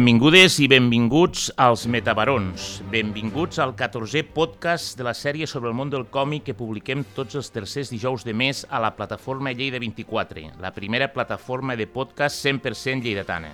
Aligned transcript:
Benvingudes 0.00 0.54
i 0.64 0.66
benvinguts 0.66 1.50
als 1.60 1.82
Metabarons. 1.84 2.78
Benvinguts 2.88 3.58
al 3.60 3.74
14è 3.76 4.22
podcast 4.32 4.96
de 4.96 5.04
la 5.04 5.12
sèrie 5.12 5.44
sobre 5.44 5.68
el 5.68 5.76
món 5.76 5.90
del 5.92 6.06
còmic 6.08 6.46
que 6.46 6.54
publiquem 6.56 7.02
tots 7.18 7.36
els 7.36 7.52
tercers 7.52 7.92
dijous 7.92 8.24
de 8.24 8.32
mes 8.32 8.62
a 8.70 8.80
la 8.80 8.94
plataforma 8.96 9.52
Lleida 9.52 9.76
24, 9.76 10.46
la 10.64 10.72
primera 10.72 11.10
plataforma 11.12 11.76
de 11.76 11.84
podcast 11.84 12.40
100% 12.46 13.04
lleidatana. 13.04 13.52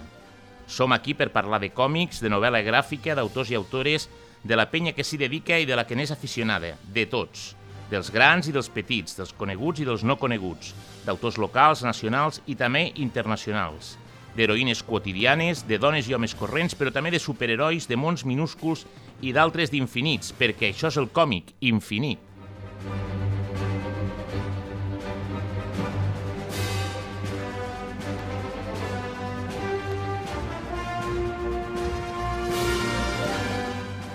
Som 0.71 0.95
aquí 0.95 1.19
per 1.19 1.33
parlar 1.35 1.59
de 1.67 1.73
còmics, 1.75 2.23
de 2.23 2.31
novel·la 2.31 2.63
gràfica, 2.63 3.19
d'autors 3.19 3.51
i 3.51 3.59
autores, 3.59 4.07
de 4.45 4.55
la 4.55 4.71
penya 4.71 4.95
que 4.95 5.03
s'hi 5.03 5.19
dedica 5.19 5.59
i 5.59 5.67
de 5.67 5.75
la 5.75 5.83
que 5.83 5.99
n'és 5.99 6.15
aficionada, 6.15 6.77
de 6.87 7.09
tots, 7.11 7.57
dels 7.91 8.15
grans 8.15 8.47
i 8.47 8.55
dels 8.55 8.71
petits, 8.71 9.19
dels 9.19 9.35
coneguts 9.35 9.83
i 9.83 9.91
dels 9.91 10.07
no 10.07 10.15
coneguts, 10.15 10.77
d'autors 11.11 11.43
locals, 11.43 11.83
nacionals 11.83 12.39
i 12.47 12.55
també 12.55 12.93
internacionals 12.95 13.97
d'heroïnes 14.37 14.83
quotidianes, 14.85 15.65
de 15.67 15.81
dones 15.81 16.07
i 16.09 16.15
homes 16.15 16.37
corrents, 16.37 16.77
però 16.77 16.93
també 16.93 17.11
de 17.11 17.23
superherois, 17.23 17.89
de 17.89 17.97
mons 17.97 18.27
minúsculs 18.29 18.87
i 19.25 19.33
d'altres 19.33 19.73
d'infinits, 19.73 20.35
perquè 20.37 20.71
això 20.71 20.93
és 20.93 21.01
el 21.01 21.09
còmic, 21.09 21.57
infinit. 21.61 22.21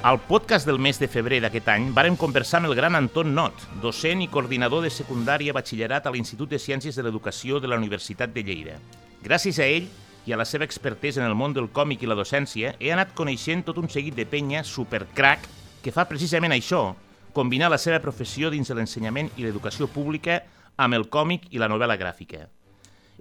Al 0.02 0.18
podcast 0.18 0.66
del 0.66 0.80
mes 0.82 0.98
de 0.98 1.06
febrer 1.06 1.38
d'aquest 1.44 1.68
any 1.70 1.92
vàrem 1.94 2.16
conversar 2.18 2.58
amb 2.58 2.72
el 2.72 2.74
gran 2.74 2.98
Anton 2.98 3.36
Not, 3.38 3.68
docent 3.84 4.24
i 4.26 4.28
coordinador 4.34 4.82
de 4.82 4.90
secundària 4.90 5.54
batxillerat 5.54 6.08
a 6.10 6.14
l'Institut 6.16 6.50
de 6.50 6.58
Ciències 6.58 6.98
de 6.98 7.06
l'Educació 7.06 7.60
de 7.62 7.70
la 7.70 7.78
Universitat 7.78 8.34
de 8.34 8.42
Lleida. 8.42 8.80
Gràcies 9.22 9.60
a 9.62 9.68
ell 9.70 9.86
i 10.26 10.34
a 10.34 10.38
la 10.38 10.46
seva 10.46 10.66
expertesa 10.68 11.22
en 11.22 11.28
el 11.28 11.36
món 11.38 11.54
del 11.54 11.72
còmic 11.74 12.04
i 12.04 12.10
la 12.10 12.18
docència, 12.18 12.76
he 12.80 12.92
anat 12.94 13.16
coneixent 13.18 13.66
tot 13.66 13.80
un 13.82 13.90
seguit 13.90 14.16
de 14.18 14.28
penya 14.30 14.64
supercrack 14.64 15.48
que 15.82 15.94
fa 15.94 16.06
precisament 16.10 16.54
això, 16.54 16.92
combinar 17.34 17.72
la 17.72 17.80
seva 17.82 18.02
professió 18.04 18.52
dins 18.54 18.70
de 18.70 18.78
l'ensenyament 18.78 19.32
i 19.38 19.46
l'educació 19.46 19.88
pública 19.90 20.42
amb 20.78 20.98
el 20.98 21.08
còmic 21.10 21.48
i 21.52 21.62
la 21.62 21.70
novel·la 21.72 21.98
gràfica. 21.98 22.46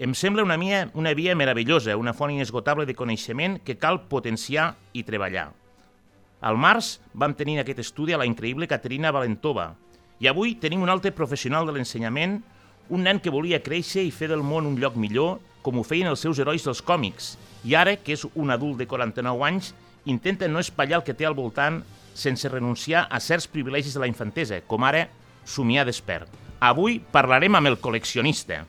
Em 0.01 0.15
sembla 0.17 0.45
una, 0.45 0.57
via, 0.57 0.87
una 0.95 1.13
via 1.13 1.35
meravellosa, 1.37 1.97
una 1.97 2.15
font 2.17 2.33
inesgotable 2.33 2.87
de 2.89 2.97
coneixement 2.97 3.59
que 3.65 3.77
cal 3.77 4.07
potenciar 4.09 4.75
i 4.97 5.05
treballar. 5.05 5.51
Al 6.41 6.57
març 6.57 6.95
vam 7.13 7.35
tenir 7.37 7.59
aquest 7.61 7.83
estudi 7.83 8.15
a 8.17 8.21
la 8.21 8.25
increïble 8.29 8.69
Caterina 8.69 9.13
Valentova 9.13 9.75
i 10.21 10.29
avui 10.29 10.55
tenim 10.61 10.81
un 10.81 10.89
altre 10.89 11.13
professional 11.13 11.69
de 11.69 11.75
l'ensenyament, 11.77 12.39
un 12.91 13.07
nen 13.07 13.21
que 13.23 13.33
volia 13.33 13.63
créixer 13.63 14.03
i 14.05 14.13
fer 14.15 14.29
del 14.31 14.43
món 14.43 14.67
un 14.67 14.77
lloc 14.83 14.99
millor 14.99 15.39
com 15.63 15.79
ho 15.79 15.85
feien 15.85 16.11
els 16.11 16.23
seus 16.25 16.41
herois 16.41 16.65
dels 16.65 16.83
còmics, 16.83 17.35
i 17.65 17.77
ara, 17.77 17.97
que 17.97 18.17
és 18.17 18.25
un 18.35 18.51
adult 18.51 18.81
de 18.81 18.89
49 18.89 19.47
anys, 19.47 19.73
intenta 20.09 20.49
no 20.49 20.63
espatllar 20.63 21.01
el 21.01 21.07
que 21.07 21.15
té 21.17 21.29
al 21.29 21.37
voltant 21.37 21.83
sense 22.17 22.49
renunciar 22.49 23.07
a 23.11 23.21
certs 23.21 23.49
privilegis 23.49 23.95
de 23.95 24.03
la 24.03 24.11
infantesa, 24.11 24.63
com 24.67 24.85
ara 24.85 25.07
somiar 25.45 25.87
despert. 25.89 26.29
Avui 26.61 26.99
parlarem 27.13 27.57
amb 27.57 27.73
el 27.73 27.81
col·leccionista. 27.81 28.65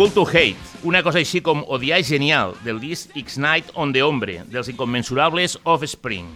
Cool 0.00 0.12
to 0.14 0.22
Hate, 0.26 0.56
una 0.88 1.02
cosa 1.04 1.18
així 1.20 1.42
com 1.44 1.58
Odiar 1.68 1.98
Genial, 2.08 2.54
del 2.64 2.78
disc 2.80 3.10
X-Night 3.20 3.74
on 3.76 3.90
the 3.92 4.00
Hombre, 4.00 4.38
dels 4.48 4.70
incommensurables 4.72 5.58
Offspring. 5.68 6.30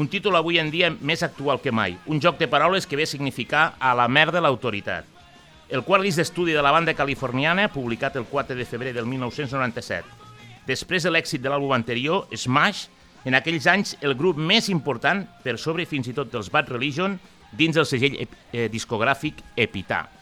Un 0.00 0.08
títol 0.08 0.38
avui 0.38 0.56
en 0.56 0.70
dia 0.72 0.88
més 0.88 1.20
actual 1.20 1.60
que 1.60 1.74
mai, 1.76 1.98
un 2.08 2.22
joc 2.24 2.38
de 2.40 2.48
paraules 2.48 2.88
que 2.88 2.96
ve 2.96 3.04
a 3.04 3.10
significar 3.10 3.74
a 3.76 3.90
la 3.92 4.06
merda 4.08 4.40
l'autoritat. 4.40 5.04
El 5.68 5.84
quart 5.84 6.08
disc 6.08 6.22
d'estudi 6.22 6.56
de 6.56 6.62
la 6.64 6.72
banda 6.72 6.94
californiana, 6.96 7.68
publicat 7.68 8.16
el 8.16 8.24
4 8.32 8.56
de 8.56 8.64
febrer 8.64 8.94
del 8.96 9.04
1997. 9.04 10.08
Després 10.72 11.04
de 11.04 11.12
l'èxit 11.12 11.44
de 11.44 11.52
l'àlbum 11.52 11.76
anterior, 11.76 12.24
Smash, 12.32 12.86
en 13.28 13.36
aquells 13.36 13.68
anys 13.68 13.92
el 14.00 14.16
grup 14.16 14.40
més 14.40 14.72
important, 14.72 15.20
per 15.44 15.58
sobre 15.60 15.84
fins 15.84 16.08
i 16.08 16.16
tot 16.16 16.32
dels 16.32 16.48
Bad 16.48 16.72
Religion, 16.72 17.20
dins 17.52 17.76
del 17.76 17.84
segell 17.84 18.16
eh, 18.24 18.70
discogràfic 18.72 19.44
Epitaph. 19.68 20.21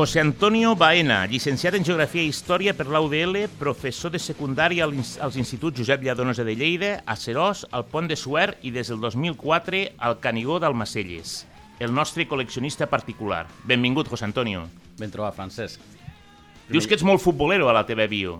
José 0.00 0.20
Antonio 0.20 0.74
Baena, 0.76 1.26
llicenciat 1.28 1.74
en 1.76 1.84
Geografia 1.84 2.22
i 2.24 2.30
Història 2.32 2.72
per 2.72 2.86
l'UDL, 2.88 3.34
professor 3.60 4.08
de 4.08 4.16
secundària 4.16 4.86
als 4.88 5.36
instituts 5.36 5.76
Josep 5.76 6.06
Lladonosa 6.06 6.46
de 6.46 6.54
Lleida, 6.56 6.92
a 7.04 7.18
Serós, 7.20 7.66
al 7.68 7.84
Pont 7.84 8.08
de 8.08 8.16
Suer 8.16 8.54
i 8.64 8.72
des 8.72 8.88
del 8.88 8.96
2004 9.02 9.82
al 10.00 10.16
Canigó 10.24 10.56
d'Almacelles. 10.56 11.34
El 11.84 11.92
nostre 11.92 12.24
col·leccionista 12.24 12.88
particular. 12.88 13.42
Benvingut, 13.68 14.08
José 14.08 14.24
Antonio. 14.24 14.64
Ben 14.96 15.12
trobat, 15.12 15.36
Francesc. 15.36 15.84
Dius 16.72 16.88
que 16.88 16.96
ets 16.96 17.04
molt 17.04 17.20
futbolero 17.20 17.68
a 17.68 17.76
la 17.76 17.84
teva 17.84 18.08
bio. 18.08 18.38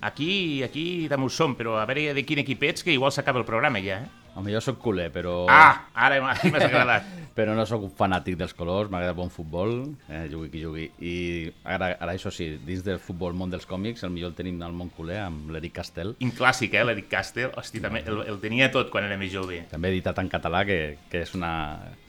Aquí, 0.00 0.62
aquí 0.64 1.04
també 1.12 1.28
ho 1.28 1.36
som, 1.36 1.52
però 1.52 1.76
a 1.82 1.84
veure 1.84 2.14
de 2.16 2.24
quin 2.24 2.40
equip 2.40 2.64
ets, 2.64 2.80
que 2.80 2.96
igual 2.96 3.12
s'acaba 3.12 3.44
el 3.44 3.50
programa 3.52 3.84
ja, 3.84 4.06
eh? 4.06 4.23
Home, 4.34 4.50
jo 4.50 4.60
sóc 4.60 4.80
culer, 4.82 5.12
però... 5.14 5.44
Ah, 5.50 5.86
ara 5.94 6.18
m'has 6.22 6.42
agradat. 6.66 7.06
però 7.34 7.54
no 7.54 7.64
sóc 7.66 7.86
fanàtic 7.98 8.36
dels 8.38 8.54
colors, 8.54 8.90
m'agrada 8.90 9.14
bon 9.14 9.30
futbol, 9.30 9.72
eh, 10.08 10.24
jugui 10.30 10.50
qui 10.50 10.62
jugui. 10.62 10.84
I 11.02 11.14
ara, 11.62 11.92
ara, 11.94 12.12
això 12.14 12.30
sí, 12.34 12.48
dins 12.66 12.82
del 12.86 13.00
futbol, 13.02 13.34
món 13.34 13.50
dels 13.50 13.66
còmics, 13.66 14.02
el 14.06 14.12
millor 14.14 14.32
el 14.32 14.36
tenim 14.38 14.60
al 14.62 14.74
món 14.74 14.90
culer 14.94 15.20
amb 15.24 15.50
l'Eric 15.54 15.76
Castell. 15.78 16.14
Un 16.22 16.34
clàssic, 16.34 16.74
eh, 16.74 16.84
l'Eric 16.86 17.10
Castell. 17.10 17.50
Hosti, 17.58 17.82
també 17.82 18.04
el, 18.06 18.22
el 18.30 18.38
tenia 18.42 18.70
tot 18.74 18.90
quan 18.90 19.06
era 19.06 19.18
més 19.18 19.32
jove. 19.34 19.64
També 19.70 19.90
editat 19.94 20.18
en 20.22 20.30
català, 20.30 20.64
que, 20.66 20.80
que 21.10 21.22
és 21.26 21.34
una 21.38 21.54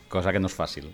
cosa 0.10 0.34
que 0.34 0.42
no 0.42 0.50
és 0.50 0.58
fàcil. 0.58 0.90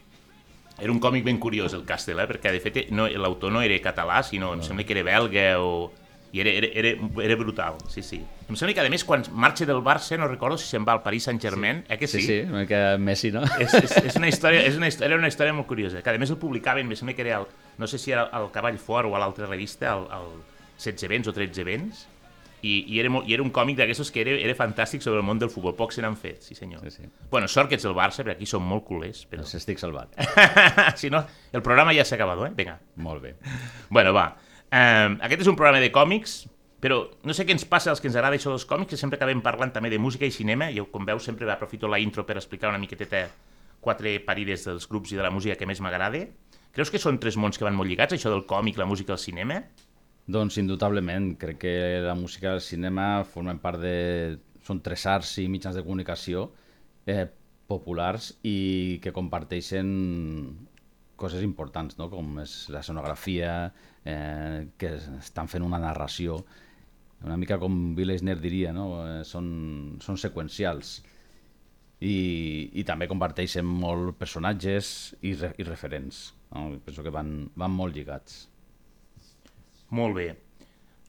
Era 0.81 0.91
un 0.91 0.99
còmic 0.99 1.23
ben 1.27 1.39
curiós, 1.39 1.75
el 1.77 1.83
Castell, 1.85 2.23
eh? 2.23 2.27
perquè 2.27 2.51
de 2.55 2.61
fet 2.63 2.79
no, 2.95 3.07
l'autor 3.07 3.51
no 3.53 3.61
era 3.61 3.77
català, 3.83 4.23
sinó 4.23 4.51
no. 4.55 4.59
em 4.59 4.63
sembla 4.65 4.87
que 4.87 4.95
era 4.95 5.03
belga 5.05 5.49
o 5.61 5.91
i 6.31 6.39
era, 6.39 6.49
era, 6.49 6.67
era, 6.73 6.91
era 7.23 7.35
brutal, 7.35 7.75
sí, 7.91 8.01
sí. 8.01 8.21
Em 8.47 8.55
sembla 8.55 8.75
que, 8.77 8.85
a 8.85 8.91
més, 8.91 9.03
quan 9.07 9.25
marxa 9.35 9.67
del 9.67 9.81
Barça, 9.83 10.15
no 10.19 10.29
recordo 10.29 10.55
si 10.59 10.69
se'n 10.69 10.85
va 10.87 10.95
al 10.95 11.01
Paris 11.03 11.27
Saint-Germain, 11.27 11.81
sí. 11.83 11.91
eh 11.91 11.97
que 11.99 12.07
sí? 12.07 12.21
Sí, 12.21 12.27
sí, 12.27 12.37
una 12.47 12.63
mica 12.63 12.79
Messi, 12.97 13.33
no? 13.35 13.43
És, 13.59 13.75
és, 13.75 13.97
és 13.99 14.15
una 14.19 14.29
història, 14.31 14.63
és 14.67 14.79
una, 14.79 14.87
era 14.87 15.19
una 15.19 15.27
història 15.27 15.55
molt 15.57 15.67
curiosa, 15.67 15.99
que 16.01 16.13
a 16.13 16.21
més 16.21 16.31
el 16.31 16.39
publicaven, 16.39 16.87
em 16.87 16.95
sembla 16.95 17.17
que 17.17 17.27
era, 17.27 17.41
el, 17.43 17.51
no 17.77 17.89
sé 17.91 17.99
si 17.99 18.15
era 18.15 18.29
el 18.39 18.47
Cavall 18.55 18.79
Fort 18.79 19.11
o 19.11 19.17
a 19.17 19.21
l'altra 19.23 19.49
revista, 19.49 19.91
el, 19.97 20.07
el 20.15 20.31
16 20.79 21.11
vents 21.11 21.27
o 21.27 21.35
13 21.35 21.67
vents, 21.67 22.05
i, 22.61 22.75
i, 22.93 22.99
era, 23.01 23.09
molt, 23.09 23.27
i 23.27 23.33
era 23.35 23.43
un 23.43 23.49
còmic 23.53 23.79
d'aquestos 23.79 24.11
que 24.13 24.21
era, 24.21 24.35
era 24.37 24.53
fantàstic 24.57 25.01
sobre 25.03 25.19
el 25.19 25.25
món 25.25 25.39
del 25.41 25.49
futbol, 25.49 25.73
pocs 25.77 25.97
se 25.97 26.03
n'han 26.05 26.15
fet, 26.19 26.43
sí 26.45 26.55
senyor. 26.55 26.83
Sí, 26.85 27.01
sí. 27.01 27.09
Bueno, 27.31 27.49
sort 27.49 27.71
que 27.71 27.75
ets 27.79 27.87
el 27.89 27.95
Barça, 27.97 28.21
perquè 28.21 28.37
aquí 28.37 28.47
som 28.49 28.63
molt 28.63 28.85
culers. 28.87 29.25
Però... 29.29 29.41
Doncs 29.41 29.57
estic 29.57 29.81
salvat. 29.81 30.13
si 31.01 31.09
no, 31.09 31.23
el 31.51 31.65
programa 31.65 31.95
ja 31.97 32.05
s'ha 32.05 32.19
acabat, 32.19 32.45
eh? 32.47 32.53
Vinga. 32.57 32.77
Molt 33.01 33.25
bé. 33.25 33.33
Bueno, 33.89 34.13
va. 34.13 34.29
Um, 34.71 35.17
aquest 35.19 35.43
és 35.43 35.49
un 35.51 35.57
programa 35.59 35.81
de 35.83 35.91
còmics, 35.91 36.45
però 36.81 37.03
no 37.27 37.35
sé 37.35 37.43
què 37.45 37.53
ens 37.53 37.67
passa 37.67 37.91
als 37.91 37.99
que 38.01 38.07
ens 38.07 38.15
agrada 38.15 38.37
això 38.39 38.53
dels 38.53 38.65
còmics, 38.65 38.93
que 38.93 38.99
sempre 38.99 39.19
acabem 39.19 39.43
parlant 39.43 39.73
també 39.75 39.91
de 39.91 39.99
música 39.99 40.25
i 40.25 40.31
cinema. 40.33 40.71
Jo, 40.73 40.87
com 40.93 41.05
veus, 41.05 41.27
sempre 41.27 41.49
aprofito 41.51 41.89
la 41.91 41.99
intro 41.99 42.25
per 42.25 42.39
explicar 42.39 42.71
una 42.71 42.81
miqueteta 42.81 43.27
quatre 43.81 44.15
parides 44.23 44.63
dels 44.69 44.87
grups 44.87 45.11
i 45.11 45.19
de 45.19 45.25
la 45.25 45.33
música 45.33 45.57
que 45.59 45.67
més 45.67 45.81
m'agrada. 45.83 46.23
Creus 46.71 46.89
que 46.93 47.01
són 47.01 47.19
tres 47.19 47.35
mons 47.35 47.59
que 47.59 47.67
van 47.67 47.75
molt 47.75 47.91
lligats, 47.91 48.15
això 48.15 48.31
del 48.31 48.45
còmic, 48.47 48.79
la 48.79 48.87
música 48.87 49.11
i 49.11 49.17
el 49.17 49.21
cinema? 49.21 49.59
Doncs 50.31 50.57
indubtablement. 50.61 51.33
Crec 51.41 51.59
que 51.65 51.75
la 52.05 52.15
música 52.15 52.49
i 52.49 52.55
el 52.55 52.63
cinema 52.63 53.25
formen 53.27 53.59
part 53.59 53.81
de... 53.83 54.39
Són 54.61 54.79
tres 54.85 55.03
arts 55.09 55.35
i 55.41 55.47
mitjans 55.49 55.75
de 55.75 55.81
comunicació 55.81 56.45
eh, 57.09 57.25
populars 57.67 58.27
i 58.45 58.99
que 59.01 59.11
comparteixen 59.11 59.87
coses 61.17 61.41
importants, 61.45 61.97
no? 61.97 62.11
com 62.13 62.37
és 62.43 62.53
la 62.73 62.83
sonografia, 62.85 63.71
eh, 64.05 64.67
que 64.77 64.95
estan 65.19 65.49
fent 65.51 65.65
una 65.65 65.79
narració, 65.81 66.41
una 67.23 67.37
mica 67.37 67.59
com 67.61 67.93
Bill 67.95 68.15
Eisner 68.15 68.37
diria, 68.41 68.71
no? 68.73 68.85
eh, 69.05 69.23
són, 69.27 69.97
són 70.01 70.17
seqüencials. 70.17 70.99
I, 72.01 72.13
i 72.73 72.81
també 72.81 73.05
comparteixen 73.05 73.65
molt 73.65 74.15
personatges 74.17 75.11
i, 75.21 75.35
re, 75.37 75.51
i 75.61 75.65
referents. 75.67 76.31
No? 76.49 76.71
Penso 76.81 77.05
que 77.05 77.13
van, 77.13 77.51
van 77.53 77.75
molt 77.75 77.93
lligats. 77.93 78.47
Molt 79.93 80.17
bé. 80.17 80.31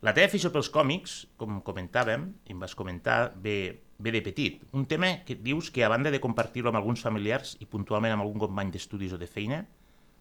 La 0.04 0.12
teva 0.12 0.28
afició 0.28 0.50
pels 0.52 0.68
còmics, 0.74 1.14
com 1.40 1.62
comentàvem, 1.64 2.26
i 2.44 2.52
em 2.52 2.60
vas 2.60 2.74
comentar, 2.76 3.32
ve, 3.40 3.56
ve 4.02 4.12
de 4.12 4.20
petit. 4.26 4.58
Un 4.76 4.84
tema 4.90 5.14
que 5.24 5.38
dius 5.38 5.70
que 5.72 5.86
a 5.86 5.88
banda 5.88 6.12
de 6.12 6.20
compartir-lo 6.20 6.68
amb 6.68 6.80
alguns 6.82 7.06
familiars 7.06 7.54
i 7.62 7.70
puntualment 7.70 8.12
amb 8.18 8.26
algun 8.26 8.42
company 8.42 8.74
d'estudis 8.74 9.16
o 9.16 9.20
de 9.22 9.30
feina, 9.30 9.62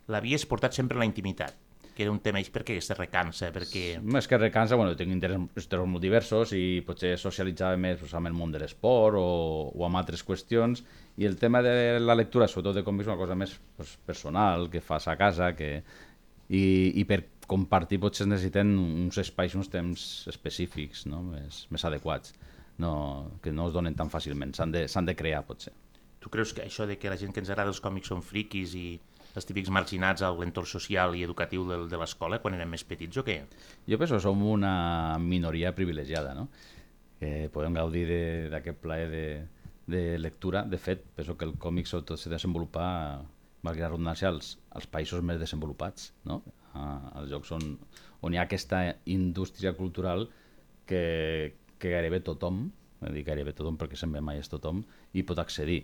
l'havies 0.08 0.48
portat 0.48 0.78
sempre 0.78 0.96
a 0.96 1.04
la 1.04 1.10
intimitat 1.10 1.58
que 2.02 2.06
era 2.08 2.12
un 2.12 2.20
tema 2.20 2.42
perquè 2.42 2.80
es 2.82 2.90
recansa, 2.98 3.52
perquè... 3.54 4.00
Més 4.02 4.26
que 4.26 4.38
recansa, 4.40 4.78
bueno, 4.80 4.96
tinc 4.98 5.14
interessos 5.14 5.68
molt 5.86 6.02
diversos 6.02 6.54
i 6.58 6.82
potser 6.86 7.12
socialitzava 7.22 7.78
més 7.78 8.00
pues, 8.02 8.16
amb 8.18 8.32
el 8.32 8.34
món 8.34 8.50
de 8.50 8.62
l'esport 8.64 9.20
o, 9.20 9.28
o 9.70 9.86
amb 9.86 10.00
altres 10.00 10.24
qüestions 10.26 10.82
i 11.22 11.28
el 11.30 11.38
tema 11.38 11.62
de 11.62 12.00
la 12.02 12.16
lectura, 12.18 12.48
sobretot 12.50 12.80
de 12.80 12.84
còmics, 12.88 13.12
una 13.12 13.20
cosa 13.20 13.38
més 13.38 13.54
pues, 13.78 13.94
personal, 14.08 14.66
que 14.74 14.82
fas 14.82 15.08
a 15.12 15.18
casa, 15.20 15.54
que... 15.58 15.84
I, 16.52 16.64
i 17.00 17.06
per 17.08 17.22
compartir 17.48 18.02
potser 18.02 18.26
necessiten 18.28 18.74
uns 18.76 19.22
espais, 19.22 19.54
uns 19.56 19.70
temps 19.72 20.02
específics, 20.28 21.06
no? 21.08 21.22
més, 21.30 21.62
més 21.72 21.86
adequats, 21.88 22.34
no, 22.82 22.92
que 23.46 23.54
no 23.56 23.70
es 23.70 23.78
donen 23.78 23.96
tan 23.96 24.10
fàcilment, 24.12 24.52
s'han 24.58 24.74
de, 24.74 24.84
de 24.90 25.16
crear 25.16 25.46
potser. 25.48 25.72
Tu 26.20 26.34
creus 26.34 26.52
que 26.58 26.66
això 26.66 26.90
de 26.90 26.98
que 27.00 27.14
la 27.14 27.22
gent 27.22 27.32
que 27.32 27.40
ens 27.46 27.54
agrada 27.54 27.72
els 27.72 27.80
còmics 27.80 28.12
són 28.12 28.26
friquis 28.26 28.76
i 28.76 28.88
els 29.36 29.48
típics 29.48 29.72
marginats 29.74 30.24
a 30.26 30.32
l'entorn 30.36 30.68
social 30.68 31.16
i 31.16 31.24
educatiu 31.24 31.66
de, 31.70 31.80
de 31.92 32.00
l'escola 32.00 32.42
quan 32.44 32.58
érem 32.58 32.72
més 32.76 32.84
petits 32.88 33.22
o 33.22 33.26
què? 33.28 33.38
Jo 33.88 34.00
penso 34.02 34.18
que 34.18 34.26
som 34.26 34.44
una 34.44 35.18
minoria 35.20 35.74
privilegiada, 35.78 36.34
no? 36.38 36.50
que 37.22 37.50
podem 37.54 37.76
gaudir 37.78 38.08
d'aquest 38.52 38.80
plaer 38.82 39.10
de, 39.12 39.26
de 39.92 40.02
lectura. 40.18 40.64
De 40.66 40.80
fet, 40.82 41.04
penso 41.16 41.38
que 41.38 41.46
el 41.46 41.54
còmic 41.62 41.88
sobretot 41.88 42.20
se 42.20 42.32
desenvolupa, 42.34 42.86
malgrat 43.62 43.92
redundància, 43.92 44.32
als, 44.34 44.56
als 44.74 44.90
països 44.90 45.22
més 45.22 45.40
desenvolupats. 45.40 46.12
No? 46.26 46.42
als 46.74 47.28
llocs 47.30 47.52
on, 47.52 47.74
on 48.24 48.34
hi 48.34 48.40
ha 48.40 48.46
aquesta 48.48 48.84
indústria 49.12 49.74
cultural 49.76 50.30
que, 50.88 51.56
que 51.80 51.92
gairebé 51.92 52.22
tothom, 52.26 52.70
dic 53.02 53.26
gairebé 53.28 53.54
tothom 53.58 53.80
perquè 53.82 54.00
sempre 54.00 54.22
mai 54.24 54.40
és 54.42 54.52
tothom, 54.52 54.84
hi 55.14 55.26
pot 55.28 55.42
accedir. 55.42 55.84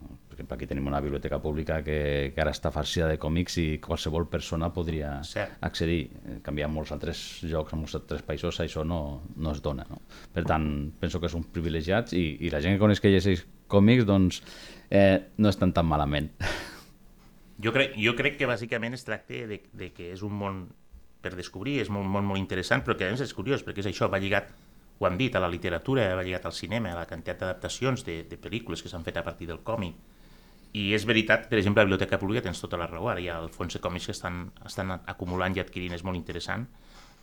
Per 0.00 0.36
exemple, 0.36 0.56
aquí 0.56 0.66
tenim 0.70 0.86
una 0.88 1.00
biblioteca 1.02 1.40
pública 1.42 1.80
que, 1.84 2.32
que 2.34 2.40
ara 2.42 2.54
està 2.54 2.72
farcida 2.72 3.08
de 3.10 3.18
còmics 3.20 3.58
i 3.60 3.66
qualsevol 3.82 4.28
persona 4.32 4.70
podria 4.72 5.18
Cert. 5.26 5.58
accedir. 5.66 6.00
Canviar 6.46 6.70
molts 6.72 6.94
altres 6.96 7.22
llocs, 7.44 7.74
en 7.74 7.82
molts 7.82 7.98
altres 7.98 8.24
països, 8.26 8.60
això 8.64 8.84
no, 8.86 9.20
no 9.36 9.52
es 9.52 9.62
dona. 9.64 9.86
No? 9.90 10.00
Per 10.32 10.46
tant, 10.48 10.66
penso 11.00 11.20
que 11.20 11.30
són 11.32 11.44
privilegiats 11.52 12.16
i, 12.16 12.24
i 12.40 12.52
la 12.54 12.62
gent 12.64 12.76
que 12.76 12.82
coneix 12.82 13.02
que 13.02 13.12
llegeix 13.12 13.44
còmics 13.70 14.08
doncs, 14.08 14.42
eh, 14.90 15.30
no 15.38 15.52
estan 15.52 15.74
tan 15.76 15.88
malament. 15.90 16.32
Jo 17.60 17.74
crec, 17.74 17.92
jo 18.00 18.14
crec 18.16 18.38
que 18.40 18.46
bàsicament 18.48 18.96
es 18.96 19.02
tracta 19.04 19.42
de, 19.44 19.58
de 19.76 19.90
que 19.92 20.06
és 20.14 20.22
un 20.24 20.32
món 20.32 20.62
per 21.20 21.34
descobrir, 21.36 21.74
és 21.82 21.90
un 21.92 22.08
món 22.08 22.24
molt 22.24 22.40
interessant, 22.40 22.80
però 22.80 22.96
que 22.96 23.04
a 23.04 23.10
més 23.12 23.20
és 23.20 23.34
curiós, 23.36 23.60
perquè 23.66 23.82
és 23.84 23.90
això, 23.90 24.08
va 24.08 24.20
lligat, 24.22 24.48
ho 25.00 25.06
hem 25.08 25.16
dit, 25.16 25.34
a 25.34 25.40
la 25.40 25.48
literatura, 25.48 26.04
va 26.14 26.22
lligat 26.26 26.44
al 26.44 26.52
cinema, 26.52 26.90
a 26.92 26.98
la 26.98 27.06
quantitat 27.08 27.40
d'adaptacions 27.40 28.04
de, 28.04 28.18
de 28.28 28.36
pel·lícules 28.36 28.82
que 28.84 28.90
s'han 28.92 29.06
fet 29.06 29.16
a 29.16 29.24
partir 29.24 29.46
del 29.48 29.62
còmic. 29.64 29.94
I 30.76 30.90
és 30.94 31.06
veritat, 31.08 31.46
per 31.48 31.56
exemple, 31.58 31.80
a 31.80 31.86
la 31.86 31.88
Biblioteca 31.88 32.18
Pública 32.20 32.44
tens 32.44 32.60
tota 32.60 32.78
la 32.78 32.86
raó, 32.86 33.08
ara 33.08 33.22
hi 33.24 33.30
ha 33.32 33.38
el 33.40 33.48
fons 33.54 33.74
de 33.74 33.80
còmics 33.80 34.10
que 34.10 34.14
estan, 34.14 34.42
estan 34.68 34.92
acumulant 34.98 35.56
i 35.56 35.62
adquirint, 35.64 35.96
és 35.96 36.04
molt 36.04 36.20
interessant. 36.20 36.68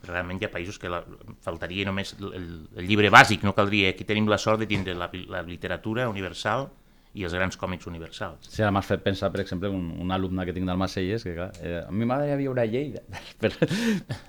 Realment 0.10 0.42
hi 0.42 0.48
ha 0.48 0.52
països 0.54 0.82
que 0.82 0.90
la, 0.90 1.04
faltaria 1.46 1.86
només 1.86 2.16
el, 2.18 2.50
el 2.82 2.90
llibre 2.90 3.14
bàsic, 3.14 3.46
no 3.46 3.54
caldria. 3.54 3.94
Aquí 3.94 4.10
tenim 4.10 4.26
la 4.28 4.42
sort 4.42 4.66
de 4.66 4.68
tindre 4.74 4.98
la, 4.98 5.12
la 5.30 5.46
literatura 5.46 6.10
universal, 6.10 6.68
i 7.18 7.25
els 7.25 7.34
grans 7.34 7.58
còmics 7.58 7.88
universals. 7.90 8.50
Sí, 8.52 8.62
ara 8.62 8.69
m'has 8.74 8.86
fet 8.86 9.02
pensar, 9.06 9.31
per 9.34 9.42
exemple, 9.42 9.72
un, 9.74 9.90
un 10.04 10.14
alumne 10.14 10.46
que 10.46 10.54
tinc 10.54 10.69
del 10.69 10.78
Macelles, 10.78 11.25
que 11.25 11.34
clar, 11.34 11.50
eh, 11.66 11.80
a 11.81 11.92
mi 11.92 12.06
m'agradaria 12.06 12.38
viure 12.40 12.62
a 12.62 12.68
Lleida. 12.69 13.02
Per, 13.42 13.52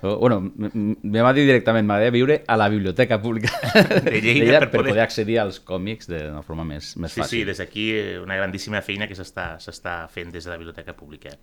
o, 0.01 0.15
bueno, 0.17 0.39
me 0.41 1.25
va 1.25 1.33
dir 1.37 1.45
directament, 1.47 1.85
m'agradaria 1.89 2.15
viure 2.17 2.39
a 2.47 2.57
la 2.57 2.69
biblioteca 2.73 3.19
pública 3.21 3.53
de 3.61 4.17
Lleida, 4.17 4.21
de 4.25 4.33
Lleida 4.33 4.59
per, 4.63 4.71
per 4.71 4.79
poder... 4.79 4.95
poder 4.95 5.05
accedir 5.05 5.39
als 5.43 5.61
còmics 5.65 6.09
d'una 6.09 6.41
forma 6.45 6.65
més, 6.67 6.95
més 6.97 7.13
sí, 7.13 7.21
fàcil. 7.21 7.37
Sí, 7.37 7.45
des 7.51 7.61
d'aquí 7.61 7.87
eh, 7.99 8.17
una 8.23 8.39
grandíssima 8.41 8.81
feina 8.85 9.09
que 9.09 9.17
s'està 9.19 9.95
fent 10.09 10.33
des 10.33 10.49
de 10.49 10.53
la 10.53 10.57
biblioteca 10.61 10.97
pública. 10.97 11.37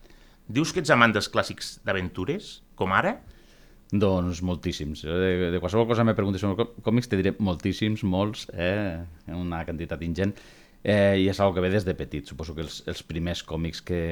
Dius 0.47 0.75
que 0.75 0.83
ets 0.83 0.93
amant 0.95 1.15
dels 1.15 1.31
clàssics 1.31 1.77
d'aventures, 1.87 2.61
com 2.79 2.95
ara? 2.95 3.17
Doncs 3.95 4.43
moltíssims. 4.43 5.05
De, 5.07 5.51
de 5.55 5.59
qualsevol 5.63 5.87
cosa 5.87 6.05
me 6.07 6.15
preguntes 6.19 6.43
sobre 6.43 6.67
còmics 6.83 7.11
te 7.11 7.19
diré 7.19 7.37
moltíssims, 7.39 8.03
molts, 8.03 8.49
eh? 8.51 8.99
una 9.31 9.63
quantitat 9.67 10.03
ingent. 10.03 10.35
Eh, 10.87 11.19
I 11.19 11.25
és 11.33 11.41
una 11.43 11.51
que 11.51 11.63
ve 11.65 11.69
des 11.73 11.83
de 11.83 11.97
petit. 11.99 12.29
Suposo 12.31 12.55
que 12.55 12.63
els, 12.63 12.77
els 12.87 13.01
primers 13.03 13.41
còmics 13.43 13.81
que, 13.83 14.03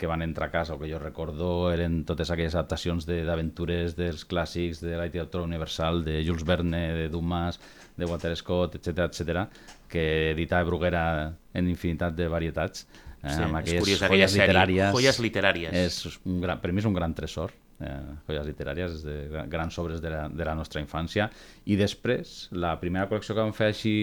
que 0.00 0.08
van 0.08 0.24
entrar 0.24 0.48
a 0.48 0.52
casa, 0.54 0.72
o 0.72 0.80
que 0.80 0.88
jo 0.88 0.96
recordo, 1.02 1.68
eren 1.68 1.98
totes 2.08 2.30
aquelles 2.32 2.54
adaptacions 2.56 3.04
d'aventures 3.04 3.92
de, 3.92 4.06
dels 4.06 4.24
clàssics 4.30 4.80
de 4.80 4.94
la 4.96 5.04
literatura 5.04 5.44
universal, 5.44 6.00
de 6.06 6.22
Jules 6.24 6.46
Verne, 6.48 6.80
de 6.96 7.10
Dumas, 7.12 7.60
de 8.00 8.08
Walter 8.08 8.32
Scott, 8.40 8.78
etc 8.80 9.04
etc, 9.04 9.44
que 9.92 10.06
editava 10.30 10.64
Bruguera 10.70 11.04
en 11.52 11.68
infinitat 11.68 12.16
de 12.16 12.30
varietats. 12.32 12.86
Eh, 13.20 13.28
sí, 13.28 13.42
amb 13.44 13.60
aquelles 13.60 13.84
curiós, 13.84 14.06
joies 14.08 14.38
literàries. 14.40 14.96
Joies 14.96 15.20
literàries. 15.28 15.76
És 15.76 16.18
un 16.24 16.40
gran, 16.40 16.64
per 16.64 16.72
mi 16.72 16.80
és 16.80 16.88
un 16.88 16.96
gran 16.96 17.12
tresor 17.12 17.52
eh, 17.80 17.94
joies 18.28 18.46
literàries, 18.46 19.00
de 19.04 19.44
grans 19.50 19.78
obres 19.78 20.02
de 20.02 20.10
la, 20.12 20.26
de 20.28 20.44
la 20.46 20.54
nostra 20.54 20.82
infància. 20.82 21.28
I 21.64 21.78
després, 21.80 22.34
la 22.52 22.74
primera 22.80 23.08
col·lecció 23.10 23.34
que 23.34 23.42
vam 23.42 23.54
fer 23.56 23.70
així 23.72 23.94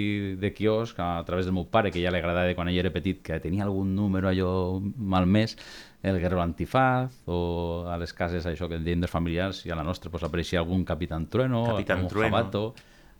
de 0.41 0.51
quiosc, 0.55 0.99
a 0.99 1.23
través 1.27 1.47
del 1.47 1.55
meu 1.55 1.67
pare, 1.71 1.91
que 1.91 2.03
ja 2.03 2.11
li 2.11 2.19
agradava 2.19 2.55
quan 2.57 2.71
ell 2.71 2.81
era 2.83 2.93
petit, 2.93 3.21
que 3.23 3.39
tenia 3.43 3.65
algun 3.67 3.95
número 3.95 4.31
allò 4.31 4.53
malmès, 4.81 5.57
el 6.03 6.17
Guerrero 6.17 6.41
Antifaz, 6.41 7.13
o 7.29 7.85
a 7.89 7.97
les 8.01 8.13
cases 8.17 8.47
això 8.49 8.69
que 8.69 8.79
diem 8.81 9.03
dels 9.03 9.13
familiars, 9.13 9.65
i 9.67 9.71
a 9.71 9.77
la 9.77 9.85
nostra 9.85 10.09
pues, 10.11 10.25
apareixia 10.25 10.59
algun 10.63 10.83
Capitán 10.85 11.29
Trueno, 11.29 11.65
Capitán 11.75 12.01
algun 12.01 12.09
Trueno. 12.15 12.35
Jabato. 12.37 12.63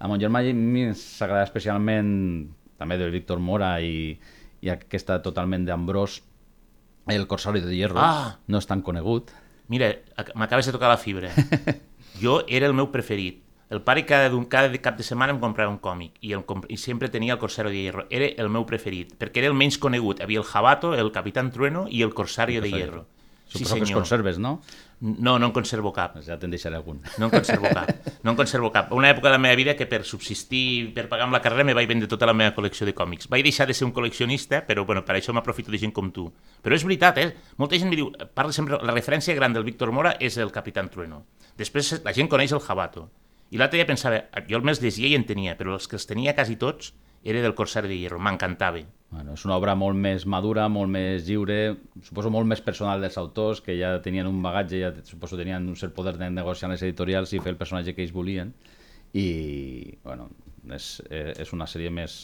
A 0.02 0.10
mon 0.10 0.18
germà 0.18 0.42
s'agrada 0.98 1.46
especialment 1.46 2.10
també 2.82 2.98
del 2.98 3.14
Víctor 3.14 3.38
Mora 3.38 3.76
i, 3.86 4.16
i 4.66 4.72
aquesta 4.74 5.20
totalment 5.22 5.68
d'Ambrós, 5.68 6.24
el 7.14 7.28
Corsario 7.30 7.62
de 7.62 7.76
Hierro, 7.76 8.02
ah! 8.02 8.40
no 8.48 8.58
és 8.58 8.68
tan 8.70 8.82
conegut. 8.82 9.30
Mira, 9.72 9.94
m'acabes 10.36 10.68
de 10.68 10.76
tocar 10.76 10.92
la 10.92 11.00
fibra. 11.00 11.32
Jo 12.22 12.42
era 12.48 12.68
el 12.68 12.76
meu 12.76 12.90
preferit. 12.92 13.40
El 13.72 13.80
pare 13.88 14.04
cada, 14.06 14.28
cada 14.52 14.68
cap 14.84 14.98
de 15.00 15.04
setmana 15.08 15.32
em 15.32 15.40
comprava 15.40 15.72
un 15.72 15.78
còmic 15.80 16.18
i, 16.20 16.34
el, 16.36 16.44
i 16.68 16.76
sempre 16.76 17.08
tenia 17.08 17.38
el 17.38 17.40
Corsario 17.40 17.72
de 17.72 17.80
Hierro. 17.80 18.04
Era 18.12 18.28
el 18.44 18.52
meu 18.52 18.66
preferit, 18.68 19.14
perquè 19.16 19.40
era 19.40 19.48
el 19.48 19.56
menys 19.56 19.80
conegut. 19.80 20.20
Havia 20.20 20.42
el 20.44 20.46
Jabato, 20.46 20.92
el 20.94 21.14
Capitán 21.16 21.54
Trueno 21.56 21.86
i 21.88 22.04
el 22.04 22.12
Corsario, 22.14 22.60
el 22.60 22.62
Corsario. 22.62 22.62
de 22.62 22.72
Hierro. 22.76 23.21
Suposo 23.52 23.76
sí, 23.76 23.82
que 23.82 23.84
es 23.84 23.92
conserves, 23.92 24.40
no? 24.40 24.62
No, 25.02 25.38
no 25.38 25.48
en 25.48 25.52
conservo 25.52 25.92
cap. 25.92 26.14
Ja 26.24 26.38
te'n 26.40 26.54
deixaré 26.54 26.78
algun. 26.78 27.02
No 27.20 27.28
en 27.28 27.34
conservo 27.34 27.68
cap. 27.68 27.90
No 28.24 28.32
en 28.32 28.38
conservo 28.40 28.70
cap. 28.72 28.94
Una 28.96 29.10
època 29.12 29.28
de 29.28 29.34
la 29.34 29.42
meva 29.44 29.58
vida 29.60 29.74
que 29.76 29.88
per 29.92 30.06
subsistir, 30.08 30.94
per 30.96 31.10
pagar 31.12 31.26
amb 31.28 31.36
la 31.36 31.42
carrera, 31.44 31.66
me 31.68 31.76
vaig 31.76 31.90
vendre 31.90 32.08
tota 32.08 32.30
la 32.30 32.36
meva 32.38 32.54
col·lecció 32.56 32.88
de 32.88 32.94
còmics. 32.96 33.28
Vaig 33.28 33.44
deixar 33.44 33.68
de 33.68 33.76
ser 33.76 33.84
un 33.90 33.92
col·leccionista, 33.92 34.62
però 34.68 34.86
bueno, 34.88 35.04
per 35.04 35.18
això 35.18 35.36
m'aprofito 35.36 35.74
de 35.74 35.82
gent 35.82 35.92
com 35.92 36.14
tu. 36.16 36.30
Però 36.64 36.78
és 36.78 36.88
veritat, 36.88 37.20
eh? 37.20 37.34
Molta 37.60 37.76
gent 37.76 37.92
me 37.92 38.00
diu, 38.00 38.14
parla 38.38 38.56
sempre, 38.56 38.80
la 38.80 38.96
referència 38.96 39.36
gran 39.36 39.52
del 39.58 39.68
Víctor 39.68 39.92
Mora 39.92 40.16
és 40.20 40.40
el 40.40 40.56
Capitán 40.56 40.88
Trueno. 40.94 41.26
Després 41.60 41.98
la 42.06 42.16
gent 42.16 42.32
coneix 42.32 42.56
el 42.56 42.64
Jabato. 42.64 43.10
I 43.52 43.60
l'altre 43.60 43.82
dia 43.82 43.90
pensava, 43.90 44.24
jo 44.48 44.62
el 44.62 44.64
més 44.64 44.80
llegia 44.80 45.12
i 45.12 45.18
en 45.20 45.28
tenia, 45.28 45.58
però 45.60 45.76
els 45.76 45.92
que 45.92 46.00
els 46.00 46.08
tenia 46.08 46.38
quasi 46.38 46.56
tots 46.56 46.94
era 47.24 47.42
del 47.42 47.56
Corsair 47.56 47.88
de 47.88 47.98
Hierro, 47.98 48.20
m'encantava. 48.20 48.82
Bueno, 49.12 49.34
és 49.36 49.44
una 49.44 49.58
obra 49.60 49.74
molt 49.76 50.00
més 50.00 50.24
madura, 50.24 50.70
molt 50.72 50.88
més 50.90 51.26
lliure, 51.28 51.76
suposo 52.08 52.30
molt 52.32 52.48
més 52.48 52.62
personal 52.64 53.02
dels 53.04 53.18
autors, 53.20 53.60
que 53.62 53.76
ja 53.76 53.98
tenien 54.04 54.30
un 54.30 54.40
bagatge, 54.44 54.80
ja 54.80 54.94
suposo 55.04 55.40
tenien 55.40 55.68
un 55.68 55.76
cert 55.76 55.92
poder 55.98 56.16
de 56.18 56.30
negociar 56.32 56.72
les 56.72 56.84
editorials 56.88 57.34
i 57.36 57.42
fer 57.44 57.52
el 57.52 57.60
personatge 57.60 57.94
que 57.98 58.06
ells 58.06 58.16
volien. 58.16 58.54
I, 59.12 59.28
bueno, 60.06 60.30
és, 60.72 60.94
eh, 61.10 61.34
és 61.44 61.52
una 61.52 61.68
sèrie 61.68 61.92
més, 61.92 62.16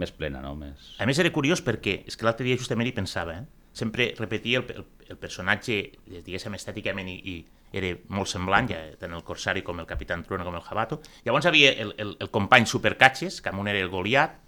més 0.00 0.14
plena, 0.16 0.40
no? 0.40 0.54
Més... 0.56 0.94
A 0.96 1.06
més, 1.06 1.20
era 1.20 1.34
curiós 1.34 1.60
perquè, 1.64 2.00
és 2.08 2.16
que 2.16 2.24
l'altre 2.24 2.48
dia 2.48 2.56
justament 2.56 2.88
hi 2.88 2.96
pensava, 2.96 3.36
eh? 3.42 3.58
sempre 3.78 4.14
repetia 4.18 4.62
el, 4.62 4.70
el, 4.74 4.86
el 5.10 5.18
personatge, 5.20 5.78
diguéssim, 6.06 6.54
estèticament 6.58 7.08
i, 7.12 7.16
i 7.32 7.78
era 7.78 7.92
molt 8.14 8.30
semblant, 8.30 8.68
ja, 8.70 8.80
tant 9.00 9.12
el 9.12 9.24
Corsari 9.26 9.62
com 9.64 9.80
el 9.80 9.88
Capitán 9.88 10.24
Trueno 10.24 10.46
com 10.46 10.56
el 10.56 10.64
Jabato. 10.64 11.00
Llavors 11.24 11.48
havia 11.50 11.72
el, 11.72 11.94
el, 12.00 12.14
el 12.20 12.30
company 12.32 12.66
Supercatxes, 12.66 13.42
que 13.42 13.52
amb 13.52 13.60
un 13.60 13.68
era 13.68 13.82
el 13.82 13.90
Goliat, 13.92 14.38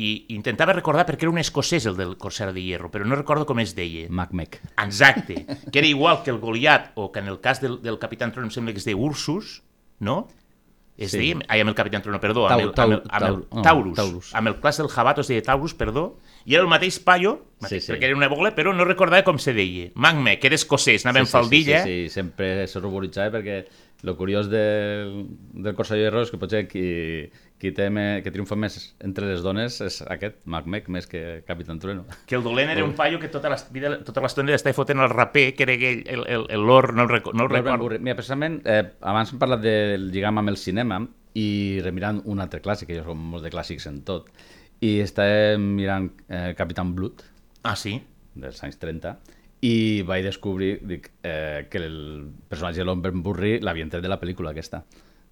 i 0.00 0.12
intentava 0.32 0.72
recordar 0.72 1.04
perquè 1.04 1.26
era 1.26 1.32
un 1.34 1.40
escocès 1.42 1.84
el 1.90 1.98
del 1.98 2.14
Corsair 2.16 2.52
de 2.54 2.62
Hierro, 2.62 2.88
però 2.90 3.04
no 3.04 3.18
recordo 3.18 3.44
com 3.48 3.60
es 3.60 3.74
deia. 3.76 4.06
Macmec. 4.08 4.60
Exacte, 4.80 5.44
que 5.70 5.82
era 5.82 5.88
igual 5.88 6.22
que 6.22 6.32
el 6.32 6.40
Goliat, 6.40 6.92
o 6.94 7.10
que 7.12 7.20
en 7.20 7.28
el 7.28 7.40
cas 7.40 7.60
del, 7.60 7.82
del 7.82 7.98
Capitán 7.98 8.32
Tron 8.32 8.48
em 8.48 8.54
sembla 8.54 8.72
que 8.72 8.80
es 8.80 8.88
deia 8.88 8.96
Ursus, 8.96 9.60
no? 10.00 10.28
Es 11.04 11.10
Sí. 11.10 11.18
deia, 11.18 11.36
ai, 11.48 11.60
amb 11.60 11.68
el 11.70 11.74
Capitán 11.74 12.02
Trueno, 12.02 12.20
perdó, 12.20 12.46
Tau- 12.48 12.52
amb 12.52 12.62
el, 12.62 12.72
amb 12.76 12.92
el, 12.92 13.02
amb 13.10 13.22
el 13.26 13.34
Tau- 13.34 13.46
no, 13.56 13.62
Taurus, 13.62 13.96
Taurus. 13.96 14.34
amb 14.34 14.48
el 14.48 14.56
clas 14.60 14.76
del 14.78 14.88
Jabato 14.88 15.20
es 15.22 15.28
deia 15.28 15.42
Taurus, 15.42 15.74
perdó, 15.74 16.18
i 16.44 16.54
era 16.54 16.62
el 16.62 16.68
mateix 16.68 16.98
paio, 16.98 17.46
Sí, 17.68 17.80
sí. 17.80 17.92
perquè 17.92 18.04
era 18.10 18.16
una 18.16 18.28
bola, 18.28 18.54
però 18.54 18.74
no 18.74 18.84
recordava 18.84 19.22
com 19.24 19.38
se 19.38 19.52
deia. 19.52 19.90
Magme, 19.94 20.38
que 20.38 20.46
era 20.48 20.56
escocès, 20.56 21.04
anava 21.06 21.20
en 21.20 21.26
faldilla, 21.26 21.82
Sí, 21.84 21.88
sí, 21.88 22.02
sí, 22.08 22.14
sempre 22.14 22.66
se 22.66 22.80
ruboritzava 22.80 23.38
perquè 23.38 23.64
el 24.02 24.16
curiós 24.16 24.48
del, 24.50 25.26
del 25.54 25.74
Corsair 25.76 26.00
Hierro 26.02 26.22
és 26.22 26.30
que 26.32 26.36
potser 26.38 26.66
qui, 26.66 27.30
qui, 27.62 27.70
té 27.76 27.86
me, 27.94 28.04
que 28.24 28.32
triomfa 28.34 28.56
més 28.58 28.76
entre 29.06 29.28
les 29.30 29.42
dones 29.44 29.76
és 29.86 30.00
aquest, 30.10 30.40
Macmec, 30.50 30.88
més 30.90 31.06
que 31.06 31.44
Capitán 31.46 31.78
Trueno. 31.78 32.02
que 32.26 32.34
el 32.34 32.42
dolent 32.42 32.72
era 32.74 32.82
un 32.84 32.96
paio 32.98 33.20
que 33.22 33.28
tota 33.30 33.48
la 33.52 33.58
vida, 33.70 33.92
tota 34.02 34.20
l'estona 34.24 34.56
estava 34.56 34.74
fotent 34.74 34.98
el 35.04 35.10
raper, 35.12 35.52
que 35.54 35.62
era 35.62 35.76
aquell, 35.78 36.02
el, 36.10 36.24
el, 36.26 36.46
el 36.58 36.64
lor, 36.66 36.90
no 36.92 37.04
el, 37.06 37.22
no 37.32 37.46
el 37.46 37.50
recordo. 37.54 38.00
Mira, 38.00 38.16
precisament, 38.18 38.60
eh, 38.66 38.82
abans 39.00 39.30
hem 39.32 39.38
parlat 39.38 39.62
del 39.62 40.08
lligam 40.10 40.42
amb 40.42 40.50
el 40.50 40.58
cinema 40.58 40.98
i 41.38 41.78
remirant 41.84 42.18
un 42.26 42.42
altre 42.42 42.60
clàssic, 42.64 42.90
que 42.90 42.98
jo 42.98 43.06
som 43.06 43.22
molts 43.30 43.46
de 43.46 43.54
clàssics 43.54 43.86
en 43.88 44.02
tot, 44.04 44.26
i 44.82 44.96
estàvem 45.04 45.62
mirant 45.78 46.10
eh, 46.28 46.50
Capitán 46.58 46.96
Blood, 46.98 47.22
Ah, 47.62 47.76
sí? 47.78 47.94
dels 48.34 48.58
anys 48.66 48.80
30, 48.82 49.14
i 49.62 50.02
vaig 50.02 50.24
descobrir 50.26 50.80
dic, 50.82 51.12
eh, 51.22 51.68
que 51.70 51.78
el 51.78 52.26
personatge 52.50 52.82
de 52.82 52.86
l'Ombren 52.88 53.22
Burri 53.22 53.60
l'havien 53.62 53.88
tret 53.92 54.02
de 54.02 54.10
la 54.10 54.18
pel·lícula 54.18 54.50
aquesta. 54.50 54.80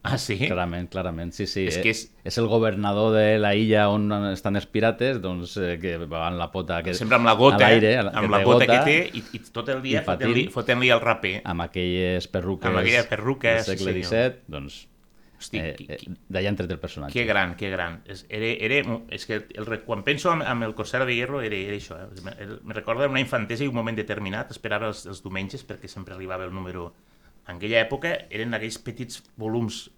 Ah, 0.02 0.16
sí? 0.16 0.38
Clarament, 0.38 0.88
clarament, 0.88 1.33
sí, 1.37 1.45
sí. 1.47 1.66
És 1.69 1.76
eh, 1.76 1.83
que 1.85 1.90
és- 1.92 2.07
és 2.25 2.38
el 2.40 2.47
governador 2.49 3.12
de 3.12 3.38
la 3.38 3.54
illa 3.54 3.88
on 3.92 4.09
estan 4.30 4.57
els 4.57 4.64
pirates, 4.66 5.21
doncs, 5.21 5.59
eh, 5.61 5.78
que 5.80 5.99
van 6.09 6.38
la 6.40 6.50
pota... 6.50 6.83
Que, 6.83 6.95
Sempre 6.97 7.19
amb 7.19 7.28
la 7.28 7.35
gota, 7.37 7.66
a 7.66 7.75
eh? 7.76 7.99
amb 7.99 8.30
la 8.33 8.38
té 8.38 8.45
gota 8.49 8.66
que 8.66 8.73
gota, 8.73 8.85
té, 8.87 9.11
i, 9.12 9.25
i 9.37 9.42
tot 9.52 9.69
el 9.69 9.83
dia 9.85 10.00
fotent-li 10.07 10.47
fotent 10.49 10.87
el 10.88 11.00
raper. 11.00 11.35
Amb 11.45 11.66
aquelles 11.66 12.28
perruques... 12.33 12.71
Amb 12.71 12.80
aquella 12.80 13.04
perruca, 13.11 13.59
del 13.61 13.76
sí, 13.76 13.76
segle. 13.76 14.02
XVII, 14.04 14.40
doncs... 14.49 14.87
Hosti, 15.40 15.57
eh, 15.57 15.76
eh, 15.88 15.99
D'allà 16.28 16.50
han 16.52 16.57
tret 16.57 16.73
el 16.75 16.78
personatge. 16.80 17.14
Que 17.16 17.25
gran, 17.25 17.54
que 17.57 17.71
gran. 17.73 18.02
És, 18.04 18.26
era, 18.28 18.50
era, 18.61 18.80
és 19.09 19.25
que 19.25 19.38
el, 19.57 19.71
quan 19.87 20.02
penso 20.04 20.28
amb, 20.35 20.45
amb 20.45 20.66
el 20.66 20.75
Corsaro 20.76 21.07
de 21.09 21.14
Hierro 21.16 21.40
era, 21.40 21.57
era 21.57 21.76
això. 21.78 21.97
Eh? 21.97 22.49
Me 22.61 22.76
recorda 22.76 23.09
una 23.09 23.23
infantesa 23.25 23.64
i 23.64 23.71
un 23.71 23.75
moment 23.76 23.97
determinat. 23.97 24.52
Esperava 24.52 24.90
els, 24.92 25.07
els 25.09 25.23
diumenges 25.25 25.64
perquè 25.64 25.88
sempre 25.88 26.16
arribava 26.16 26.45
el 26.49 26.52
número... 26.52 26.90
En 27.50 27.59
aquella 27.59 27.80
època 27.83 28.14
eren 28.30 28.54
aquells 28.54 28.78
petits 28.83 29.25
volums 29.40 29.88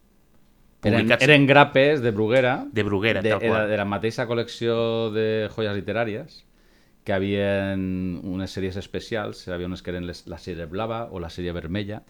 Eren, 0.83 1.05
publicats 1.05 1.23
eren 1.29 1.45
grapes 1.47 2.01
de 2.03 2.11
Bruguera, 2.11 2.57
de 2.73 2.83
Bruguera, 2.83 3.21
de, 3.23 3.31
tal 3.31 3.45
era 3.45 3.53
qual. 3.53 3.69
de 3.71 3.77
la 3.79 3.85
mateixa 3.87 4.27
col·lecció 4.27 4.75
de 5.15 5.27
joies 5.55 5.77
literàries, 5.79 6.41
que 7.07 7.15
havien 7.15 7.85
unes 8.27 8.51
sèries 8.51 8.79
especials, 8.81 9.45
hi 9.47 9.55
havia 9.55 9.69
unes 9.71 9.83
que 9.83 9.93
eren 9.95 10.09
les, 10.09 10.25
la 10.31 10.41
sèrie 10.43 10.67
blava 10.71 11.05
o 11.15 11.23
la 11.23 11.31
sèrie 11.31 11.55
vermella, 11.55 12.01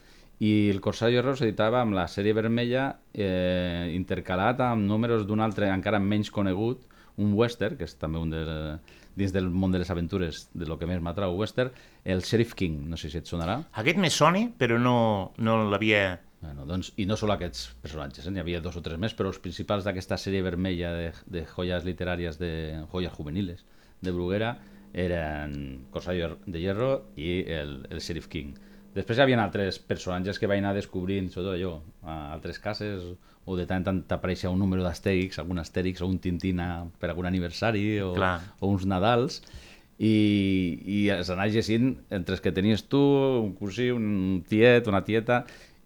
i 0.40 0.70
el 0.72 0.80
Corsair 0.80 1.12
Hierro 1.12 1.36
s'editava 1.36 1.82
amb 1.84 1.94
la 1.94 2.06
sèrie 2.08 2.32
vermella 2.34 2.86
eh, 3.12 3.92
intercalat 3.92 4.64
amb 4.64 4.88
números 4.88 5.26
d'un 5.28 5.44
altre 5.44 5.68
encara 5.68 6.00
menys 6.00 6.32
conegut, 6.32 6.88
un 7.20 7.36
western, 7.36 7.76
que 7.76 7.84
és 7.84 7.94
també 8.00 8.18
un 8.24 8.32
de, 8.32 8.46
dins 9.18 9.32
del 9.34 9.48
món 9.50 9.72
de 9.74 9.80
les 9.82 9.90
aventures, 9.92 10.46
de 10.54 10.66
lo 10.68 10.78
que 10.80 10.88
més 10.88 11.02
m'atrau 11.04 11.36
western, 11.38 11.72
el 12.04 12.22
Sheriff 12.26 12.54
King, 12.58 12.82
no 12.90 12.98
sé 13.00 13.10
si 13.12 13.20
et 13.20 13.28
sonarà. 13.28 13.58
Aquest 13.82 14.00
me 14.00 14.10
sona, 14.10 14.46
però 14.58 14.78
no, 14.80 14.96
no 15.38 15.62
l'havia... 15.70 16.20
Bueno, 16.42 16.64
doncs, 16.66 16.90
I 16.98 17.06
no 17.06 17.14
solo 17.14 17.36
aquests 17.36 17.68
personatges, 17.84 18.26
eh? 18.26 18.32
n'hi 18.34 18.42
havia 18.42 18.60
dos 18.60 18.74
o 18.74 18.82
tres 18.82 18.98
més, 18.98 19.14
però 19.14 19.30
els 19.30 19.38
principals 19.38 19.86
d'aquesta 19.86 20.18
sèrie 20.18 20.42
vermella 20.42 20.90
de, 20.96 21.12
de 21.30 21.44
joies 21.46 21.86
literàries, 21.86 22.40
de 22.40 22.52
joies 22.90 23.14
juveniles, 23.14 23.62
de 24.02 24.10
Bruguera, 24.10 24.56
eren 24.92 25.86
Corsair 25.94 26.34
de 26.44 26.60
Hierro 26.60 26.90
i 27.16 27.44
el, 27.46 27.86
el 27.90 28.02
Sheriff 28.02 28.26
King. 28.32 28.56
Després 28.92 29.18
hi 29.18 29.22
havia 29.24 29.38
altres 29.40 29.78
personatges 29.80 30.38
que 30.38 30.48
vaig 30.50 30.60
anar 30.60 30.74
descobrint, 30.76 31.30
sobretot 31.32 31.56
allò, 31.56 31.72
a 32.04 32.16
altres 32.34 32.58
cases, 32.60 33.06
o 33.44 33.56
de 33.56 33.64
tant 33.66 33.80
en 33.80 33.86
tant 33.86 34.00
t'apareixia 34.10 34.52
un 34.52 34.60
número 34.60 34.84
d'astèrix, 34.84 35.38
algun 35.40 35.62
astèrix 35.62 36.02
o 36.02 36.08
un 36.10 36.18
tintina 36.22 36.84
per 37.00 37.10
algun 37.10 37.28
aniversari, 37.30 37.86
o, 38.04 38.12
Clar. 38.18 38.36
o 38.60 38.68
uns 38.68 38.84
Nadals, 38.86 39.40
i, 39.96 40.12
i 40.84 40.98
els 41.14 41.30
anar 41.32 41.48
llegint 41.48 41.94
entre 42.10 42.36
els 42.36 42.44
que 42.44 42.52
tenies 42.52 42.84
tu, 42.92 43.00
un 43.40 43.54
cosí, 43.56 43.88
un 43.94 44.42
tiet, 44.48 44.90
una 44.92 45.02
tieta, 45.06 45.42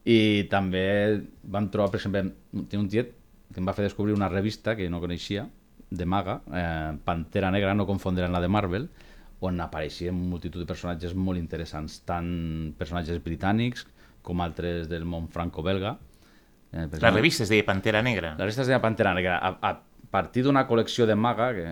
i 0.06 0.46
també 0.50 0.86
vam 1.42 1.70
trobar, 1.70 1.92
per 1.94 2.00
exemple, 2.00 2.26
tinc 2.70 2.80
un 2.80 2.90
tiet 2.90 3.14
que 3.52 3.62
em 3.62 3.68
va 3.68 3.74
fer 3.76 3.86
descobrir 3.86 4.14
una 4.16 4.30
revista 4.32 4.74
que 4.78 4.90
no 4.90 5.00
coneixia, 5.02 5.46
de 5.90 6.06
maga, 6.06 6.40
eh, 6.50 6.96
Pantera 7.06 7.52
Negra, 7.54 7.74
no 7.74 7.86
confondre 7.86 8.26
la 8.28 8.40
de 8.42 8.48
Marvel, 8.50 8.88
on 9.40 9.60
apareixien 9.60 10.14
multitud 10.16 10.60
de 10.62 10.66
personatges 10.66 11.14
molt 11.14 11.38
interessants, 11.38 12.00
tant 12.08 12.72
personatges 12.78 13.18
britànics 13.22 13.86
com 14.22 14.40
altres 14.40 14.88
del 14.88 15.04
món 15.04 15.28
franco-belga. 15.28 15.98
Eh, 16.72 16.86
La 17.00 17.10
revista 17.10 17.42
es 17.44 17.48
deia 17.52 17.64
Pantera 17.64 18.02
Negra. 18.02 18.34
la 18.38 18.44
resta 18.44 18.62
es 18.62 18.68
deia 18.68 18.80
Pantera 18.80 19.14
Negra. 19.14 19.36
A, 19.38 19.58
a 19.70 19.82
partir 20.10 20.42
d'una 20.44 20.66
col·lecció 20.68 21.06
de 21.06 21.14
Maga, 21.14 21.52
que 21.54 21.66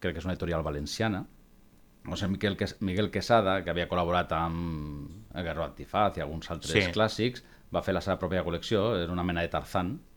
crec 0.00 0.14
que 0.14 0.18
és 0.18 0.24
una 0.24 0.34
editorial 0.34 0.62
valenciana, 0.62 1.24
o 2.08 2.16
sigui, 2.16 2.32
Miquel, 2.32 2.56
Miguel 2.80 3.10
Quesada, 3.10 3.62
que 3.64 3.70
havia 3.70 3.88
col·laborat 3.88 4.30
amb 4.32 5.34
el 5.34 5.44
Guerrero 5.44 5.64
Antifaz 5.64 6.16
i 6.16 6.20
alguns 6.24 6.50
altres 6.50 6.72
Sí. 6.72 6.90
clàssics, 6.92 7.42
va 7.74 7.82
fer 7.82 7.92
la 7.94 8.00
seva 8.00 8.18
pròpia 8.18 8.42
col·lecció, 8.44 8.96
era 9.02 9.12
una 9.12 9.22
mena 9.24 9.40
de 9.42 9.48
Tarzán, 9.48 9.98
que 9.98 10.07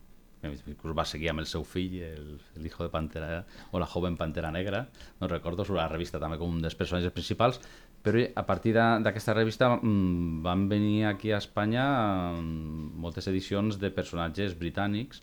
inclús 0.44 0.96
va 0.98 1.06
seguir 1.06 1.32
amb 1.32 1.44
el 1.44 1.48
seu 1.50 1.64
fill, 1.68 2.00
el, 2.04 2.28
el 2.58 2.66
hijo 2.66 2.84
de 2.84 2.90
Pantera, 2.94 3.44
o 3.72 3.80
la 3.80 3.90
joven 3.90 4.18
Pantera 4.18 4.52
Negra, 4.52 4.88
no 5.20 5.30
recordo, 5.30 5.66
sobre 5.66 5.82
la 5.82 5.90
revista 5.92 6.20
també 6.20 6.40
com 6.42 6.54
un 6.56 6.62
dels 6.64 6.78
personatges 6.78 7.14
principals, 7.14 7.62
però 8.02 8.24
a 8.36 8.46
partir 8.48 8.74
d'aquesta 8.76 9.36
revista 9.38 9.70
mm, 9.76 10.42
van 10.46 10.68
venir 10.70 11.06
aquí 11.12 11.32
a 11.32 11.42
Espanya 11.42 11.86
mm, 12.34 12.98
moltes 13.04 13.30
edicions 13.30 13.78
de 13.82 13.92
personatges 13.94 14.58
britànics 14.58 15.22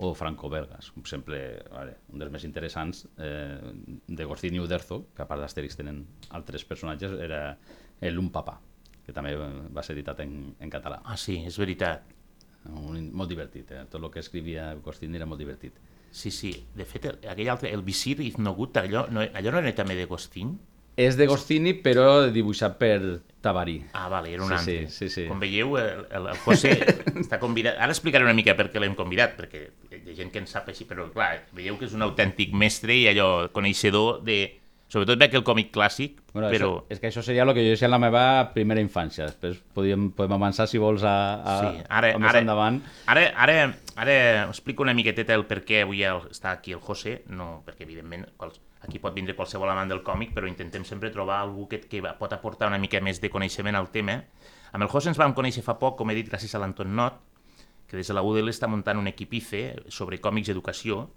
o 0.00 0.14
franco-belgas, 0.16 0.92
com 0.94 1.04
sempre, 1.04 1.60
vale, 1.68 1.98
un 2.14 2.22
dels 2.22 2.32
més 2.32 2.46
interessants 2.48 3.02
eh, 3.20 3.58
de 4.08 4.24
Goscinny 4.24 4.56
i 4.56 4.62
Uderzo, 4.62 5.02
que 5.12 5.26
a 5.26 5.28
part 5.28 5.42
d'Astèrix 5.42 5.76
tenen 5.76 6.00
altres 6.38 6.64
personatges, 6.64 7.18
era 7.20 7.58
el 8.00 8.16
Un 8.22 8.30
Papà, 8.32 8.56
que 9.04 9.12
també 9.12 9.34
va 9.36 9.84
ser 9.84 9.98
editat 9.98 10.22
en, 10.24 10.54
en 10.56 10.72
català. 10.72 11.02
Ah, 11.04 11.18
sí, 11.20 11.42
és 11.44 11.58
veritat. 11.60 12.19
Un, 12.68 13.10
molt 13.16 13.30
divertit, 13.32 13.70
eh? 13.72 13.84
tot 13.90 14.02
el 14.04 14.10
que 14.12 14.20
escrivia 14.20 14.74
Goscinny 14.84 15.16
era 15.16 15.26
molt 15.26 15.40
divertit. 15.40 15.72
Sí, 16.10 16.30
sí. 16.34 16.50
De 16.76 16.84
fet, 16.84 17.06
el, 17.06 17.18
aquell 17.30 17.48
altre, 17.48 17.70
el 17.72 17.82
Visir 17.86 18.18
Iznogut, 18.20 18.76
allò 18.76 19.06
no, 19.10 19.22
allò 19.22 19.54
no 19.54 19.62
era 19.62 19.72
també 19.78 19.94
de 19.96 20.04
Gostín? 20.10 20.58
És 21.00 21.16
de 21.16 21.24
Goscinny, 21.30 21.76
però 21.80 22.26
dibuixat 22.28 22.74
per 22.76 23.22
Tabarí. 23.40 23.78
Ah, 23.96 24.08
vale, 24.12 24.34
era 24.34 24.42
un 24.44 24.50
Sí, 24.50 24.54
altre. 24.58 24.88
sí, 24.90 25.08
sí, 25.08 25.08
sí. 25.08 25.26
Com 25.30 25.40
veieu, 25.40 25.78
el, 25.80 26.02
el, 26.10 26.26
el 26.34 26.40
José 26.44 26.74
està 27.22 27.38
convidat... 27.40 27.78
Ara 27.80 27.94
explicaré 27.94 28.26
una 28.26 28.34
mica 28.36 28.52
per 28.58 28.66
què 28.74 28.82
l'hem 28.82 28.96
convidat, 28.98 29.38
perquè 29.38 29.62
hi 29.94 30.10
ha 30.12 30.16
gent 30.18 30.32
que 30.34 30.42
en 30.42 30.50
sap 30.50 30.68
així, 30.68 30.84
però 30.84 31.06
clar, 31.14 31.46
veieu 31.56 31.78
que 31.80 31.86
és 31.88 31.94
un 31.96 32.02
autèntic 32.04 32.52
mestre 32.52 32.92
i 32.98 33.06
allò 33.08 33.48
coneixedor 33.54 34.20
de... 34.26 34.42
Sobretot 34.90 35.20
veig 35.20 35.34
el 35.38 35.44
còmic 35.46 35.68
clàssic, 35.70 36.16
Bueno, 36.32 36.48
però... 36.50 36.68
això, 36.68 36.86
és 36.90 36.98
que 36.98 37.08
això 37.10 37.22
seria 37.22 37.44
el 37.44 37.52
que 37.54 37.62
jo 37.62 37.74
deixia 37.74 37.86
en 37.86 37.92
la 37.94 38.00
meva 38.02 38.22
primera 38.54 38.82
infància. 38.82 39.28
Després 39.28 39.60
podíem, 39.74 40.08
podem 40.18 40.34
avançar, 40.34 40.66
si 40.70 40.80
vols, 40.82 41.04
a, 41.06 41.14
a, 41.42 41.54
Sí, 41.62 41.84
ara, 41.86 42.10
a 42.14 42.18
més 42.18 42.30
ara, 42.30 42.42
endavant. 42.42 42.80
Ara, 43.10 43.24
ara, 43.44 43.56
ara 44.02 44.16
explico 44.48 44.82
una 44.86 44.94
miqueteta 44.94 45.36
el 45.38 45.46
per 45.50 45.60
què 45.66 45.84
avui 45.84 46.02
el, 46.06 46.24
està 46.34 46.56
aquí 46.56 46.74
el 46.74 46.82
José, 46.82 47.20
no, 47.30 47.62
perquè 47.66 47.86
evidentment 47.86 48.26
quals, 48.38 48.58
aquí 48.86 48.98
pot 49.02 49.14
vindre 49.14 49.36
qualsevol 49.38 49.70
amant 49.70 49.90
del 49.90 50.02
còmic, 50.06 50.34
però 50.34 50.50
intentem 50.50 50.86
sempre 50.88 51.14
trobar 51.14 51.38
algú 51.44 51.68
que, 51.70 51.82
que 51.86 52.02
pot 52.18 52.34
aportar 52.34 52.70
una 52.70 52.82
mica 52.82 53.02
més 53.02 53.22
de 53.22 53.30
coneixement 53.30 53.78
al 53.78 53.90
tema. 53.94 54.20
Amb 54.72 54.86
el 54.86 54.90
José 54.90 55.10
ens 55.10 55.22
vam 55.22 55.34
conèixer 55.38 55.62
fa 55.66 55.78
poc, 55.78 55.98
com 55.98 56.10
he 56.10 56.18
dit, 56.18 56.30
gràcies 56.30 56.54
a 56.54 56.62
l'Anton 56.62 56.94
Not, 56.94 57.22
que 57.90 57.98
des 57.98 58.06
de 58.06 58.14
la 58.14 58.22
UDL 58.22 58.50
està 58.50 58.66
muntant 58.70 58.98
un 58.98 59.10
equip 59.10 59.34
IFE 59.34 59.64
sobre 59.90 60.18
còmics 60.22 60.50
i 60.50 60.54
educació, 60.54 61.08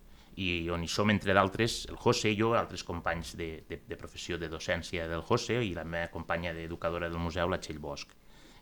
i 0.42 0.70
on 0.74 0.84
hi 0.84 0.90
som, 0.90 1.12
entre 1.14 1.34
d'altres, 1.36 1.84
el 1.92 1.98
José 2.02 2.32
i 2.34 2.38
jo, 2.40 2.54
altres 2.58 2.84
companys 2.88 3.36
de, 3.38 3.50
de, 3.70 3.80
de 3.88 3.98
professió 4.00 4.38
de 4.42 4.50
docència 4.50 5.08
del 5.10 5.22
José 5.28 5.60
i 5.62 5.74
la 5.76 5.86
meva 5.86 6.10
companya 6.14 6.54
d'educadora 6.56 7.10
del 7.10 7.22
museu, 7.22 7.50
la 7.50 7.60
Txell 7.62 7.82
Bosch. 7.84 8.14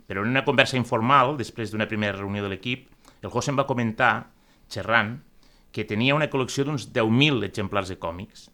Però 0.08 0.24
en 0.26 0.32
una 0.34 0.44
conversa 0.44 0.78
informal, 0.80 1.38
després 1.40 1.72
d'una 1.72 1.88
primera 1.88 2.18
reunió 2.18 2.44
de 2.44 2.52
l'equip, 2.52 2.90
el 3.22 3.32
José 3.32 3.54
em 3.54 3.60
va 3.60 3.68
comentar, 3.70 4.14
xerrant, 4.72 5.20
que 5.72 5.88
tenia 5.88 6.16
una 6.18 6.28
col·lecció 6.32 6.66
d'uns 6.68 6.90
10.000 6.92 7.46
exemplars 7.48 7.92
de 7.94 8.00
còmics, 8.02 8.50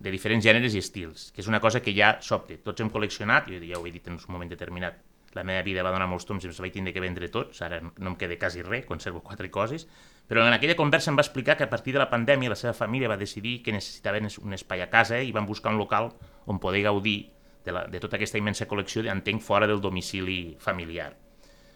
de 0.00 0.12
diferents 0.12 0.44
gèneres 0.44 0.74
i 0.74 0.80
estils, 0.80 1.28
que 1.32 1.40
és 1.40 1.48
una 1.48 1.60
cosa 1.60 1.80
que 1.84 1.94
ja 1.96 2.14
sobte. 2.24 2.58
Tots 2.64 2.80
hem 2.80 2.90
col·leccionat, 2.92 3.48
jo 3.48 3.60
ja 3.64 3.80
ho 3.80 3.86
he 3.86 3.92
dit 3.94 4.06
en 4.08 4.16
un 4.16 4.32
moment 4.32 4.52
determinat, 4.52 5.00
la 5.34 5.44
meva 5.44 5.62
vida 5.62 5.84
va 5.86 5.92
donar 5.94 6.08
molts 6.10 6.26
toms 6.26 6.44
i 6.44 6.48
els 6.50 6.58
vaig 6.60 6.72
tindre 6.74 6.92
que 6.92 7.02
vendre 7.02 7.28
tots, 7.30 7.62
ara 7.62 7.78
no 7.80 8.12
em 8.12 8.16
queda 8.18 8.38
quasi 8.38 8.64
res, 8.66 8.86
conservo 8.86 9.22
quatre 9.22 9.50
coses, 9.50 9.86
però 10.26 10.42
en 10.46 10.54
aquella 10.54 10.76
conversa 10.78 11.10
em 11.12 11.18
va 11.18 11.24
explicar 11.26 11.56
que 11.56 11.64
a 11.66 11.70
partir 11.70 11.94
de 11.94 12.02
la 12.02 12.10
pandèmia 12.10 12.50
la 12.50 12.58
seva 12.58 12.74
família 12.74 13.10
va 13.10 13.18
decidir 13.18 13.60
que 13.62 13.74
necessitaven 13.74 14.28
un 14.42 14.54
espai 14.54 14.82
a 14.82 14.90
casa 14.90 15.20
i 15.22 15.32
van 15.32 15.46
buscar 15.46 15.72
un 15.72 15.78
local 15.78 16.10
on 16.46 16.58
poder 16.58 16.82
gaudir 16.82 17.30
de, 17.64 17.72
la, 17.72 17.86
de 17.86 18.00
tota 18.00 18.18
aquesta 18.18 18.38
immensa 18.38 18.66
col·lecció, 18.66 19.04
entenc, 19.10 19.42
fora 19.42 19.68
del 19.70 19.80
domicili 19.80 20.56
familiar. 20.58 21.12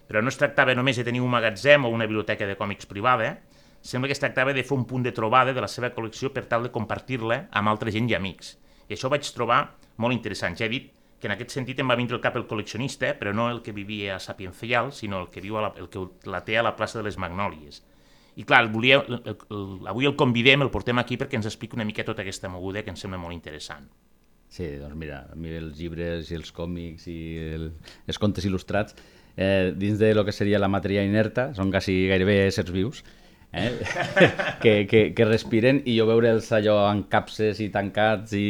Però 0.09 0.21
no 0.21 0.33
es 0.33 0.39
tractava 0.41 0.75
només 0.75 0.99
de 0.99 1.05
tenir 1.07 1.23
un 1.23 1.31
magatzem 1.33 1.85
o 1.85 1.93
una 1.93 2.09
biblioteca 2.09 2.47
de 2.47 2.57
còmics 2.59 2.87
privada, 2.91 3.39
sembla 3.85 4.09
que 4.09 4.17
es 4.17 4.21
tractava 4.21 4.53
de 4.57 4.65
fer 4.65 4.77
un 4.77 4.87
punt 4.89 5.05
de 5.05 5.13
trobada 5.13 5.53
de 5.53 5.61
la 5.61 5.69
seva 5.69 5.93
col·lecció 5.95 6.33
per 6.33 6.47
tal 6.49 6.65
de 6.65 6.73
compartir-la 6.73 7.45
amb 7.53 7.71
altra 7.71 7.93
gent 7.93 8.11
i 8.11 8.17
amics. 8.17 8.57
I 8.89 8.97
això 8.97 9.11
vaig 9.13 9.29
trobar 9.37 9.77
molt 10.01 10.17
interessant. 10.17 10.57
Ja 10.57 10.67
he 10.67 10.73
dit 10.73 10.91
que 11.25 11.31
en 11.31 11.39
aquest 11.39 11.55
sentit 11.57 11.79
em 11.81 11.89
va 11.89 11.97
vindre 11.97 12.19
al 12.19 12.21
cap 12.21 12.35
el 12.37 12.45
col·leccionista, 12.45 13.15
però 13.17 13.33
no 13.33 13.47
el 13.49 13.63
que 13.65 13.73
vivia 13.73 14.19
a 14.19 14.21
Sapiencial, 14.21 14.91
sinó 14.93 15.23
el 15.23 15.31
que, 15.33 15.41
viu 15.41 15.57
a 15.57 15.63
la, 15.65 15.71
el 15.81 15.89
que 15.89 16.03
la 16.29 16.43
té 16.45 16.59
a 16.61 16.65
la 16.67 16.75
plaça 16.77 16.99
de 17.01 17.05
les 17.07 17.17
Magnòlies. 17.17 17.81
I 18.37 18.45
clar, 18.45 18.67
volia, 18.69 18.99
el, 19.01 19.23
el, 19.23 19.39
el, 19.57 19.65
avui 19.89 20.05
el 20.05 20.19
convidem, 20.21 20.67
el 20.67 20.73
portem 20.75 21.01
aquí 21.01 21.17
perquè 21.17 21.39
ens 21.41 21.49
expliqui 21.49 21.79
una 21.79 21.89
mica 21.89 22.05
tota 22.05 22.21
aquesta 22.21 22.51
moguda 22.53 22.83
que 22.85 22.93
ens 22.93 23.01
sembla 23.01 23.23
molt 23.23 23.33
interessant. 23.33 23.89
Sí, 24.53 24.69
doncs 24.83 25.01
mira, 25.01 25.23
a 25.33 25.41
mi 25.41 25.57
els 25.57 25.81
llibres 25.81 26.29
i 26.29 26.37
els 26.37 26.53
còmics 26.53 27.09
i 27.09 27.19
el, 27.57 27.71
els 28.05 28.21
contes 28.21 28.45
il·lustrats, 28.45 28.93
eh, 29.39 29.73
dins 29.73 29.97
de 30.03 30.13
lo 30.13 30.27
que 30.29 30.37
seria 30.37 30.61
la 30.61 30.69
matèria 30.69 31.07
inerta, 31.09 31.55
són 31.57 31.73
quasi 31.73 32.03
gairebé 32.13 32.43
éssers 32.51 32.75
vius, 32.75 33.01
eh? 33.55 33.73
que, 34.63 34.77
que, 34.91 35.07
que 35.17 35.31
respiren 35.31 35.81
i 35.89 35.97
jo 35.97 36.07
veure'ls 36.11 36.53
allò 36.59 36.83
en 36.91 37.07
capses 37.09 37.65
i 37.65 37.71
tancats 37.73 38.37
i 38.37 38.47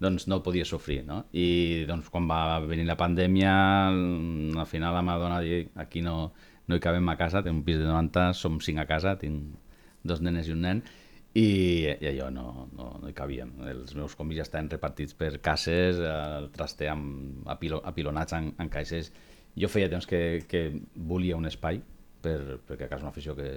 doncs 0.00 0.28
no 0.30 0.42
podia 0.42 0.66
sofrir, 0.68 1.02
no? 1.06 1.24
I 1.32 1.84
doncs 1.88 2.10
quan 2.14 2.28
va 2.30 2.60
venir 2.62 2.86
la 2.86 2.98
pandèmia, 2.98 3.52
al 3.90 4.68
final 4.70 4.94
la 4.94 5.02
meva 5.02 5.18
dona 5.24 5.40
dir 5.42 5.68
aquí 5.76 6.02
no, 6.04 6.32
no 6.68 6.78
hi 6.78 6.82
cabem 6.84 7.10
a 7.10 7.16
casa, 7.18 7.42
tinc 7.42 7.56
un 7.56 7.64
pis 7.66 7.80
de 7.80 7.88
90, 7.88 8.30
som 8.38 8.60
cinc 8.62 8.84
a 8.84 8.86
casa, 8.86 9.16
tinc 9.18 9.58
dos 10.06 10.22
nenes 10.22 10.48
i 10.48 10.54
un 10.54 10.62
nen, 10.62 10.82
i, 11.34 11.48
i 11.90 12.08
allò 12.12 12.28
no, 12.34 12.68
no, 12.76 12.92
no 13.02 13.10
hi 13.10 13.16
cabien. 13.16 13.52
Els 13.68 13.96
meus 13.98 14.14
còmics 14.18 14.40
ja 14.40 14.46
estaven 14.46 14.70
repartits 14.72 15.18
per 15.18 15.32
cases, 15.44 15.98
el 15.98 16.48
traster 16.54 16.92
amb 16.92 17.48
apilo, 17.50 17.82
apilonats 17.86 18.38
en, 18.38 18.52
en 18.58 18.70
caixes. 18.72 19.12
Jo 19.58 19.70
feia 19.72 19.90
temps 19.90 20.06
que, 20.06 20.44
que 20.48 20.68
volia 20.94 21.38
un 21.38 21.50
espai, 21.50 21.82
per, 22.22 22.60
perquè 22.66 22.86
a 22.86 22.90
casa 22.90 23.02
és 23.02 23.06
una 23.06 23.14
afició 23.14 23.34
que 23.38 23.50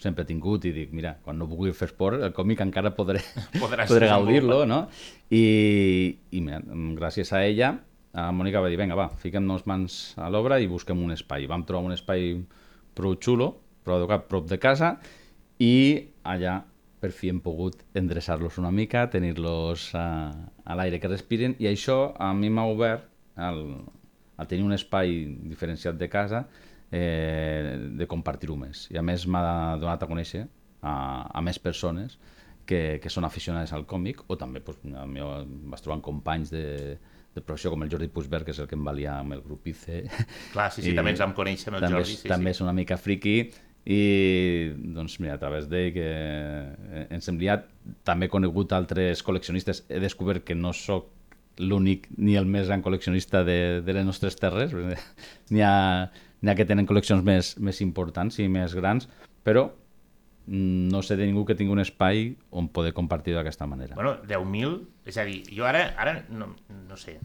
sempre 0.00 0.24
he 0.24 0.28
tingut 0.30 0.64
i 0.64 0.72
dic, 0.74 0.94
mira, 0.96 1.14
quan 1.24 1.38
no 1.38 1.48
pugui 1.48 1.74
fer 1.76 1.90
esport, 1.90 2.22
el 2.24 2.32
còmic 2.36 2.62
encara 2.64 2.94
podré, 2.96 3.20
podré 3.60 4.08
gaudir-lo, 4.08 4.62
no? 4.68 4.86
I, 5.28 5.44
i 6.32 6.42
mira, 6.44 6.62
gràcies 6.98 7.32
a 7.36 7.44
ella, 7.44 7.74
a 8.16 8.30
Mònica 8.34 8.62
va 8.62 8.70
dir, 8.72 8.78
vinga, 8.80 8.96
va, 8.98 9.10
fiquem-nos 9.22 9.66
mans 9.70 10.00
a 10.18 10.30
l'obra 10.32 10.58
i 10.58 10.66
busquem 10.70 10.98
un 11.04 11.12
espai. 11.14 11.46
Vam 11.50 11.62
trobar 11.68 11.92
un 11.92 11.94
espai 11.94 12.32
prou 12.96 13.14
xulo, 13.22 13.52
prou 13.86 14.00
educat, 14.00 14.26
prop 14.30 14.48
de 14.50 14.58
casa, 14.58 14.96
i 15.62 16.08
allà 16.26 16.62
per 17.00 17.12
fi 17.16 17.30
hem 17.32 17.38
pogut 17.40 17.84
endreçar-los 17.96 18.58
una 18.60 18.72
mica, 18.74 19.06
tenir-los 19.12 19.90
a, 19.96 20.08
a 20.64 20.76
l'aire 20.76 20.98
que 21.00 21.08
respiren, 21.08 21.54
i 21.60 21.68
això 21.70 22.10
a 22.18 22.32
mi 22.36 22.50
m'ha 22.52 22.66
obert, 22.68 23.06
al, 23.40 23.62
al 24.36 24.50
tenir 24.50 24.66
un 24.66 24.76
espai 24.76 25.22
diferenciat 25.48 25.96
de 26.00 26.10
casa, 26.12 26.44
eh, 26.92 27.76
de 27.98 28.08
compartir-ho 28.10 28.56
més. 28.58 28.88
I 28.90 28.98
a 29.00 29.04
més 29.06 29.26
m'ha 29.26 29.76
donat 29.80 30.02
a 30.02 30.10
conèixer 30.10 30.46
a, 30.82 30.94
a 31.30 31.42
més 31.44 31.60
persones 31.62 32.18
que, 32.66 32.98
que 33.02 33.12
són 33.12 33.26
aficionades 33.26 33.72
al 33.76 33.86
còmic, 33.90 34.24
o 34.28 34.36
també 34.38 34.62
pues, 34.64 34.78
a 34.94 35.06
mi 35.06 35.24
vas 35.72 35.82
trobant 35.84 36.02
companys 36.04 36.52
de, 36.54 36.66
de 37.34 37.42
professió 37.42 37.72
com 37.72 37.82
el 37.84 37.90
Jordi 37.92 38.10
Puigberg, 38.12 38.46
que 38.46 38.54
és 38.54 38.62
el 38.62 38.68
que 38.70 38.78
em 38.78 38.86
valia 38.86 39.18
amb 39.20 39.36
el 39.36 39.42
grup 39.46 39.66
ICE. 39.70 40.04
Clar, 40.54 40.70
sí, 40.74 40.84
sí, 40.84 40.92
I 40.92 40.98
també 40.98 41.14
ens 41.14 41.22
vam 41.22 41.34
conèixer 41.36 41.70
amb 41.72 41.80
el 41.80 41.86
també, 41.86 41.98
Jordi. 41.98 42.20
Sí, 42.22 42.30
també 42.30 42.52
sí. 42.52 42.58
és 42.58 42.64
una 42.66 42.76
mica 42.76 42.98
friqui, 43.00 43.36
i 43.90 44.00
doncs 44.94 45.16
mira, 45.22 45.38
a 45.38 45.40
través 45.40 45.70
d'ell 45.70 45.94
que 45.94 46.08
ens 47.08 47.30
hem 47.30 47.38
liat, 47.40 47.64
també 48.04 48.28
he 48.28 48.32
conegut 48.32 48.74
altres 48.76 49.24
col·leccionistes, 49.24 49.86
he 49.88 50.02
descobert 50.02 50.44
que 50.44 50.54
no 50.58 50.74
sóc 50.76 51.08
l'únic 51.60 52.06
ni 52.16 52.36
el 52.38 52.46
més 52.48 52.68
gran 52.68 52.84
col·leccionista 52.84 53.42
de, 53.44 53.80
de 53.84 53.94
les 53.96 54.04
nostres 54.06 54.36
terres, 54.40 54.74
n'hi 55.50 55.64
ha, 55.64 55.72
ha 56.48 56.56
que 56.56 56.66
tenen 56.68 56.88
col·leccions 56.88 57.24
més, 57.26 57.56
més 57.60 57.80
importants 57.84 58.40
i 58.40 58.48
més 58.48 58.74
grans, 58.76 59.08
però 59.44 59.68
no 60.50 61.02
sé 61.02 61.16
de 61.16 61.26
ningú 61.28 61.44
que 61.46 61.54
tingui 61.54 61.76
un 61.76 61.82
espai 61.82 62.32
on 62.50 62.70
poder 62.74 62.94
compartir 62.96 63.36
d'aquesta 63.36 63.68
manera. 63.70 63.94
Bueno, 63.94 64.16
10.000, 64.26 64.80
és 65.06 65.18
a 65.20 65.26
dir, 65.28 65.44
jo 65.54 65.68
ara, 65.68 65.92
ara 66.00 66.16
no, 66.32 66.48
no 66.88 66.96
sé, 66.98 67.18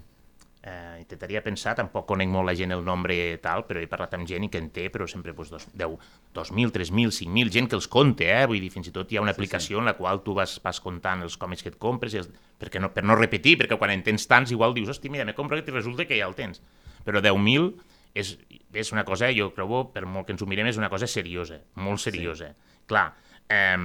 eh, 0.61 0.97
intentaria 0.99 1.41
pensar, 1.45 1.73
tampoc 1.77 2.05
conec 2.09 2.29
molt 2.29 2.49
la 2.49 2.55
gent 2.57 2.75
el 2.75 2.83
nombre 2.85 3.15
tal, 3.41 3.63
però 3.65 3.81
he 3.81 3.89
parlat 3.89 4.13
amb 4.17 4.27
gent 4.29 4.45
i 4.45 4.51
que 4.51 4.61
en 4.61 4.69
té, 4.73 4.87
però 4.93 5.07
sempre 5.09 5.33
pues, 5.37 5.49
dos, 5.53 5.65
10, 5.73 5.95
2.000, 6.35 6.73
3.000, 6.75 7.15
5.000, 7.17 7.53
gent 7.55 7.71
que 7.71 7.79
els 7.79 7.89
compte, 7.89 8.27
eh? 8.29 8.45
vull 8.49 8.61
dir, 8.61 8.71
fins 8.73 8.91
i 8.91 8.93
tot 8.93 9.09
hi 9.09 9.17
ha 9.17 9.25
una 9.25 9.33
aplicació 9.33 9.73
sí, 9.73 9.79
sí. 9.79 9.81
en 9.81 9.89
la 9.89 9.95
qual 9.97 10.21
tu 10.25 10.37
vas, 10.37 10.57
vas 10.61 10.81
comptant 10.83 11.25
els 11.25 11.37
còmics 11.41 11.65
que 11.65 11.73
et 11.73 11.81
compres, 11.81 12.13
i 12.13 12.21
els, 12.21 12.29
perquè 12.61 12.81
no, 12.83 12.91
per 12.93 13.05
no 13.05 13.17
repetir, 13.17 13.57
perquè 13.61 13.77
quan 13.79 13.93
en 13.95 14.05
tens 14.05 14.25
tants 14.29 14.53
igual 14.53 14.77
dius, 14.77 14.91
hosti, 14.93 15.09
mira, 15.13 15.25
me 15.25 15.37
compro 15.37 15.57
aquest 15.57 15.73
i 15.73 15.77
resulta 15.77 16.05
que 16.09 16.17
ja 16.17 16.29
el 16.29 16.37
tens. 16.37 16.61
Però 17.05 17.21
10.000 17.21 17.73
és, 18.15 18.35
és 18.73 18.93
una 18.95 19.05
cosa, 19.07 19.29
jo 19.35 19.51
trobo, 19.55 19.85
per 19.93 20.05
molt 20.09 20.27
que 20.27 20.35
ens 20.35 20.43
ho 20.43 20.49
mirem, 20.49 20.71
és 20.71 20.79
una 20.81 20.89
cosa 20.89 21.09
seriosa, 21.11 21.59
molt 21.83 22.01
seriosa. 22.03 22.53
Sí. 22.53 22.79
Clar, 22.89 23.09
eh, 23.51 23.75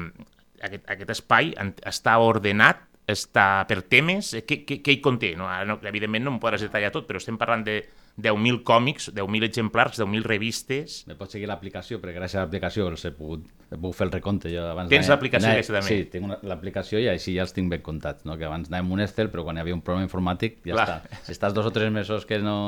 aquest, 0.61 0.87
aquest 0.95 1.17
espai 1.19 1.53
està 1.91 2.17
ordenat 2.23 2.87
està 3.11 3.65
per 3.69 3.81
temes, 3.91 4.35
eh, 4.35 4.45
què, 4.47 4.63
què, 4.67 4.81
què 4.85 4.95
hi 4.95 5.01
conté? 5.03 5.33
No, 5.39 5.49
no, 5.67 5.79
evidentment 5.89 6.25
no 6.27 6.35
em 6.35 6.39
podràs 6.43 6.63
detallar 6.63 6.93
tot, 6.95 7.09
però 7.09 7.21
estem 7.21 7.39
parlant 7.41 7.65
de 7.67 7.81
10.000 8.21 8.63
còmics, 8.67 9.09
10.000 9.17 9.47
exemplars, 9.49 10.01
10.000 10.01 10.27
revistes... 10.27 11.01
Me 11.09 11.17
pots 11.19 11.37
seguir 11.37 11.49
l'aplicació, 11.51 12.01
perquè 12.03 12.19
gràcies 12.19 12.41
a 12.41 12.45
l'aplicació 12.45 12.89
els 12.91 13.05
he 13.09 13.13
pogut, 13.17 13.47
he 13.71 13.77
pogut 13.77 13.97
fer 13.97 14.09
el 14.09 14.15
recompte. 14.15 14.51
Jo 14.53 14.67
abans 14.73 14.93
Tens 14.93 15.11
l'aplicació 15.11 15.53
aquesta 15.55 15.79
també? 15.79 15.91
Sí, 15.91 16.09
tinc 16.13 16.47
l'aplicació 16.47 17.03
i 17.03 17.09
així 17.13 17.37
ja 17.39 17.47
els 17.47 17.55
tinc 17.57 17.73
ben 17.73 17.85
comptats, 17.87 18.27
no? 18.29 18.37
que 18.41 18.49
abans 18.49 18.71
anàvem 18.71 18.97
un 18.99 19.05
Excel, 19.07 19.31
però 19.33 19.47
quan 19.47 19.59
hi 19.59 19.65
havia 19.65 19.79
un 19.79 19.85
problema 19.87 20.07
informàtic 20.07 20.61
ja 20.67 20.77
Clar. 20.77 20.89
està. 21.01 21.23
Si 21.27 21.37
estàs 21.39 21.57
dos 21.57 21.71
o 21.71 21.73
tres 21.75 21.93
mesos 21.95 22.29
que 22.29 22.43
no, 22.45 22.59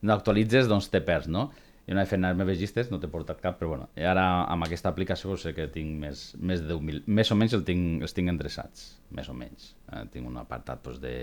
no 0.00 0.14
actualitzes, 0.14 0.70
doncs 0.70 0.88
te 0.92 1.02
perds, 1.04 1.28
no? 1.28 1.50
No 1.92 2.00
he 2.00 2.06
fet 2.06 2.20
les 2.22 2.36
meves 2.38 2.60
llistes, 2.60 2.90
no 2.92 3.00
t'he 3.02 3.08
portat 3.10 3.40
cap, 3.42 3.56
però 3.58 3.72
bueno, 3.72 3.88
i 3.98 4.04
ara 4.06 4.24
amb 4.48 4.64
aquesta 4.64 4.88
aplicació 4.92 5.34
sé 5.40 5.50
que 5.56 5.66
tinc 5.74 5.96
més, 6.00 6.22
més 6.38 6.62
de 6.62 6.70
10.000, 6.70 7.02
més 7.18 7.32
o 7.34 7.36
menys 7.36 7.56
el 7.58 7.64
tinc, 7.66 8.04
els 8.06 8.14
tinc 8.16 8.30
endreçats, 8.30 8.84
més 9.18 9.28
o 9.28 9.34
menys. 9.36 9.72
Eh, 9.90 10.04
tinc 10.14 10.28
un 10.30 10.38
apartat 10.40 10.84
doncs, 10.86 11.02
de... 11.02 11.16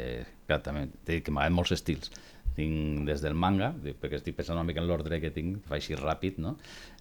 que 0.50 0.60
també 0.66 0.90
t'he 1.06 1.16
dit 1.16 1.26
que 1.26 1.34
m'agraden 1.34 1.56
molts 1.56 1.74
estils. 1.78 2.12
Tinc 2.60 3.08
des 3.08 3.24
del 3.24 3.40
manga, 3.40 3.72
perquè 3.88 4.20
estic 4.20 4.36
pensant 4.36 4.60
una 4.60 4.68
mica 4.68 4.84
en 4.84 4.90
l'ordre 4.90 5.22
que 5.24 5.32
tinc, 5.32 5.62
fa 5.70 5.78
així 5.80 5.96
ràpid, 5.98 6.42
no? 6.44 6.58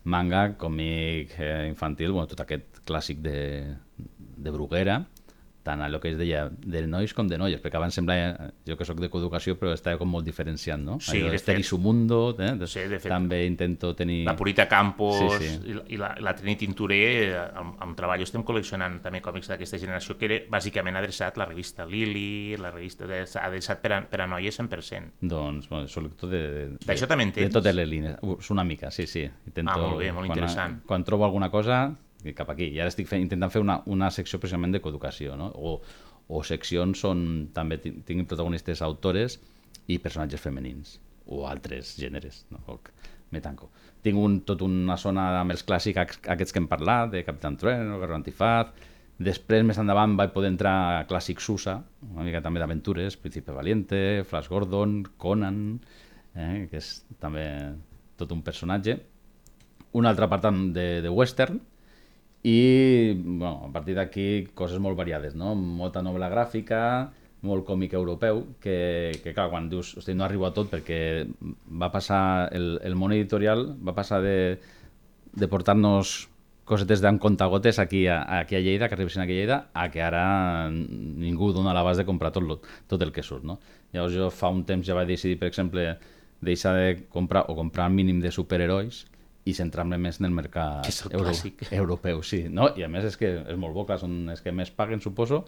Manga, 0.07 0.47
còmic 0.61 1.35
eh, 1.43 1.67
infantil, 1.69 2.15
bueno, 2.15 2.31
tot 2.31 2.47
aquest 2.47 2.85
clàssic 2.89 3.21
de, 3.27 3.39
de 3.99 4.55
Bruguera, 4.55 5.01
tant 5.69 5.85
a 5.85 5.89
lo 5.93 6.01
que 6.01 6.13
es 6.15 6.19
deia 6.19 6.47
de 6.49 6.83
nois 6.89 7.13
com 7.17 7.29
de 7.29 7.39
noies, 7.41 7.61
perquè 7.63 7.77
abans 7.77 7.97
semblava, 7.99 8.49
jo 8.67 8.77
que 8.79 8.87
sóc 8.89 9.01
de 9.03 9.11
coeducació, 9.13 9.59
però 9.61 9.75
estava 9.77 10.01
com 10.01 10.09
molt 10.11 10.27
diferenciat, 10.27 10.81
no? 10.81 10.99
Sí, 11.05 11.21
Allò 11.21 11.33
de 11.35 11.41
fet. 11.43 11.63
su 11.69 11.79
mundo, 11.83 12.35
eh? 12.39 12.55
Sí, 12.67 12.87
de 12.89 12.99
fet. 12.99 13.11
També 13.13 13.43
intento 13.47 13.93
tenir... 13.99 14.23
La 14.27 14.37
Purita 14.39 14.69
Campos 14.71 15.19
sí, 15.21 15.51
sí. 15.51 15.77
i 15.95 16.01
la, 16.01 16.15
la 16.25 16.35
Trini 16.39 16.57
Tinturé, 16.61 17.01
eh, 17.29 17.45
amb, 17.61 17.77
amb 17.85 17.99
treball 17.99 18.25
estem 18.25 18.45
col·leccionant 18.47 19.01
també 19.05 19.21
còmics 19.25 19.51
d'aquesta 19.53 19.81
generació, 19.81 20.17
que 20.19 20.29
era 20.31 20.41
bàsicament 20.51 20.99
adreçat 21.01 21.39
la 21.41 21.49
revista 21.49 21.87
Lili, 21.89 22.57
la 22.61 22.73
revista 22.75 23.09
de, 23.11 23.23
adreçat 23.43 23.83
per 23.85 23.95
a, 23.99 24.03
per 24.09 24.23
a 24.25 24.29
noies 24.31 24.61
100%. 24.61 25.19
Doncs, 25.35 25.69
bueno, 25.69 25.91
soc 25.91 26.09
lector 26.09 26.33
de... 26.33 26.43
de 26.55 26.67
D'això 26.89 27.11
també 27.11 27.29
en 27.29 27.35
tens? 27.37 27.53
De 27.53 27.59
totes 27.61 27.77
les 27.77 27.89
línies, 27.89 28.19
una 28.55 28.65
mica, 28.65 28.93
sí, 28.95 29.07
sí. 29.11 29.27
Intento, 29.47 29.75
ah, 29.75 29.81
molt 29.85 30.01
bé, 30.01 30.13
molt 30.13 30.31
quan, 30.31 30.39
interessant. 30.39 30.81
Quan 30.89 31.05
trobo 31.05 31.27
alguna 31.29 31.51
cosa, 31.53 31.89
cap 32.37 32.51
aquí. 32.53 32.71
I 32.75 32.81
ara 32.83 32.93
estic 32.93 33.09
fent, 33.11 33.23
intentant 33.25 33.53
fer 33.53 33.63
una, 33.63 33.81
una 33.87 34.11
secció 34.15 34.41
precisament 34.43 34.75
de 34.75 34.83
coeducació, 34.85 35.37
no? 35.39 35.51
O, 35.55 35.79
o 36.29 36.43
seccions 36.45 37.05
on 37.09 37.21
també 37.55 37.79
tinguin 37.83 38.27
protagonistes 38.27 38.83
autores 38.85 39.39
i 39.89 40.01
personatges 40.03 40.43
femenins 40.43 40.99
o 41.29 41.47
altres 41.49 41.95
gèneres. 42.01 42.45
No? 42.53 42.81
Me 43.31 43.41
tanco. 43.45 43.71
Tinc 44.03 44.19
un, 44.19 44.41
tot 44.49 44.63
una 44.65 44.97
zona 44.97 45.31
amb 45.41 45.53
els 45.53 45.65
clàssics 45.69 46.21
aquests 46.33 46.55
que 46.55 46.63
hem 46.63 46.69
parlat, 46.69 47.11
de 47.13 47.25
Capitán 47.27 47.59
Trueno, 47.61 47.99
Guerra 48.01 48.17
Antifaz, 48.17 48.73
Després, 49.19 49.65
més 49.67 49.79
endavant, 49.83 50.13
vaig 50.15 50.31
poder 50.31 50.53
entrar 50.53 50.73
a 50.95 51.07
clàssic 51.11 51.41
Susa, 51.43 51.81
una 52.13 52.23
mica 52.23 52.39
també 52.43 52.61
d'aventures, 52.63 53.17
Príncipe 53.19 53.55
Valiente, 53.55 54.23
Flash 54.31 54.47
Gordon, 54.47 55.01
Conan, 55.19 55.59
eh, 56.39 56.69
que 56.71 56.79
és 56.79 56.93
també 57.19 57.49
tot 58.19 58.31
un 58.35 58.45
personatge. 58.47 58.95
Un 59.99 60.07
altre 60.07 60.29
apartat 60.29 60.61
de, 60.77 60.87
de 61.03 61.11
western, 61.11 61.59
i 62.49 63.13
bueno, 63.15 63.67
a 63.69 63.73
partir 63.73 63.95
d'aquí 63.99 64.49
coses 64.57 64.81
molt 64.81 64.97
variades, 64.97 65.35
no? 65.37 65.53
molta 65.55 66.01
novel·la 66.05 66.31
gràfica, 66.33 66.81
molt 67.45 67.67
còmic 67.69 67.95
europeu, 67.95 68.43
que, 68.63 69.13
que 69.23 69.35
clar, 69.35 69.49
quan 69.53 69.69
dius, 69.71 69.93
hosti, 69.99 70.15
no 70.17 70.25
arribo 70.27 70.49
a 70.49 70.55
tot 70.57 70.71
perquè 70.73 70.99
va 71.69 71.91
passar, 71.95 72.49
el, 72.57 72.79
el 72.83 72.97
món 72.99 73.15
editorial 73.15 73.69
va 73.85 73.95
passar 73.95 74.23
de, 74.25 74.39
de 75.39 75.49
portar-nos 75.51 76.17
cosetes 76.69 77.01
d'en 77.01 77.21
contagotes 77.21 77.79
aquí 77.81 78.07
a, 78.13 78.21
aquí 78.41 78.57
a 78.57 78.63
Lleida, 78.65 78.89
que 78.89 78.97
arribessin 78.97 79.23
aquí 79.25 79.37
a 79.37 79.41
Lleida, 79.41 79.59
a 79.73 79.89
que 79.93 80.03
ara 80.05 80.25
ningú 80.71 81.53
dona 81.57 81.77
l'abast 81.77 82.03
de 82.03 82.09
comprar 82.09 82.33
tot, 82.35 82.45
lo, 82.45 82.59
tot 82.89 83.05
el 83.05 83.13
que 83.13 83.25
surt. 83.25 83.45
No? 83.45 83.59
Llavors 83.93 84.17
jo 84.17 84.33
fa 84.33 84.51
un 84.53 84.65
temps 84.69 84.89
ja 84.89 84.97
vaig 84.99 85.09
decidir, 85.09 85.39
per 85.41 85.49
exemple, 85.49 85.87
deixar 86.45 86.75
de 86.77 86.91
comprar 87.13 87.47
o 87.49 87.57
comprar 87.57 87.89
mínim 87.93 88.21
de 88.25 88.33
superherois 88.35 89.07
i 89.49 89.55
centrar-me 89.57 89.97
més 90.01 90.21
en 90.21 90.29
el 90.29 90.37
mercat 90.37 90.89
el 90.91 91.17
euro, 91.17 91.31
clàssic. 91.31 91.65
europeu. 91.73 92.23
Sí. 92.27 92.45
No? 92.53 92.69
I 92.77 92.85
a 92.85 92.91
més 92.93 93.09
és 93.09 93.19
que 93.21 93.33
és 93.41 93.59
molt 93.61 93.77
bo, 93.77 93.87
clar, 93.89 94.01
són 94.03 94.21
els 94.29 94.45
que 94.45 94.53
més 94.53 94.73
paguen, 94.75 95.01
suposo, 95.05 95.45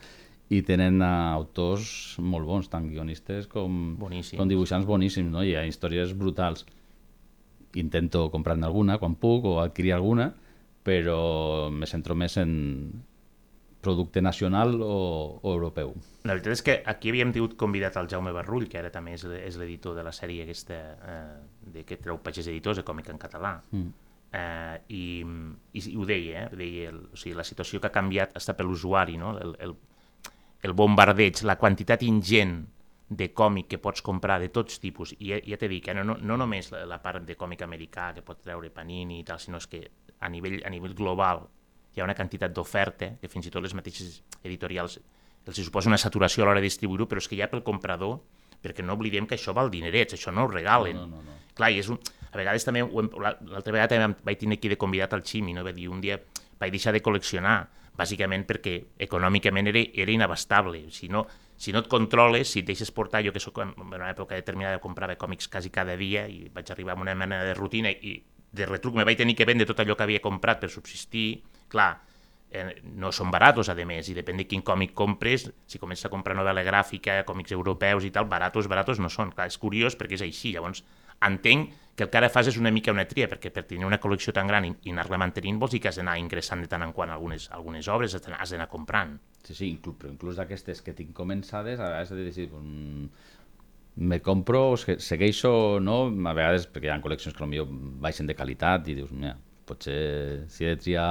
i 0.50 0.62
tenen 0.66 0.98
autors 1.04 2.16
molt 2.18 2.48
bons, 2.48 2.70
tant 2.72 2.88
guionistes 2.90 3.46
com, 3.50 3.94
Boníssims. 4.00 4.38
com 4.40 4.48
dibuixants 4.50 4.88
boníssims, 4.88 5.30
no? 5.30 5.44
i 5.46 5.52
hi 5.52 5.58
ha 5.60 5.66
històries 5.68 6.16
brutals. 6.18 6.64
Intento 7.78 8.24
comprar-ne 8.32 8.66
alguna 8.66 8.98
quan 8.98 9.14
puc 9.14 9.46
o 9.46 9.60
adquirir 9.62 9.94
alguna, 9.94 10.32
però 10.82 11.20
me 11.70 11.86
centro 11.86 12.16
més 12.18 12.34
en, 12.40 12.50
producte 13.80 14.20
nacional 14.22 14.80
o, 14.82 15.40
o 15.42 15.52
europeu. 15.52 15.94
La 16.24 16.36
veritat 16.36 16.52
és 16.52 16.62
que 16.64 16.76
aquí 16.86 17.12
havíem 17.12 17.32
tingut 17.32 17.56
convidat 17.60 17.96
el 18.00 18.10
Jaume 18.12 18.32
Barrull, 18.36 18.68
que 18.68 18.80
ara 18.80 18.92
també 18.92 19.14
és, 19.16 19.24
és 19.24 19.56
l'editor 19.60 19.96
de 19.96 20.04
la 20.04 20.12
sèrie 20.12 20.44
aquesta, 20.44 20.78
eh, 21.00 21.38
de 21.72 21.84
que 21.86 21.98
treu 22.00 22.18
Pagès 22.22 22.48
Editors, 22.50 22.80
de 22.80 22.86
còmic 22.86 23.10
en 23.12 23.20
català. 23.20 23.60
Mm. 23.70 23.92
eh, 24.32 24.80
i, 24.94 25.04
i, 25.72 25.84
i 25.90 25.96
ho 25.98 26.04
deia, 26.06 26.44
eh? 26.44 26.56
deia 26.56 26.90
el, 26.92 27.00
o 27.10 27.18
sigui, 27.18 27.34
la 27.38 27.46
situació 27.46 27.80
que 27.80 27.88
ha 27.90 27.94
canviat 27.94 28.36
està 28.38 28.54
per 28.54 28.66
l'usuari, 28.66 29.16
no? 29.18 29.32
el, 29.38 29.56
el, 29.66 29.74
el 30.62 30.76
bombardeig, 30.76 31.42
la 31.42 31.58
quantitat 31.58 32.04
ingent 32.06 32.60
de 33.10 33.32
còmic 33.34 33.66
que 33.72 33.80
pots 33.82 34.04
comprar 34.06 34.38
de 34.38 34.52
tots 34.54 34.78
tipus, 34.78 35.16
i 35.18 35.32
ja, 35.32 35.40
ja 35.42 35.58
t'he 35.58 35.70
dit, 35.72 35.88
eh, 35.90 35.96
no, 35.98 36.04
no, 36.06 36.14
no 36.22 36.36
només 36.38 36.70
la, 36.70 36.84
la 36.86 37.00
part 37.02 37.26
de 37.26 37.34
còmic 37.38 37.64
americà 37.66 38.12
que 38.14 38.22
pot 38.22 38.38
treure 38.44 38.70
Panini 38.70 39.18
i 39.18 39.24
tal, 39.26 39.40
sinó 39.42 39.58
és 39.58 39.66
que 39.66 39.82
a 40.20 40.30
nivell, 40.30 40.60
a 40.62 40.70
nivell 40.70 40.94
global 40.94 41.48
hi 41.90 42.00
ha 42.00 42.06
una 42.06 42.14
quantitat 42.14 42.54
d'oferta 42.54 43.16
que 43.18 43.28
fins 43.28 43.48
i 43.48 43.50
tot 43.50 43.64
les 43.64 43.74
mateixes 43.74 44.20
editorials 44.44 45.00
els 45.50 45.58
suposa 45.64 45.88
una 45.90 45.98
saturació 45.98 46.44
a 46.44 46.46
l'hora 46.46 46.60
de 46.60 46.68
distribuir-ho, 46.68 47.08
però 47.08 47.18
és 47.18 47.26
que 47.28 47.38
ja 47.38 47.48
pel 47.50 47.64
comprador, 47.66 48.20
perquè 48.62 48.84
no 48.84 48.96
oblidem 48.98 49.26
que 49.26 49.36
això 49.38 49.54
val 49.56 49.70
dinerets, 49.72 50.16
això 50.16 50.32
no 50.34 50.44
ho 50.44 50.52
regalen. 50.52 50.96
No, 50.96 51.06
no, 51.08 51.22
no. 51.24 51.36
Clar, 51.56 51.72
i 51.72 51.80
és 51.82 51.90
un... 51.92 51.98
a 52.30 52.36
vegades 52.38 52.64
també, 52.64 52.84
l'altra 52.84 53.72
vegada 53.72 53.96
també 53.96 54.24
vaig 54.24 54.38
tenir 54.38 54.60
aquí 54.60 54.70
de 54.70 54.78
convidat 54.78 55.14
al 55.16 55.24
Ximi, 55.26 55.54
no? 55.56 55.64
va 55.66 55.72
dir, 55.74 55.88
un 55.90 56.00
dia 56.00 56.20
vaig 56.60 56.72
deixar 56.72 56.92
de 56.94 57.02
col·leccionar, 57.02 57.58
bàsicament 57.96 58.46
perquè 58.48 58.76
econòmicament 59.06 59.70
era, 59.72 59.82
era 60.04 60.12
inabastable. 60.12 60.86
Si 60.94 61.08
no, 61.08 61.24
si 61.60 61.74
no 61.74 61.82
et 61.82 61.88
controles, 61.92 62.52
si 62.52 62.62
et 62.62 62.68
deixes 62.68 62.92
portar, 62.94 63.24
jo 63.26 63.32
que 63.34 63.42
soc 63.42 63.58
en 63.64 63.74
una 63.82 64.10
època 64.12 64.38
determinada 64.38 64.80
comprava 64.80 65.18
còmics 65.20 65.50
quasi 65.52 65.72
cada 65.74 65.96
dia 66.00 66.26
i 66.28 66.46
vaig 66.54 66.70
arribar 66.72 66.96
a 66.96 67.02
una 67.02 67.16
mena 67.18 67.42
de 67.44 67.56
rutina 67.58 67.90
i 67.90 68.16
de 68.50 68.66
retruc 68.66 68.96
me 68.96 69.04
vaig 69.06 69.18
tenir 69.20 69.36
que 69.38 69.46
vendre 69.46 69.66
tot 69.68 69.82
allò 69.82 69.96
que 69.96 70.06
havia 70.06 70.22
comprat 70.24 70.62
per 70.62 70.70
subsistir, 70.72 71.42
clar, 71.70 71.92
eh, 72.50 72.80
no 72.84 73.12
són 73.12 73.30
baratos, 73.30 73.68
a 73.68 73.74
més, 73.86 74.08
i 74.08 74.14
depèn 74.14 74.36
de 74.40 74.46
quin 74.46 74.62
còmic 74.62 74.94
compres, 74.94 75.50
si 75.66 75.78
comences 75.78 76.06
a 76.06 76.10
comprar 76.12 76.36
novel·la 76.36 76.64
gràfica, 76.66 77.20
còmics 77.24 77.52
europeus 77.52 78.04
i 78.04 78.10
tal, 78.10 78.26
baratos, 78.26 78.68
baratos 78.68 78.98
no 78.98 79.08
són. 79.08 79.30
Clar, 79.32 79.46
és 79.48 79.58
curiós 79.58 79.96
perquè 79.96 80.18
és 80.18 80.22
així, 80.26 80.52
llavors 80.56 80.84
entenc 81.22 81.72
que 81.96 82.04
el 82.06 82.08
que 82.10 82.16
ara 82.16 82.30
fas 82.32 82.46
és 82.48 82.56
una 82.56 82.70
mica 82.72 82.92
una 82.94 83.04
tria, 83.04 83.26
perquè 83.28 83.50
per 83.52 83.66
tenir 83.68 83.84
una 83.84 83.98
col·lecció 84.00 84.32
tan 84.32 84.46
gran 84.48 84.64
i, 84.64 84.70
i 84.88 84.92
anar-la 84.94 85.18
mantenint 85.20 85.58
vols 85.60 85.72
dir 85.74 85.80
que 85.84 85.90
has 85.90 85.98
d'anar 86.00 86.14
ingressant 86.18 86.62
de 86.62 86.68
tant 86.70 86.82
en 86.86 86.94
quant 86.96 87.10
algunes, 87.12 87.50
algunes 87.52 87.88
obres, 87.92 88.14
has 88.14 88.22
d'anar- 88.24 88.38
comprant. 88.70 89.18
Sí, 89.44 89.54
sí, 89.54 89.68
inclús, 89.70 89.96
però 90.00 90.08
inclús 90.14 90.36
d'aquestes 90.40 90.80
que 90.82 90.94
tinc 90.96 91.12
començades, 91.12 91.78
a 91.78 91.90
vegades 91.90 92.10
he 92.10 92.14
de 92.16 92.24
decidir, 92.24 92.50
mm, 92.56 93.08
me 93.96 94.20
compro, 94.22 94.76
se- 94.78 94.98
segueixo 94.98 95.78
no, 95.82 96.06
a 96.08 96.32
vegades 96.32 96.66
perquè 96.72 96.88
hi 96.88 96.94
ha 96.94 97.00
col·leccions 97.02 97.36
que 97.36 97.42
potser 97.44 97.66
baixen 98.00 98.26
de 98.26 98.34
qualitat 98.38 98.88
i 98.88 98.94
dius, 98.94 99.10
mira, 99.12 99.34
potser 99.66 100.46
si 100.48 100.64
he 100.64 100.68
de 100.72 100.76
triar 100.80 101.10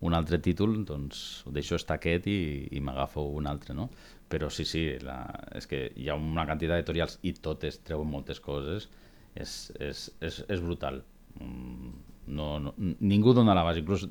un 0.00 0.14
altre 0.14 0.38
títol, 0.44 0.84
doncs 0.84 1.42
ho 1.46 1.52
deixo 1.56 1.76
estar 1.78 1.96
aquest 1.96 2.26
i, 2.28 2.68
i 2.76 2.80
m'agafo 2.84 3.22
un 3.38 3.46
altre, 3.48 3.74
no? 3.74 3.88
Però 4.28 4.50
sí, 4.50 4.64
sí, 4.66 4.82
la, 5.06 5.20
és 5.56 5.66
que 5.70 5.92
hi 5.96 6.08
ha 6.10 6.16
una 6.18 6.44
quantitat 6.44 6.76
d'editorials 6.76 7.18
i 7.22 7.32
totes 7.32 7.78
treuen 7.86 8.08
moltes 8.10 8.40
coses, 8.42 8.88
és, 9.36 9.54
és, 9.80 10.10
és, 10.20 10.42
és 10.48 10.60
brutal. 10.64 11.02
Mm, 11.40 11.94
No, 12.26 12.56
no, 12.58 12.72
ningú 13.06 13.30
dona 13.36 13.54
la 13.54 13.62
base, 13.62 13.78
inclús 13.84 14.02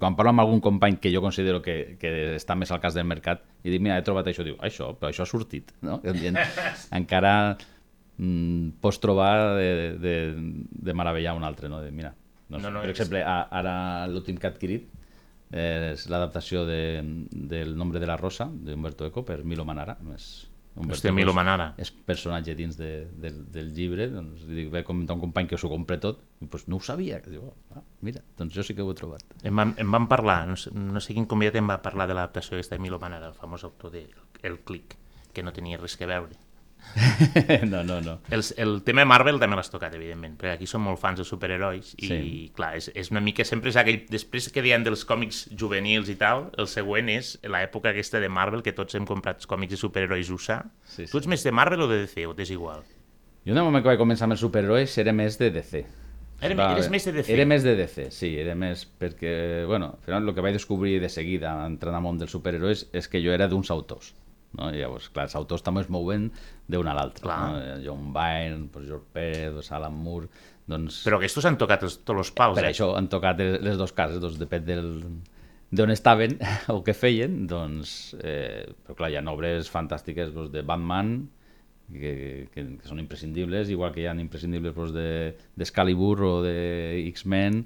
quan 0.00 0.16
parlo 0.18 0.32
amb 0.32 0.40
algun 0.42 0.58
company 0.64 0.96
que 0.98 1.12
jo 1.14 1.20
considero 1.22 1.60
que, 1.62 1.94
que 2.00 2.10
està 2.34 2.56
més 2.58 2.72
al 2.74 2.80
cas 2.82 2.96
del 2.96 3.04
mercat 3.06 3.44
i 3.62 3.70
dic, 3.70 3.78
mira, 3.84 3.94
he 4.00 4.02
trobat 4.02 4.26
això, 4.26 4.42
diu, 4.42 4.56
això, 4.58 4.88
però 4.98 5.12
això 5.12 5.22
ha 5.22 5.28
sortit, 5.30 5.70
no? 5.86 6.00
Encara 6.98 7.56
mm, 8.18 8.80
pots 8.82 8.98
trobar 8.98 9.54
de, 9.58 9.68
de, 10.02 10.14
de 10.90 10.94
meravellar 10.98 11.36
un 11.38 11.44
altre, 11.46 11.68
no? 11.70 11.78
De, 11.84 11.92
mira, 11.94 12.10
no, 12.48 12.58
sé, 12.58 12.64
No, 12.64 12.70
no, 12.74 12.80
per 12.82 12.90
és- 12.90 12.96
exemple, 12.98 13.22
a, 13.22 13.36
ara 13.60 13.76
l'últim 14.10 14.36
que 14.40 14.48
ha 14.48 14.50
adquirit 14.50 14.88
és 15.50 16.06
l'adaptació 16.10 16.62
de, 16.68 17.00
del 17.30 17.76
Nombre 17.78 17.98
de 17.98 18.06
la 18.06 18.16
Rosa, 18.16 18.46
d'Humberto 18.50 19.08
Eco, 19.08 19.24
per 19.26 19.42
Milo 19.44 19.64
Manara. 19.66 19.96
És, 20.14 20.30
Humberto 20.76 21.00
Hòstia, 21.00 21.12
Milo 21.12 21.34
Manara. 21.34 21.72
És 21.82 21.90
personatge 21.90 22.54
dins 22.54 22.76
de, 22.78 22.90
de, 23.20 23.32
del 23.52 23.72
llibre, 23.74 24.06
doncs 24.12 24.44
li 24.46 24.60
dic, 24.60 24.68
ve 24.72 24.84
comentar 24.86 25.16
un 25.18 25.24
company 25.24 25.48
que 25.50 25.58
s'ho 25.58 25.70
compra 25.72 25.98
tot, 26.02 26.22
i 26.38 26.46
doncs 26.46 26.68
no 26.70 26.78
ho 26.78 26.84
sabia, 26.86 27.18
diu, 27.26 27.48
ah, 27.74 27.82
mira, 28.06 28.22
doncs 28.38 28.54
jo 28.54 28.64
sí 28.66 28.76
que 28.78 28.86
ho 28.86 28.92
he 28.92 28.98
trobat. 28.98 29.24
Em 29.42 29.56
van, 29.58 29.74
em 29.82 29.90
van 29.90 30.06
parlar, 30.10 30.44
no 30.48 30.56
sé, 30.60 30.70
no 30.70 31.02
sé 31.02 31.16
quin 31.16 31.26
convidat 31.30 31.58
em 31.58 31.72
va 31.72 31.80
parlar 31.82 32.06
de 32.06 32.16
l'adaptació 32.16 32.56
aquesta 32.56 32.78
de 32.78 32.84
Milo 32.86 33.02
Manara, 33.02 33.32
el 33.32 33.38
famós 33.38 33.66
autor 33.66 33.90
de 33.96 34.06
El 34.46 34.60
Click, 34.62 34.94
que 35.34 35.42
no 35.42 35.52
tenia 35.56 35.80
res 35.82 35.98
que 35.98 36.08
veure. 36.10 36.38
no, 37.70 37.82
no, 37.84 38.00
no. 38.00 38.18
El, 38.30 38.42
el 38.56 38.72
tema 38.86 39.04
Marvel 39.08 39.38
també 39.40 39.56
l'has 39.58 39.70
tocat, 39.70 39.94
evidentment, 39.94 40.34
perquè 40.40 40.56
aquí 40.56 40.66
som 40.70 40.82
molt 40.84 40.98
fans 41.00 41.20
de 41.20 41.26
superherois 41.28 41.92
i, 41.98 42.08
Sí. 42.08 42.18
clar, 42.56 42.72
és, 42.80 42.90
és 42.94 43.10
una 43.14 43.20
mica... 43.24 43.44
Sempre 43.46 43.70
és 43.70 43.78
aquell... 43.80 44.00
Després 44.10 44.48
que 44.52 44.62
deien 44.64 44.82
dels 44.86 45.04
còmics 45.08 45.44
juvenils 45.56 46.10
i 46.12 46.16
tal, 46.20 46.48
el 46.58 46.68
següent 46.70 47.08
és 47.14 47.36
l'època 47.44 47.92
aquesta 47.94 48.20
de 48.22 48.28
Marvel, 48.32 48.62
que 48.66 48.72
tots 48.76 48.94
hem 48.98 49.06
comprat 49.08 49.46
còmics 49.46 49.76
de 49.76 49.80
superherois 49.80 50.30
USA. 50.34 50.62
Sí, 50.84 51.06
Tu 51.10 51.18
ets 51.22 51.30
més 51.30 51.44
de 51.46 51.52
Marvel 51.54 51.86
o 51.86 51.88
de 51.90 52.02
DC, 52.04 52.26
o 52.26 52.34
t'és 52.34 52.50
igual? 52.54 52.82
Jo 53.46 53.54
en 53.54 53.58
el 53.62 53.64
moment 53.64 53.82
que 53.84 53.88
vaig 53.94 54.00
començar 54.02 54.26
amb 54.28 54.34
els 54.36 54.42
superherois 54.44 54.98
era 55.00 55.14
més 55.16 55.38
de 55.40 55.50
DC. 55.54 55.84
Era- 56.40 56.54
Va, 56.56 56.70
eres 56.72 56.88
més 56.88 57.04
de 57.04 57.12
DC? 57.12 57.32
Era 57.34 57.44
més 57.44 57.62
de 57.64 57.74
DC, 57.76 58.06
sí, 58.16 58.30
era 58.40 58.54
més 58.56 58.86
perquè, 58.98 59.64
bueno, 59.68 59.90
al 59.98 60.04
final 60.06 60.26
el 60.28 60.34
que 60.34 60.40
vaig 60.44 60.54
descobrir 60.56 60.98
de 61.02 61.08
seguida 61.12 61.50
entrant 61.66 61.94
al 61.98 62.00
món 62.04 62.16
dels 62.20 62.32
superherois 62.32 62.86
és 62.96 63.08
que 63.12 63.20
jo 63.20 63.32
era 63.36 63.46
d'uns 63.48 63.68
autors. 63.70 64.14
No? 64.58 64.70
I 64.74 64.80
llavors, 64.80 65.10
clar, 65.14 65.28
els 65.28 65.36
autors 65.38 65.62
també 65.66 65.84
es 65.84 65.90
mouen 65.92 66.30
d'un 66.70 66.88
a 66.90 66.94
l'altre. 66.96 67.28
No? 67.30 67.82
John 67.84 68.08
Byrne, 68.14 68.68
pues, 68.72 68.88
George 68.88 69.06
Pérez, 69.14 69.70
Alan 69.76 69.94
Moore... 69.94 70.30
Doncs, 70.70 71.00
Però 71.02 71.16
aquests 71.18 71.46
han 71.48 71.56
tocat 71.58 71.82
tots 71.82 72.12
els 72.14 72.30
pals, 72.36 72.54
per 72.54 72.68
eh? 72.68 72.70
això 72.70 72.92
han 72.94 73.08
tocat 73.10 73.40
les 73.42 73.78
dos 73.78 73.90
cases, 73.90 74.20
doncs 74.22 74.36
depèn 74.38 74.66
del 74.68 74.90
d'on 75.74 75.90
estaven 75.90 76.36
o 76.74 76.80
què 76.86 76.94
feien, 76.94 77.44
doncs, 77.50 78.14
eh, 78.22 78.66
però 78.86 78.96
clar, 79.00 79.10
hi 79.10 79.18
ha 79.18 79.24
obres 79.32 79.70
fantàstiques 79.70 80.32
doncs, 80.34 80.52
de 80.54 80.62
Batman, 80.66 81.12
que, 81.90 82.12
que, 82.54 82.64
que 82.78 82.86
són 82.86 83.02
imprescindibles, 83.02 83.70
igual 83.70 83.90
que 83.94 84.04
hi 84.04 84.08
ha 84.10 84.14
imprescindibles 84.14 84.76
doncs, 84.76 84.94
de- 84.94 85.34
d'Excalibur 85.58 86.16
de, 86.20 86.30
o 86.30 86.40
de 86.46 86.56
X-Men, 87.10 87.64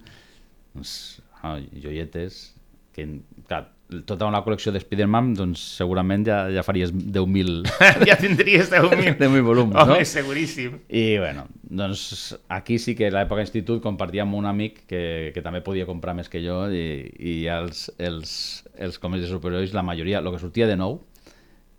doncs, 0.74 0.94
ah, 1.42 1.58
joietes, 1.76 2.54
que, 2.96 3.08
clar, 3.48 3.66
tota 4.08 4.26
una 4.26 4.40
col·lecció 4.42 4.72
de 4.72 4.80
Spider-Man, 4.80 5.34
doncs 5.38 5.60
segurament 5.78 6.24
ja, 6.26 6.38
ja 6.50 6.62
faries 6.66 6.90
10.000 6.94 7.68
ja 8.08 8.16
tindries 8.18 8.70
10.000. 8.72 9.18
10.000 9.20 9.42
volums, 9.50 9.76
Home, 9.76 9.98
no? 10.00 10.08
seguríssim. 10.08 10.78
I 10.88 11.18
bueno, 11.20 11.44
doncs 11.62 12.34
aquí 12.48 12.78
sí 12.82 12.96
que 12.98 13.10
a 13.10 13.14
l'època 13.14 13.44
d'institut 13.44 13.82
compartia 13.84 14.24
amb 14.24 14.34
un 14.40 14.48
amic 14.50 14.82
que, 14.90 15.30
que 15.34 15.42
també 15.44 15.60
podia 15.62 15.86
comprar 15.86 16.16
més 16.16 16.30
que 16.32 16.42
jo 16.42 16.64
i, 16.72 16.84
i 17.20 17.36
els, 17.52 17.86
els, 17.98 18.34
els 18.78 18.98
còmics 18.98 19.26
de 19.28 19.30
superherois, 19.34 19.74
la 19.76 19.84
majoria, 19.86 20.18
el 20.24 20.32
que 20.32 20.42
sortia 20.42 20.66
de 20.70 20.76
nou, 20.80 20.98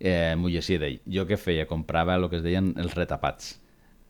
eh, 0.00 0.34
m'ho 0.38 0.48
llegia 0.52 0.78
d'ell. 0.80 1.00
Jo 1.10 1.26
què 1.28 1.36
feia? 1.40 1.66
Comprava 1.68 2.14
el 2.16 2.28
que 2.30 2.38
es 2.40 2.44
deien 2.46 2.72
els 2.80 2.94
retapats. 2.96 3.56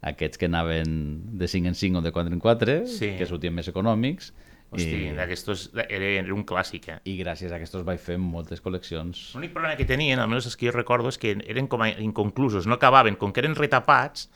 Aquests 0.07 0.39
que 0.39 0.47
anaven 0.47 0.93
de 1.41 1.49
5 1.49 1.73
en 1.73 1.75
5 1.75 1.99
o 1.99 2.03
de 2.05 2.13
4 2.13 2.31
en 2.37 2.39
4, 2.45 2.75
Sí. 2.87 3.15
que 3.19 3.27
sortien 3.27 3.55
més 3.57 3.67
econòmics. 3.73 4.33
Hosti, 4.71 4.97
I, 5.07 5.13
d'aquestos 5.15 5.69
era, 5.75 6.09
era 6.09 6.35
un 6.35 6.43
clàssic, 6.45 6.89
eh? 6.91 6.97
I 7.07 7.15
gràcies 7.21 7.53
a 7.53 7.57
aquests 7.61 7.85
vaig 7.87 8.01
fer 8.03 8.17
moltes 8.19 8.63
col·leccions. 8.65 9.29
L'únic 9.37 9.53
problema 9.55 9.77
que 9.79 9.87
tenien, 9.87 10.19
almenys 10.19 10.49
els 10.51 10.57
que 10.59 10.67
jo 10.67 10.75
recordo, 10.75 11.13
és 11.13 11.19
que 11.23 11.37
eren 11.47 11.69
com 11.71 11.85
a 11.87 11.93
inconclusos, 11.93 12.67
no 12.67 12.75
acabaven, 12.75 13.15
com 13.21 13.33
que 13.33 13.45
eren 13.45 13.55
retapats, 13.55 14.27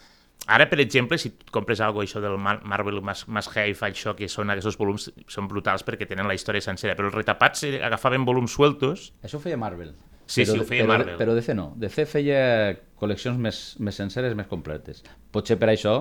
ara, 0.46 0.68
per 0.70 0.78
exemple, 0.80 1.18
si 1.18 1.32
tu 1.34 1.50
compres 1.52 1.82
algo 1.82 2.04
això 2.04 2.22
del 2.22 2.38
Mar- 2.38 2.60
Marvel 2.62 3.02
Mas, 3.02 3.26
Mas 3.28 3.48
això 3.50 4.14
que 4.16 4.28
són 4.28 4.50
aquests 4.54 4.78
volums, 4.78 5.10
són 5.26 5.48
brutals 5.50 5.82
perquè 5.82 6.06
tenen 6.06 6.28
la 6.30 6.34
història 6.38 6.62
sencera, 6.62 6.94
però 6.94 7.10
els 7.10 7.18
retapats 7.18 7.64
eh, 7.64 7.80
agafaven 7.82 8.24
volums 8.24 8.54
sueltos, 8.54 9.12
Això 9.22 9.36
ho 9.36 9.40
feia 9.42 9.58
Marvel. 9.58 9.92
Sí, 10.30 10.46
sí, 10.46 10.56
ho 10.56 10.62
feia 10.62 10.84
però, 10.86 10.94
Marvel. 10.94 11.16
Però 11.18 11.34
DC 11.34 11.54
no. 11.58 11.72
DC 11.76 12.06
feia 12.06 12.76
col·leccions 13.02 13.36
més, 13.36 13.74
més 13.82 13.96
senceres, 13.98 14.36
més 14.38 14.46
completes. 14.46 15.02
Potser 15.34 15.58
per 15.58 15.72
això 15.74 15.96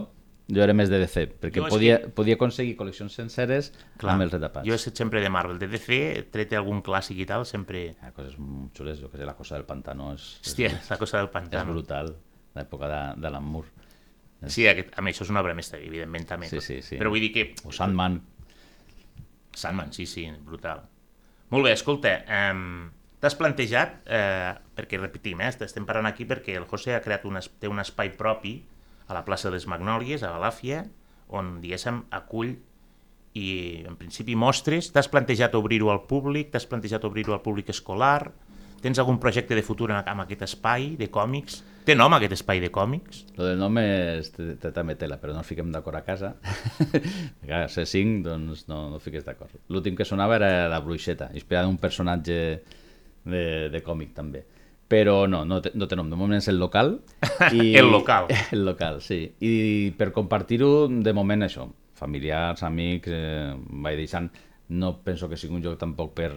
jo 0.49 0.63
era 0.65 0.73
més 0.73 0.89
de 0.89 0.97
DC, 1.01 1.25
perquè 1.41 1.61
Jo 1.61 1.67
és 1.67 1.73
podia, 1.73 1.97
podia 2.15 2.35
aconseguir 2.39 2.75
col·leccions 2.79 3.13
senceres 3.21 3.71
clar, 4.01 4.15
amb 4.15 4.25
els 4.25 4.33
retapats. 4.33 4.65
jo 4.65 4.73
he 4.73 4.79
estat 4.79 4.97
sempre 4.97 5.21
de 5.21 5.29
Marvel, 5.29 5.59
de 5.61 5.69
DC, 5.69 5.99
tret 6.33 6.55
algun 6.57 6.81
clàssic 6.85 7.21
i 7.21 7.27
tal, 7.29 7.45
sempre... 7.49 7.83
Hi 7.93 8.09
ha 8.09 8.13
coses 8.15 8.37
molt 8.41 8.73
xules, 8.77 9.01
jo 9.01 9.11
que 9.11 9.21
sé, 9.21 9.27
la 9.29 9.37
cosa 9.37 9.59
del 9.59 9.67
pantano 9.69 10.13
és, 10.15 10.31
Hòstia, 10.45 10.73
la 10.89 10.97
cosa 11.01 11.21
del 11.21 11.29
és, 11.29 11.31
és 11.31 11.35
pantano. 11.37 11.75
brutal, 11.77 12.15
l'època 12.57 12.89
de, 12.89 13.03
de 13.21 13.33
l'Amour. 13.35 13.69
Sí, 14.47 14.65
aquest, 14.71 14.93
a 14.95 15.03
això 15.03 15.25
és 15.25 15.31
una 15.33 15.43
obra 15.43 15.53
mestra, 15.53 15.81
evidentment, 15.83 16.25
també. 16.25 16.49
Sí, 16.49 16.61
sí, 16.63 16.79
sí. 16.81 16.97
Però 16.97 17.11
vull 17.11 17.21
dir 17.27 17.33
que 17.35 17.49
O 17.67 17.73
Sandman, 17.75 18.21
Sandman, 19.53 19.91
sí, 19.93 20.05
sí, 20.07 20.29
brutal. 20.45 20.85
Molt 21.49 21.65
bé, 21.65 21.73
escolta, 21.75 22.13
um, 22.53 22.89
t'has 23.19 23.35
plantejat, 23.35 24.01
eh, 24.05 24.53
perquè 24.77 24.99
repetim, 25.01 25.41
eh, 25.41 25.51
estem 25.65 25.85
parlant 25.85 26.07
aquí 26.07 26.25
perquè 26.29 26.55
el 26.57 26.67
José 26.69 26.95
ha 26.95 27.01
creat 27.03 27.25
un, 27.27 27.39
té 27.59 27.67
un 27.67 27.81
espai 27.83 28.13
propi 28.15 28.61
a 29.09 29.15
la 29.17 29.25
plaça 29.25 29.49
de 29.49 29.55
les 29.57 29.65
Magnòlies, 29.67 30.21
a 30.23 30.31
Balàfia, 30.37 30.83
on, 31.33 31.55
diguéssim, 31.63 32.03
acull 32.15 32.55
i, 33.37 33.47
en 33.87 33.95
principi, 33.99 34.35
mostres. 34.37 34.91
T'has 34.93 35.09
plantejat 35.11 35.53
obrir-ho 35.57 35.91
al 35.93 36.03
públic? 36.09 36.51
T'has 36.53 36.65
plantejat 36.69 37.03
obrir-ho 37.09 37.33
al 37.35 37.41
públic 37.45 37.69
escolar? 37.73 38.31
Tens 38.79 38.97
algun 39.01 39.17
projecte 39.19 39.57
de 39.57 39.61
futur 39.65 39.89
en- 39.91 40.05
amb 40.07 40.21
aquest 40.23 40.45
espai 40.47 40.93
de 40.97 41.09
còmics? 41.11 41.59
Té 41.85 41.95
nom 41.97 42.13
aquest 42.15 42.35
espai 42.37 42.59
de 42.61 42.69
còmics? 42.71 43.23
Lo 43.35 43.45
del 43.49 43.57
nom 43.59 43.75
és 43.81 44.29
té, 44.31 44.71
també 44.71 44.95
tela, 44.95 45.17
però 45.19 45.33
no 45.33 45.41
ens 45.41 45.47
fiquem 45.49 45.71
d'acord 45.73 45.97
a 45.97 46.03
casa. 46.05 46.35
Clar, 47.45 47.65
ser 47.71 47.85
cinc, 47.89 48.23
doncs 48.25 48.67
no, 48.69 48.85
no 48.93 48.99
fiques 49.03 49.25
d'acord. 49.25 49.51
L'últim 49.73 49.97
que 49.97 50.05
sonava 50.07 50.37
era 50.37 50.67
la 50.71 50.79
bruixeta, 50.85 51.29
inspirada 51.33 51.65
en 51.67 51.73
un 51.75 51.81
personatge 51.81 52.37
de, 53.25 53.43
de 53.73 53.81
còmic 53.83 54.13
també. 54.15 54.45
Però 54.89 55.27
no, 55.29 55.43
no 55.45 55.59
no 55.61 55.87
té 55.87 55.97
nom. 55.97 56.09
De 56.09 56.17
moment 56.17 56.39
és 56.39 56.47
el 56.49 56.57
local. 56.57 56.95
I... 57.53 57.75
El 57.77 57.91
local. 57.93 58.29
El 58.55 58.65
local, 58.65 59.03
sí. 59.05 59.21
I 59.45 59.93
per 59.97 60.09
compartir-ho, 60.15 60.87
de 60.89 61.13
moment 61.13 61.45
això, 61.45 61.67
familiars, 61.99 62.63
amics, 62.65 63.13
eh, 63.13 63.53
vaig 63.85 64.01
deixant. 64.01 64.31
No 64.73 64.95
penso 65.05 65.29
que 65.29 65.37
sigui 65.37 65.57
un 65.57 65.63
joc 65.65 65.77
tampoc 65.81 66.15
per 66.17 66.33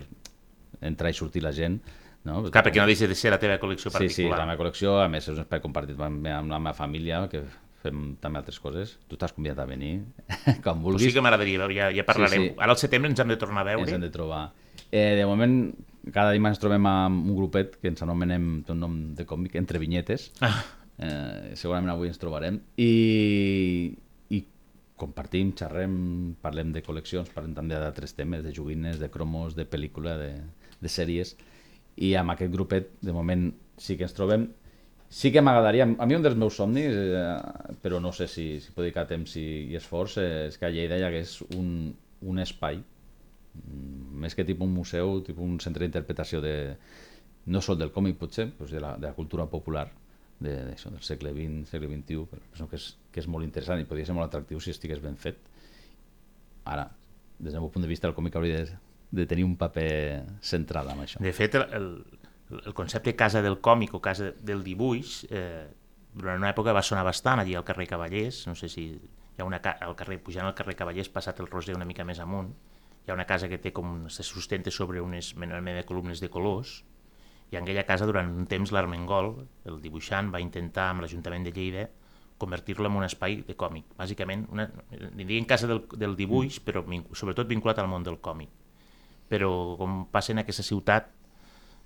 entrar 0.83 1.13
i 1.13 1.17
sortir 1.17 1.43
la 1.45 1.53
gent, 1.57 1.81
no? 2.29 2.43
Clar, 2.51 2.65
perquè 2.67 2.81
no 2.81 2.89
deixa 2.91 3.09
de 3.09 3.17
ser 3.19 3.33
la 3.33 3.39
teva 3.41 3.59
col·lecció 3.63 3.93
particular. 3.93 4.15
Sí, 4.15 4.25
sí, 4.25 4.31
la 4.31 4.47
meva 4.49 4.61
col·lecció, 4.61 4.97
a 5.03 5.09
més 5.13 5.29
és 5.29 5.37
un 5.37 5.45
espai 5.45 5.63
compartit 5.65 6.01
amb, 6.01 6.27
amb 6.33 6.53
la 6.53 6.61
meva 6.63 6.75
família, 6.77 7.23
que 7.33 7.45
fem 7.83 8.13
també 8.23 8.41
altres 8.41 8.59
coses. 8.63 8.97
Tu 9.09 9.19
estàs 9.19 9.35
convidat 9.37 9.63
a 9.63 9.69
venir, 9.69 9.95
quan 10.65 10.83
vulguis. 10.83 11.03
Pues 11.03 11.11
sí 11.11 11.17
que 11.17 11.25
m'agradaria, 11.25 11.69
ja, 11.77 11.89
ja 11.95 12.07
parlarem. 12.09 12.49
Sí, 12.49 12.53
sí. 12.53 12.59
Ara 12.59 12.77
al 12.77 12.81
setembre 12.81 13.13
ens 13.13 13.23
hem 13.23 13.33
de 13.35 13.39
tornar 13.41 13.65
a 13.65 13.71
veure. 13.73 13.87
Ens 13.87 13.97
hem 13.97 14.05
de 14.05 14.13
trobar. 14.15 14.45
Eh, 14.91 15.13
de 15.19 15.27
moment, 15.29 15.57
cada 16.11 16.33
dimarts 16.35 16.57
ens 16.57 16.63
trobem 16.63 16.87
amb 16.89 17.29
un 17.31 17.37
grupet 17.37 17.77
que 17.79 17.93
ens 17.93 18.03
anomenem 18.03 18.63
tot 18.67 18.79
nom 18.79 18.97
de 19.15 19.27
còmic, 19.29 19.55
Entre 19.61 19.79
Vinyetes. 19.79 20.31
Ah. 20.43 20.57
Eh, 21.03 21.55
segurament 21.59 21.93
avui 21.93 22.11
ens 22.11 22.19
trobarem. 22.21 22.59
I, 22.77 23.95
i 24.35 24.41
compartim, 24.99 25.53
xerrem, 25.59 25.95
parlem 26.43 26.73
de 26.75 26.83
col·leccions, 26.85 27.31
parlem 27.35 27.55
també 27.55 27.79
d'altres 27.79 28.17
temes, 28.19 28.43
de 28.45 28.55
joguines, 28.55 28.99
de 28.99 29.11
cromos, 29.11 29.55
de 29.59 29.67
pel·lícula, 29.69 30.17
de, 30.19 30.33
de 30.83 30.91
sèries. 30.91 31.37
I 32.03 32.15
amb 32.19 32.35
aquest 32.35 32.53
grupet, 32.53 32.93
de 33.03 33.15
moment, 33.15 33.51
sí 33.79 33.97
que 33.99 34.09
ens 34.09 34.17
trobem. 34.17 34.49
Sí 35.13 35.31
que 35.31 35.43
m'agradaria, 35.45 35.85
a 35.87 36.07
mi 36.09 36.17
un 36.17 36.23
dels 36.25 36.39
meus 36.41 36.57
somnis, 36.57 36.95
eh, 36.97 37.75
però 37.83 38.01
no 38.01 38.15
sé 38.17 38.27
si, 38.33 38.47
si 38.65 38.73
pot 38.73 38.83
dedicar 38.87 39.05
temps 39.11 39.37
i, 39.37 39.69
i 39.69 39.77
esforç, 39.77 40.17
eh, 40.23 40.47
és 40.49 40.57
que 40.59 40.67
a 40.67 40.73
Lleida 40.73 40.99
hi 40.99 41.05
hagués 41.07 41.43
un, 41.53 41.93
un 42.25 42.41
espai 42.41 42.81
més 43.55 44.35
que 44.35 44.47
tipus 44.49 44.67
un 44.67 44.75
museu, 44.75 45.19
tipus 45.27 45.45
un 45.45 45.59
centre 45.61 45.85
d'interpretació 45.85 46.41
de, 46.45 46.55
no 47.47 47.61
sol 47.61 47.79
del 47.79 47.93
còmic 47.93 48.19
potser, 48.21 48.49
però 48.57 48.71
de 48.71 48.81
la, 48.81 48.95
de 48.97 49.09
la 49.09 49.17
cultura 49.17 49.47
popular 49.51 49.89
de, 50.39 50.55
de 50.55 50.73
això, 50.75 50.91
del 50.91 51.03
segle 51.07 51.33
XX, 51.35 51.69
segle 51.71 51.91
XXI, 51.91 52.25
però 52.31 52.43
penso 52.53 52.69
que 52.71 52.79
és, 52.79 52.89
que 53.13 53.23
és 53.23 53.29
molt 53.31 53.47
interessant 53.47 53.83
i 53.83 53.89
podria 53.89 54.09
ser 54.09 54.17
molt 54.17 54.29
atractiu 54.29 54.61
si 54.63 54.73
estigués 54.75 55.03
ben 55.03 55.19
fet. 55.21 55.39
Ara, 56.65 56.89
des 57.39 57.53
del 57.53 57.63
meu 57.63 57.71
punt 57.75 57.85
de 57.85 57.91
vista, 57.91 58.09
el 58.09 58.17
còmic 58.17 58.39
hauria 58.39 58.63
de, 58.63 58.81
de 59.13 59.27
tenir 59.31 59.47
un 59.47 59.57
paper 59.59 60.25
central 60.41 60.93
en 60.95 61.05
això. 61.05 61.23
De 61.23 61.33
fet, 61.37 61.59
el, 61.59 61.67
el, 61.79 62.63
el 62.63 62.75
concepte 62.79 63.17
casa 63.19 63.43
del 63.43 63.61
còmic 63.61 63.95
o 63.99 64.03
casa 64.03 64.33
del 64.41 64.63
dibuix, 64.67 65.23
eh, 65.31 65.67
durant 66.15 66.43
una 66.43 66.53
època 66.53 66.75
va 66.77 66.85
sonar 66.85 67.05
bastant 67.07 67.43
allí 67.43 67.57
al 67.57 67.67
carrer 67.67 67.89
Cavallers, 67.91 68.45
no 68.47 68.55
sé 68.59 68.69
si 68.69 68.91
hi 68.93 69.41
ha 69.41 69.49
una, 69.49 69.63
al 69.63 69.97
carrer, 69.97 70.21
pujant 70.23 70.47
al 70.47 70.55
carrer 70.55 70.77
Cavallers, 70.79 71.11
passat 71.11 71.41
el 71.41 71.49
Roser 71.51 71.75
una 71.79 71.89
mica 71.89 72.05
més 72.05 72.21
amunt, 72.21 72.53
hi 73.03 73.11
ha 73.11 73.15
una 73.15 73.27
casa 73.27 73.49
que 73.51 73.59
té 73.59 73.73
com, 73.75 74.07
se 74.09 74.23
sustenta 74.23 74.71
sobre 74.71 75.03
unes 75.03 75.35
mena 75.37 75.61
de 75.61 75.85
columnes 75.85 76.21
de 76.23 76.31
colors, 76.31 76.83
i 77.53 77.59
en 77.59 77.67
aquella 77.67 77.85
casa 77.85 78.07
durant 78.09 78.31
un 78.33 78.47
temps 78.49 78.71
l'Armengol, 78.73 79.35
el 79.69 79.81
dibuixant, 79.83 80.31
va 80.33 80.41
intentar 80.41 80.89
amb 80.91 81.05
l'Ajuntament 81.05 81.45
de 81.45 81.53
Lleida 81.53 81.89
convertir-lo 82.43 82.89
en 82.89 82.97
un 82.99 83.07
espai 83.07 83.43
de 83.47 83.55
còmic. 83.59 83.93
Bàsicament, 83.99 84.47
una, 84.51 84.67
en 84.91 85.45
casa 85.47 85.69
del, 85.71 85.85
del 86.01 86.17
dibuix, 86.19 86.59
però 86.65 86.83
sobretot 87.15 87.51
vinculat 87.51 87.79
al 87.79 87.91
món 87.93 88.07
del 88.07 88.19
còmic. 88.25 88.51
Però 89.31 89.51
com 89.79 90.07
passa 90.11 90.33
en 90.33 90.43
aquesta 90.43 90.65
ciutat, 90.67 91.13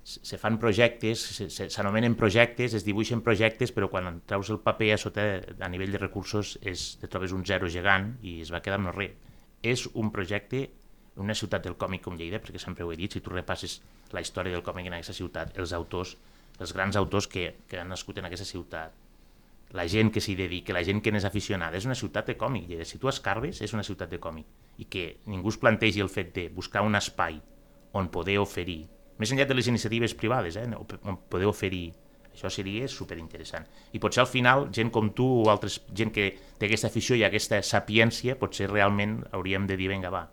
se 0.07 0.39
fan 0.39 0.55
projectes, 0.57 1.25
s'anomenen 1.51 2.15
projectes, 2.15 2.73
es 2.79 2.85
dibuixen 2.87 3.21
projectes, 3.21 3.73
però 3.75 3.89
quan 3.91 4.21
treus 4.25 4.49
el 4.53 4.61
paper 4.63 4.93
a 4.95 4.97
sota, 5.01 5.25
a 5.59 5.69
nivell 5.69 5.91
de 5.91 5.99
recursos, 5.99 6.55
és, 6.63 6.93
te 7.01 7.11
trobes 7.11 7.35
un 7.35 7.43
zero 7.45 7.67
gegant 7.67 8.13
i 8.23 8.39
es 8.45 8.53
va 8.53 8.63
quedar 8.63 8.79
amb 8.79 8.87
no 8.87 8.95
res. 8.95 9.19
És 9.67 9.83
un 9.93 10.13
projecte 10.15 10.69
una 11.17 11.35
ciutat 11.35 11.65
del 11.65 11.75
còmic 11.79 12.03
com 12.05 12.17
Lleida, 12.17 12.39
perquè 12.43 12.61
sempre 12.61 12.85
ho 12.85 12.91
he 12.93 12.97
dit, 12.99 13.13
si 13.13 13.21
tu 13.23 13.33
repasses 13.33 13.79
la 14.15 14.21
història 14.23 14.53
del 14.55 14.63
còmic 14.65 14.87
en 14.89 14.97
aquesta 14.97 15.15
ciutat, 15.17 15.57
els 15.57 15.73
autors, 15.73 16.15
els 16.59 16.73
grans 16.73 16.97
autors 16.97 17.27
que, 17.27 17.49
que 17.67 17.79
han 17.81 17.89
nascut 17.93 18.21
en 18.21 18.29
aquesta 18.29 18.47
ciutat, 18.47 18.95
la 19.75 19.83
gent 19.91 20.13
que 20.15 20.23
s'hi 20.23 20.37
dedica, 20.39 20.73
la 20.73 20.83
gent 20.87 21.01
que 21.03 21.11
n'és 21.11 21.27
aficionada, 21.27 21.75
és 21.77 21.85
una 21.89 21.97
ciutat 21.97 22.29
de 22.29 22.37
còmic, 22.39 22.69
Lleida. 22.69 22.85
Si 22.87 23.01
tu 23.01 23.11
escarbes, 23.11 23.61
és 23.61 23.73
una 23.75 23.83
ciutat 23.83 24.13
de 24.13 24.19
còmic. 24.23 24.47
I 24.79 24.85
que 24.87 25.07
ningú 25.27 25.51
es 25.51 25.59
plantegi 25.59 26.03
el 26.03 26.13
fet 26.13 26.33
de 26.35 26.47
buscar 26.53 26.85
un 26.87 26.95
espai 26.95 27.41
on 27.97 28.11
poder 28.13 28.37
oferir, 28.39 28.85
més 29.17 29.31
enllà 29.33 29.47
de 29.49 29.55
les 29.57 29.67
iniciatives 29.67 30.13
privades, 30.15 30.55
eh, 30.55 30.67
on 31.03 31.17
poder 31.29 31.49
oferir 31.49 31.87
això 32.37 32.51
seria 32.53 32.87
superinteressant. 32.87 33.65
I 33.97 33.99
potser 33.99 34.21
al 34.21 34.29
final, 34.29 34.67
gent 34.73 34.91
com 34.93 35.09
tu 35.17 35.25
o 35.41 35.49
altres 35.49 35.79
gent 35.97 36.11
que 36.13 36.29
té 36.59 36.67
aquesta 36.67 36.91
afició 36.91 37.17
i 37.17 37.23
aquesta 37.25 37.63
sapiència, 37.65 38.37
potser 38.37 38.69
realment 38.69 39.23
hauríem 39.33 39.65
de 39.65 39.77
dir, 39.79 39.89
vinga, 39.89 40.11
va, 40.13 40.27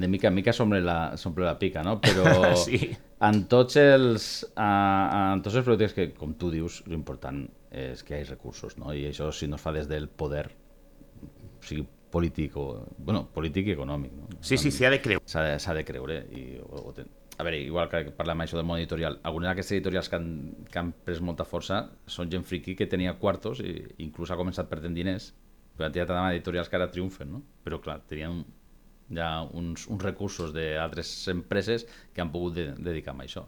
de 0.00 0.08
mica 0.08 0.28
en 0.28 0.34
mica 0.34 0.52
s'omple 0.52 0.80
la, 0.84 1.14
la 1.14 1.58
pica, 1.58 1.82
no? 1.86 1.98
Però 2.00 2.52
sí. 2.66 2.90
en, 3.20 3.42
tots 3.50 3.78
els, 3.80 4.28
uh, 4.52 5.32
en 5.34 5.44
tots 5.44 5.58
els 5.58 5.66
projectes 5.66 5.96
que, 5.96 6.08
com 6.16 6.34
tu 6.38 6.50
dius, 6.52 6.82
l'important 6.90 7.44
és 7.70 8.02
que 8.02 8.14
hi 8.14 8.22
hagi 8.22 8.32
recursos, 8.32 8.78
no? 8.80 8.94
I 8.94 9.08
això 9.10 9.30
si 9.32 9.48
no 9.50 9.60
es 9.60 9.64
fa 9.64 9.74
des 9.76 9.88
del 9.90 10.08
poder, 10.08 10.46
o 11.26 11.62
sigui 11.64 11.86
polític 12.16 12.56
o... 12.56 12.66
bueno, 12.98 13.26
polític 13.34 13.68
i 13.68 13.76
econòmic, 13.76 14.12
no? 14.16 14.40
Sí, 14.40 14.56
sí, 14.56 14.72
s'ha 14.72 14.90
de 14.94 15.00
creure. 15.04 15.22
S'ha 15.28 15.44
de, 15.44 15.78
de 15.80 15.86
creure 15.88 16.20
i... 16.32 16.48
O, 16.64 16.88
o 16.90 16.96
ten... 16.96 17.10
A 17.36 17.44
veure, 17.44 17.58
igual 17.60 17.90
que 17.92 18.06
parlem 18.16 18.40
això 18.40 18.56
del 18.56 18.64
món 18.64 18.78
editorial, 18.80 19.18
algunes 19.28 19.50
d'aquestes 19.50 19.76
editorials 19.76 20.08
que 20.08 20.16
han, 20.16 20.28
que 20.72 20.78
han 20.80 20.94
pres 21.04 21.18
molta 21.20 21.44
força 21.44 21.82
són 22.08 22.30
gent 22.32 22.46
friqui 22.48 22.72
que 22.78 22.86
tenia 22.88 23.12
quartos 23.20 23.60
i 23.60 23.74
inclús 24.06 24.32
ha 24.32 24.38
començat 24.40 24.70
perdent 24.70 24.96
diners, 24.96 25.34
però 25.76 25.90
han 25.90 25.92
tirat 25.92 26.14
a 26.14 26.22
editorials 26.30 26.70
que 26.72 26.78
ara 26.78 26.88
triomfen, 26.88 27.34
no? 27.34 27.42
Però 27.66 27.76
clar, 27.84 27.98
tenien 28.08 28.40
hi 29.10 29.20
ha 29.22 29.30
uns, 29.46 29.86
uns 29.92 30.02
recursos 30.02 30.52
d'altres 30.54 31.10
empreses 31.32 31.86
que 32.12 32.22
han 32.22 32.32
pogut 32.32 32.56
de, 32.58 32.70
dedicar 32.78 33.14
a 33.14 33.24
això 33.24 33.46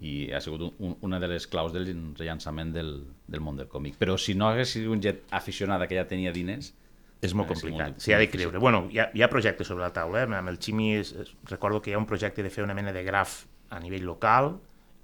i 0.00 0.30
ha 0.32 0.40
sigut 0.40 0.62
un, 0.78 0.94
una 1.04 1.18
de 1.20 1.28
les 1.28 1.46
claus 1.50 1.72
del 1.74 1.88
rellançament 2.18 2.72
del, 2.72 2.92
del 3.28 3.42
món 3.44 3.58
del 3.58 3.68
còmic. 3.68 3.98
Però 4.00 4.16
si 4.18 4.34
no 4.38 4.48
hagués 4.48 4.72
sigut 4.76 4.94
un 4.96 5.02
jet 5.04 5.24
aficionada 5.30 5.88
que 5.90 5.98
ja 5.98 6.06
tenia 6.08 6.32
diners... 6.32 6.72
És 7.20 7.34
molt 7.36 7.50
complicat, 7.50 7.98
s'hi 8.00 8.14
ha 8.16 8.18
de 8.22 8.30
creure. 8.32 8.56
Bueno, 8.64 8.86
hi 8.88 8.96
ha, 9.02 9.10
hi 9.12 9.20
ha 9.20 9.26
projectes 9.28 9.68
sobre 9.68 9.84
la 9.84 9.90
taula, 9.92 10.22
eh? 10.22 10.28
amb 10.38 10.48
el 10.48 10.56
Ximi 10.56 10.94
es, 10.96 11.10
recordo 11.50 11.82
que 11.84 11.90
hi 11.92 11.94
ha 11.98 12.00
un 12.00 12.06
projecte 12.08 12.40
de 12.40 12.48
fer 12.48 12.64
una 12.64 12.72
mena 12.72 12.94
de 12.96 13.02
graf 13.04 13.42
a 13.68 13.80
nivell 13.82 14.06
local, 14.08 14.54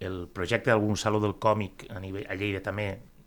el 0.01 0.22
projecte 0.33 0.72
d'algun 0.72 0.96
saló 0.96 1.20
del 1.20 1.37
còmic 1.37 1.85
a, 1.90 2.01
nivell, 2.01 2.25
a 2.25 2.37
Lleida 2.40 2.62
també 2.64 2.87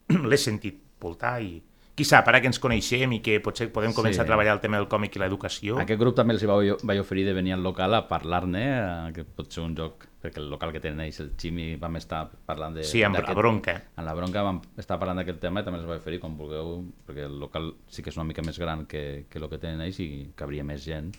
l'he 0.29 0.39
sentit 0.41 0.81
voltar 1.01 1.35
i 1.45 1.59
qui 1.99 2.07
sap, 2.07 2.29
ara 2.31 2.39
que 2.39 2.47
ens 2.47 2.61
coneixem 2.63 3.17
i 3.17 3.19
que 3.23 3.39
potser 3.43 3.67
podem 3.75 3.91
començar 3.95 4.21
sí. 4.21 4.23
a 4.23 4.29
treballar 4.29 4.53
el 4.55 4.61
tema 4.63 4.79
del 4.79 4.87
còmic 4.91 5.17
i 5.17 5.23
l'educació. 5.23 5.79
Aquest 5.83 5.99
grup 5.99 6.15
també 6.15 6.35
els 6.37 6.45
vaig, 6.47 6.85
vaig 6.87 7.01
oferir 7.01 7.25
de 7.27 7.33
venir 7.35 7.57
al 7.57 7.65
local 7.65 7.97
a 7.97 8.05
parlar-ne, 8.07 8.63
eh, 8.69 9.09
que 9.17 9.25
pot 9.27 9.51
ser 9.51 9.65
un 9.65 9.75
joc, 9.75 10.05
perquè 10.23 10.39
el 10.39 10.47
local 10.51 10.71
que 10.75 10.81
tenen 10.83 11.03
ells, 11.03 11.19
el 11.23 11.33
Ximi, 11.39 11.73
vam 11.81 11.99
estar 11.99 12.23
parlant 12.47 12.79
de... 12.79 12.85
Sí, 12.87 13.03
amb 13.03 13.19
la 13.19 13.35
bronca. 13.35 13.75
En 13.99 14.07
la 14.07 14.15
bronca 14.15 14.45
vam 14.47 14.61
estar 14.79 14.99
parlant 15.01 15.19
d'aquest 15.19 15.41
tema 15.43 15.59
i 15.59 15.67
també 15.67 15.81
els 15.81 15.89
vaig 15.89 15.99
oferir 15.99 16.21
com 16.23 16.39
vulgueu, 16.39 16.77
perquè 17.07 17.27
el 17.27 17.35
local 17.41 17.73
sí 17.91 18.05
que 18.05 18.13
és 18.13 18.19
una 18.19 18.27
mica 18.31 18.45
més 18.47 18.59
gran 18.61 18.87
que, 18.87 19.25
que 19.29 19.41
el 19.41 19.49
que 19.51 19.59
tenen 19.59 19.83
ells 19.83 19.99
i 20.03 20.09
cabria 20.39 20.63
més 20.67 20.87
gent 20.87 21.11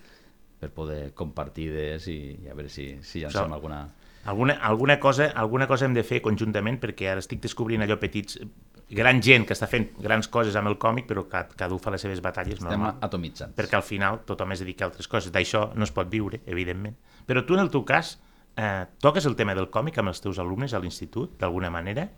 per 0.60 0.72
poder 0.76 1.12
compartir 1.16 1.70
idees 1.70 2.08
i, 2.12 2.20
i 2.44 2.48
a 2.52 2.56
veure 2.56 2.72
si, 2.72 2.92
si 3.04 3.24
llancem 3.24 3.48
so, 3.48 3.60
alguna... 3.60 3.88
Alguna, 4.28 4.58
alguna, 4.60 4.98
cosa, 5.00 5.30
alguna 5.32 5.66
cosa 5.66 5.86
hem 5.86 5.94
de 5.96 6.02
fer 6.04 6.18
conjuntament 6.20 6.76
perquè 6.82 7.06
ara 7.08 7.22
estic 7.24 7.40
descobrint 7.40 7.80
allò 7.80 7.96
petits 7.96 8.36
gran 8.90 9.20
gent 9.22 9.46
que 9.46 9.54
està 9.54 9.68
fent 9.70 9.86
grans 10.02 10.28
coses 10.28 10.56
amb 10.58 10.70
el 10.70 10.76
còmic, 10.82 11.06
però 11.06 11.24
cada, 11.30 11.54
cada 11.56 11.76
un 11.76 11.82
fa 11.82 11.92
les 11.94 12.02
seves 12.02 12.22
batalles. 12.24 12.58
Estem 12.58 12.72
normal, 12.72 12.96
atomitzats. 13.06 13.54
Perquè 13.58 13.78
al 13.78 13.86
final 13.86 14.20
tothom 14.26 14.56
es 14.56 14.64
dedica 14.64 14.86
a 14.86 14.90
altres 14.90 15.08
coses. 15.10 15.30
D'això 15.34 15.68
no 15.76 15.86
es 15.86 15.94
pot 15.94 16.10
viure, 16.10 16.42
evidentment. 16.50 16.96
Però 17.28 17.44
tu, 17.46 17.54
en 17.54 17.62
el 17.64 17.70
teu 17.70 17.84
cas, 17.86 18.16
eh, 18.56 18.86
toques 19.00 19.26
el 19.30 19.36
tema 19.38 19.54
del 19.54 19.70
còmic 19.70 20.00
amb 20.02 20.10
els 20.12 20.22
teus 20.24 20.40
alumnes 20.42 20.74
a 20.74 20.82
l'institut, 20.82 21.36
d'alguna 21.38 21.70
manera? 21.70 22.08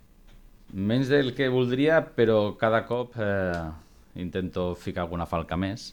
Menys 0.73 1.11
del 1.11 1.35
que 1.37 1.49
voldria, 1.53 2.01
però 2.17 2.55
cada 2.57 2.81
cop 2.89 3.13
eh, 3.21 3.67
intento 4.15 4.73
ficar 4.73 5.05
alguna 5.05 5.27
falca 5.29 5.57
més. 5.59 5.91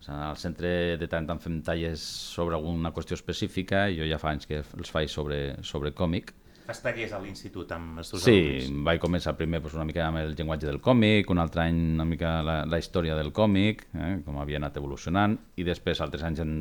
O 0.00 0.04
sigui, 0.04 0.20
al 0.24 0.36
centre 0.40 0.68
de 1.00 1.08
tant 1.08 1.24
en 1.24 1.32
tant 1.34 1.40
fem 1.40 1.58
talles 1.64 2.00
sobre 2.00 2.56
alguna 2.56 2.92
qüestió 2.96 3.16
específica, 3.16 3.86
jo 3.92 4.04
ja 4.08 4.20
fa 4.20 4.32
anys 4.32 4.48
que 4.48 4.60
els 4.60 4.92
faig 4.92 5.12
sobre, 5.12 5.40
sobre 5.64 5.92
còmic, 5.96 6.32
Fas 6.70 6.84
tallers 6.84 7.10
a 7.10 7.18
l'institut 7.18 7.72
amb 7.74 7.98
els 7.98 8.12
teus 8.12 8.22
sí, 8.22 8.32
alumnes? 8.36 8.66
Sí, 8.68 8.74
vaig 8.86 9.00
començar 9.02 9.32
primer 9.34 9.58
pues, 9.64 9.72
una 9.74 9.86
mica 9.88 10.04
amb 10.06 10.20
el 10.20 10.36
llenguatge 10.38 10.68
del 10.68 10.78
còmic, 10.84 11.32
un 11.34 11.42
altre 11.42 11.64
any 11.64 11.80
una 11.96 12.06
mica 12.06 12.36
la, 12.46 12.60
la 12.70 12.78
història 12.78 13.16
del 13.18 13.32
còmic, 13.34 13.88
eh, 13.98 14.12
com 14.22 14.38
havia 14.38 14.60
anat 14.60 14.78
evolucionant, 14.78 15.34
i 15.58 15.66
després 15.66 15.98
altres 16.04 16.22
anys 16.28 16.44
han 16.44 16.52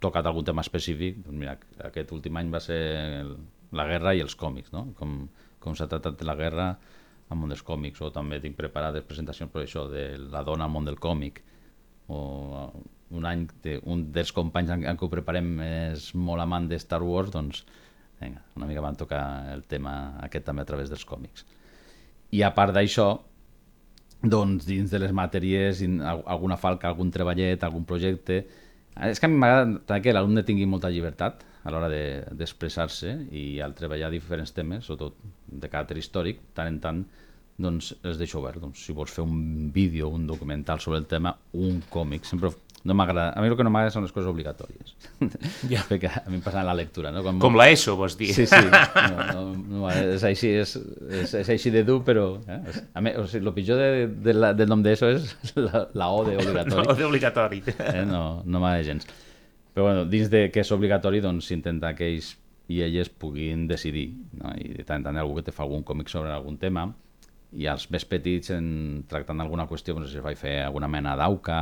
tocat 0.00 0.24
algun 0.30 0.48
tema 0.48 0.64
específic. 0.64 1.20
Doncs 1.26 1.40
mira, 1.42 1.58
aquest 1.90 2.16
últim 2.16 2.40
any 2.40 2.54
va 2.56 2.62
ser 2.64 2.80
el, 3.20 3.34
la 3.76 3.84
guerra 3.90 4.16
i 4.16 4.24
els 4.24 4.38
còmics, 4.40 4.72
no? 4.72 4.86
com, 4.96 5.26
com 5.60 5.76
s'ha 5.76 5.90
tractat 5.92 6.24
la 6.24 6.38
guerra 6.40 6.72
al 7.28 7.40
món 7.40 7.52
dels 7.52 7.64
còmics, 7.68 8.00
o 8.00 8.08
també 8.16 8.40
tinc 8.40 8.56
preparades 8.56 9.04
presentacions 9.04 9.52
per 9.52 9.66
això 9.66 9.84
de 9.92 10.08
la 10.24 10.40
dona 10.48 10.64
al 10.64 10.72
món 10.72 10.88
del 10.88 10.96
còmic, 10.96 11.44
o 12.08 12.18
un 13.14 13.28
any, 13.28 13.44
de, 13.60 13.76
un 13.92 14.08
dels 14.12 14.32
companys 14.32 14.72
en, 14.72 14.88
en 14.88 14.96
què 14.96 15.04
ho 15.04 15.12
preparem 15.12 15.58
és 15.68 16.14
molt 16.16 16.40
amant 16.40 16.72
de 16.72 16.80
Star 16.80 17.04
Wars, 17.04 17.32
doncs 17.36 17.66
Vinga, 18.24 18.42
una 18.56 18.66
mica 18.66 18.82
van 18.84 18.96
tocar 18.98 19.22
el 19.52 19.64
tema 19.68 19.94
aquest 20.24 20.46
també 20.48 20.64
a 20.64 20.68
través 20.68 20.90
dels 20.92 21.04
còmics. 21.08 21.46
I 22.34 22.42
a 22.42 22.50
part 22.56 22.74
d'això, 22.74 23.08
doncs 24.24 24.66
dins 24.66 24.90
de 24.90 25.00
les 25.02 25.12
matèries, 25.12 25.82
alguna 26.24 26.56
falca, 26.56 26.88
algun 26.88 27.12
treballet, 27.14 27.62
algun 27.62 27.84
projecte... 27.88 28.44
És 28.94 29.18
que 29.18 29.26
a 29.26 29.30
mi 29.30 29.40
m'agrada 29.42 29.96
que 29.98 30.12
l'alumne 30.14 30.44
tingui 30.46 30.68
molta 30.70 30.86
llibertat 30.86 31.40
a 31.66 31.72
l'hora 31.74 31.88
d'expressar-se 31.90 33.08
de, 33.10 33.24
i 33.34 33.44
al 33.64 33.74
treballar 33.74 34.10
diferents 34.12 34.52
temes, 34.54 34.86
sobretot 34.86 35.16
de 35.50 35.70
caràcter 35.72 35.96
històric, 35.98 36.44
tant 36.54 36.70
en 36.70 36.76
tant 36.84 37.00
doncs 37.58 37.90
els 38.02 38.20
deixo 38.20 38.38
obert. 38.38 38.60
Doncs, 38.62 38.84
si 38.86 38.94
vols 38.94 39.10
fer 39.14 39.24
un 39.26 39.72
vídeo, 39.74 40.12
un 40.14 40.28
documental 40.30 40.78
sobre 40.84 41.00
el 41.02 41.08
tema, 41.10 41.34
un 41.58 41.80
còmic, 41.90 42.28
sempre 42.28 42.52
no 42.84 42.94
m'agrada. 42.94 43.32
A 43.32 43.40
mi 43.40 43.48
el 43.48 43.56
que 43.56 43.64
no 43.64 43.70
m'agrada 43.72 43.94
són 43.94 44.04
les 44.04 44.12
coses 44.12 44.28
obligatòries. 44.28 44.94
Ja. 45.72 45.80
Perquè 45.88 46.10
a 46.20 46.24
mi 46.28 46.36
em 46.36 46.42
passa 46.44 46.62
la 46.66 46.74
lectura, 46.76 47.10
no? 47.14 47.22
Quan 47.24 47.38
Com 47.42 47.56
l'ESO, 47.56 47.96
vols 47.96 48.18
dir? 48.20 48.28
Sí, 48.36 48.44
sí. 48.50 48.60
No, 49.14 49.24
no, 49.24 49.44
no, 49.56 49.88
és 49.90 50.24
així, 50.28 50.52
és, 50.60 50.76
és, 51.08 51.34
és 51.40 51.52
així 51.56 51.72
de 51.72 51.84
dur, 51.88 52.02
però... 52.04 52.26
Eh? 52.44 52.60
A 52.92 53.02
més, 53.04 53.16
o 53.20 53.24
sigui, 53.30 53.48
el 53.48 53.54
pitjor 53.56 53.80
de, 53.80 54.06
de 54.28 54.36
la, 54.36 54.52
del 54.56 54.68
nom 54.68 54.84
d'ESO 54.84 55.10
és 55.16 55.54
la, 55.56 55.86
la 55.96 56.10
O 56.12 56.22
de 56.28 56.36
obligatori. 56.36 56.84
No, 56.84 56.96
d'obligatori. 56.98 57.62
Eh? 57.72 58.04
No, 58.08 58.24
no 58.44 58.60
m'agrada 58.60 58.84
gens. 58.90 59.08
Però 59.74 59.88
bueno, 59.88 60.04
dins 60.06 60.28
de 60.30 60.46
que 60.54 60.62
és 60.62 60.74
obligatori, 60.76 61.24
doncs 61.24 61.48
s'intenta 61.50 61.94
que 61.96 62.06
ells 62.12 62.34
i 62.68 62.82
elles 62.84 63.08
puguin 63.08 63.66
decidir. 63.68 64.10
No? 64.38 64.52
I 64.60 64.76
de 64.76 64.84
tant 64.84 65.00
en 65.00 65.08
tant 65.08 65.18
algú 65.20 65.40
que 65.40 65.48
te 65.48 65.56
fa 65.56 65.64
algun 65.64 65.82
còmic 65.88 66.12
sobre 66.12 66.32
algun 66.32 66.60
tema 66.60 66.86
i 67.54 67.68
els 67.70 67.86
més 67.92 68.04
petits, 68.08 68.50
en, 68.54 69.04
tractant 69.08 69.40
alguna 69.42 69.66
qüestió, 69.70 69.94
doncs, 69.94 70.14
es 70.14 70.24
va 70.24 70.32
fer 70.38 70.58
alguna 70.64 70.88
mena 70.90 71.14
d'auca 71.18 71.58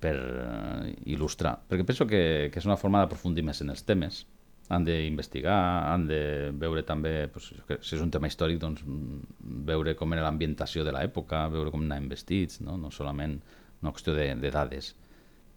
per 0.00 0.16
eh, 0.16 0.92
il·lustrar. 1.12 1.56
Perquè 1.68 1.86
penso 1.86 2.06
que, 2.08 2.50
que 2.52 2.60
és 2.60 2.68
una 2.68 2.78
forma 2.80 3.02
d'aprofundir 3.02 3.44
més 3.46 3.60
en 3.64 3.72
els 3.74 3.84
temes. 3.86 4.24
Han 4.70 4.84
d'investigar, 4.86 5.58
han 5.90 6.06
de 6.06 6.20
veure 6.54 6.84
també, 6.86 7.26
doncs, 7.32 7.50
que 7.66 7.80
si 7.82 7.96
és 7.96 8.02
un 8.04 8.12
tema 8.14 8.30
històric, 8.30 8.60
doncs, 8.62 8.84
mm, 8.86 9.64
veure 9.66 9.96
com 9.98 10.14
era 10.14 10.24
l'ambientació 10.28 10.86
de 10.86 10.94
l'època, 10.94 11.48
veure 11.50 11.72
com 11.74 11.82
anaven 11.82 12.08
vestits, 12.12 12.60
no, 12.62 12.76
no 12.78 12.92
solament 12.94 13.40
una 13.82 13.92
qüestió 13.96 14.14
de, 14.14 14.28
de 14.38 14.52
dades 14.54 14.94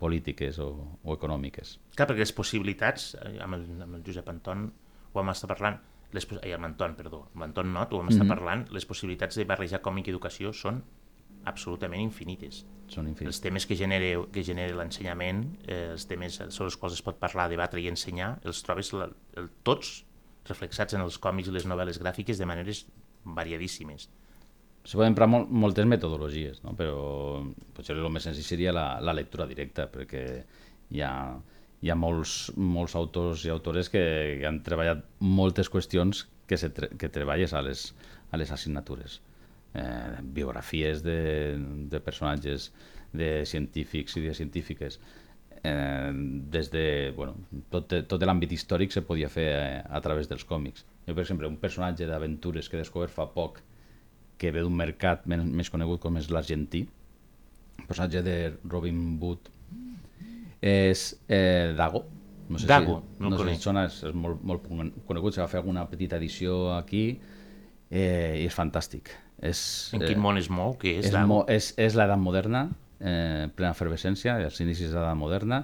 polítiques 0.01 0.57
o, 0.59 0.71
o 1.03 1.15
econòmiques. 1.15 1.77
Clar, 1.95 2.09
perquè 2.09 2.25
les 2.25 2.35
possibilitats, 2.35 3.13
eh, 3.21 3.37
amb 3.43 3.59
el, 3.59 3.67
amb 3.85 3.99
el 3.99 4.05
Josep 4.05 4.29
Anton 4.33 4.65
ho 5.11 5.19
vam 5.19 5.31
estar 5.31 5.51
parlant, 5.51 5.77
les, 6.13 6.27
ai, 6.41 6.51
amb 6.57 6.67
Anton, 6.67 6.97
perdó, 6.97 7.23
amb 7.33 7.47
Anton 7.47 7.71
Not 7.73 7.93
ho 7.93 8.01
vam 8.01 8.11
estar 8.11 8.25
parlant, 8.29 8.67
les 8.73 8.85
possibilitats 8.89 9.37
de 9.39 9.45
barrejar 9.49 9.81
còmic 9.85 10.09
i 10.09 10.13
educació 10.13 10.51
són 10.57 10.81
absolutament 11.49 12.01
infinites. 12.01 12.63
Són 12.91 13.07
infinits. 13.09 13.35
Els 13.35 13.43
temes 13.43 13.67
que 13.67 13.77
genera, 13.79 14.09
que 14.33 14.43
genera 14.45 14.75
l'ensenyament, 14.77 15.45
eh, 15.67 15.93
els 15.93 16.07
temes 16.09 16.39
sobre 16.49 16.69
els 16.71 16.79
quals 16.79 16.97
es 16.97 17.05
pot 17.05 17.19
parlar, 17.19 17.49
debatre 17.51 17.81
i 17.81 17.87
ensenyar, 17.91 18.35
els 18.47 18.61
trobes 18.65 18.91
la, 18.93 19.09
el, 19.39 19.49
tots 19.63 20.03
reflexats 20.49 20.97
en 20.97 21.05
els 21.05 21.17
còmics 21.23 21.49
i 21.49 21.55
les 21.55 21.65
novel·les 21.69 21.99
gràfiques 22.01 22.39
de 22.39 22.47
maneres 22.49 22.83
variadíssimes. 23.23 24.09
Se 24.83 24.97
poden 24.97 25.13
emprar 25.13 25.29
mol, 25.31 25.47
moltes 25.47 25.87
metodologies, 25.87 26.59
no? 26.65 26.73
però 26.75 26.97
potser 27.75 27.95
el 27.95 28.09
més 28.11 28.27
senzill 28.27 28.45
seria 28.45 28.73
la, 28.75 28.87
la 28.99 29.15
lectura 29.15 29.47
directa, 29.47 29.87
perquè 29.91 30.23
hi 30.91 31.01
ha, 31.01 31.13
hi 31.79 31.91
ha 31.91 31.95
molts, 31.95 32.51
molts 32.59 32.97
autors 32.99 33.45
i 33.47 33.53
autores 33.53 33.89
que, 33.93 34.03
que 34.41 34.49
han 34.49 34.59
treballat 34.65 35.05
moltes 35.23 35.71
qüestions 35.71 36.25
que, 36.47 36.59
se 36.59 36.73
tre 36.75 36.91
que 36.99 37.09
treballes 37.09 37.55
a 37.55 37.63
les, 37.63 37.93
a 38.31 38.39
les 38.41 38.51
assignatures. 38.51 39.21
Eh, 39.73 40.21
biografies 40.21 41.01
de, 41.01 41.57
de 41.89 41.99
personatges, 41.99 42.71
de 43.11 43.41
científics 43.49 44.17
i 44.17 44.21
de 44.21 44.33
científiques, 44.37 44.99
eh, 45.63 46.11
des 46.13 46.69
de, 46.69 47.13
bueno, 47.17 47.33
tot, 47.73 47.95
tot 48.05 48.21
l'àmbit 48.21 48.53
històric 48.53 48.93
se 48.93 49.01
podia 49.01 49.31
fer 49.33 49.47
eh, 49.49 49.79
a 49.81 50.01
través 50.05 50.29
dels 50.29 50.45
còmics. 50.45 50.85
Jo, 51.07 51.15
per 51.15 51.23
exemple, 51.23 51.49
un 51.49 51.57
personatge 51.57 52.05
d'aventures 52.05 52.69
que 52.69 52.77
he 52.77 52.83
descobert 52.83 53.13
fa 53.15 53.25
poc, 53.33 53.63
que 54.37 54.51
ve 54.53 54.61
d'un 54.61 54.77
mercat 54.77 55.25
men 55.29 55.47
més 55.57 55.73
conegut 55.73 56.01
com 56.03 56.21
és 56.21 56.29
l'argentí, 56.29 56.85
el 57.79 57.89
personatge 57.89 58.21
de 58.25 58.37
Robin 58.69 59.17
Hood 59.17 59.49
és 60.61 61.07
eh, 61.27 61.73
Dago. 61.77 62.05
No 62.49 62.59
sé 62.59 62.69
Dago, 62.69 62.99
si, 63.01 63.23
no 63.23 63.33
no 63.33 63.41
sé 63.41 63.55
si 63.55 63.65
sona, 63.65 63.87
és, 63.89 64.03
és 64.05 64.13
molt, 64.13 64.43
molt 64.45 64.69
conegut, 65.07 65.33
se 65.33 65.41
va 65.41 65.49
fer 65.49 65.63
alguna 65.63 65.87
petita 65.89 66.21
edició 66.21 66.75
aquí 66.75 67.07
eh, 67.89 68.43
i 68.43 68.45
és 68.45 68.53
fantàstic. 68.53 69.15
És, 69.43 69.91
En 69.95 70.03
quin 70.05 70.21
món 70.23 70.39
es 70.39 70.49
mou? 70.49 70.77
Què 70.79 70.97
és, 71.01 71.09
és, 71.09 71.17
mo, 71.27 71.41
és, 71.51 71.73
és 71.81 71.97
l'edat 71.99 72.19
moderna, 72.19 72.67
eh, 72.99 73.49
plena 73.55 73.73
efervescència, 73.75 74.37
els 74.39 74.61
inicis 74.63 74.93
de 74.93 74.99
l'edat 74.99 75.19
moderna. 75.19 75.63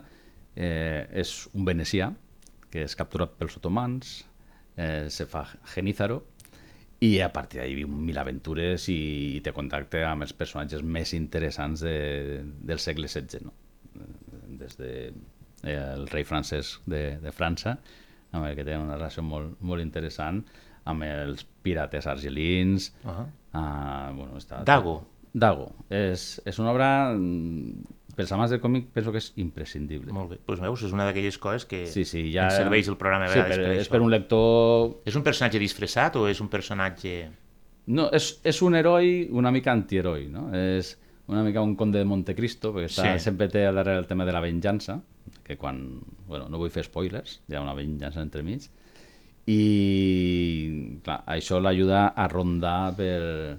Eh, 0.59 1.05
és 1.21 1.31
un 1.55 1.63
venecià 1.67 2.09
que 2.69 2.83
és 2.83 2.95
capturat 2.99 3.31
pels 3.39 3.55
otomans, 3.57 4.19
eh, 4.75 5.07
se 5.09 5.25
fa 5.29 5.45
genízaro, 5.73 6.19
i 6.99 7.13
a 7.23 7.29
partir 7.31 7.61
d'ahir 7.61 7.77
viu 7.77 7.87
mil 7.87 8.17
aventures 8.19 8.89
i, 8.91 8.99
i 9.37 9.41
té 9.43 9.53
contacte 9.55 10.01
amb 10.03 10.25
els 10.25 10.35
personatges 10.35 10.83
més 10.83 11.13
interessants 11.15 11.85
de, 11.85 11.95
del 12.43 12.81
segle 12.83 13.07
XVI, 13.07 13.45
no? 13.47 13.55
Eh, 13.95 14.09
des 14.59 14.75
de 14.81 14.91
eh, 15.07 15.77
el 15.79 16.07
rei 16.11 16.27
francès 16.27 16.75
de, 16.89 17.03
de 17.23 17.31
França, 17.31 17.77
amb 18.35 18.45
el 18.45 18.57
que 18.57 18.67
té 18.67 18.75
una 18.77 18.97
relació 18.97 19.23
molt, 19.23 19.55
molt 19.63 19.81
interessant, 19.81 20.43
amb 20.89 21.05
els 21.07 21.45
pirates 21.63 22.07
argelins, 22.07 22.91
Uh 23.03 23.11
-huh. 23.11 23.27
Ah, 23.53 24.11
bueno, 24.15 24.37
està... 24.37 24.63
Dago. 24.67 24.99
Dago. 25.33 25.71
És, 25.93 26.39
és 26.49 26.59
una 26.61 26.71
obra, 26.73 26.89
mm, 27.13 28.13
pels 28.17 28.31
amants 28.35 28.51
del 28.53 28.61
còmic, 28.61 28.89
penso 28.93 29.13
que 29.13 29.21
és 29.21 29.31
imprescindible. 29.41 30.13
Molt 30.13 30.31
bé. 30.33 30.37
Doncs 30.39 30.47
pues 30.47 30.61
veus, 30.63 30.85
és 30.87 30.93
una 30.95 31.05
d'aquelles 31.07 31.37
coses 31.41 31.65
que 31.69 31.83
Sí, 31.87 32.03
sí, 32.05 32.25
ja... 32.33 32.47
ens 32.49 32.57
serveix 32.59 32.89
el 32.91 32.97
programa 32.97 33.27
a 33.29 33.33
sí, 33.33 33.37
vegades 33.39 33.57
per, 33.57 33.67
per 33.69 33.83
és 33.83 33.91
per 33.93 34.01
un 34.05 34.09
lector... 34.13 34.97
És 35.09 35.15
un 35.19 35.23
personatge 35.25 35.61
disfressat 35.61 36.17
o 36.19 36.25
és 36.29 36.41
un 36.41 36.49
personatge... 36.51 37.13
No, 37.89 38.09
és, 38.13 38.31
és 38.45 38.59
un 38.65 38.75
heroi 38.77 39.29
una 39.33 39.49
mica 39.53 39.71
antiheroi, 39.73 40.27
no? 40.29 40.49
És 40.53 40.95
una 41.29 41.43
mica 41.45 41.61
un 41.61 41.75
conde 41.77 42.01
de 42.01 42.05
Montecristo, 42.09 42.73
perquè 42.73 42.89
està, 42.89 43.07
Sí. 43.15 43.23
sempre 43.29 43.47
té 43.49 43.63
al 43.65 43.77
darrere 43.77 44.01
el 44.01 44.07
tema 44.09 44.25
de 44.25 44.33
la 44.33 44.41
venjança, 44.41 44.99
que 45.45 45.57
quan... 45.57 45.99
Bueno, 46.27 46.49
no 46.49 46.57
vull 46.61 46.69
fer 46.73 46.83
spoilers, 46.85 47.39
hi 47.49 47.55
ha 47.57 47.61
una 47.61 47.73
venjança 47.77 48.21
entremig, 48.21 48.65
i 49.49 50.99
clar, 51.03 51.23
això 51.33 51.57
l'ajuda 51.61 52.09
a 52.13 52.27
rondar 52.29 52.93
per, 52.97 53.57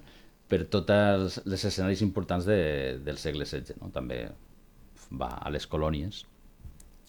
per 0.50 0.60
tots 0.70 0.94
els 0.94 1.64
escenaris 1.66 2.02
importants 2.06 2.46
de, 2.46 2.60
del 3.02 3.18
segle 3.18 3.46
XVI. 3.48 3.80
No? 3.80 3.90
També 3.94 4.22
va 5.10 5.32
a 5.40 5.50
les 5.50 5.66
colònies 5.66 6.24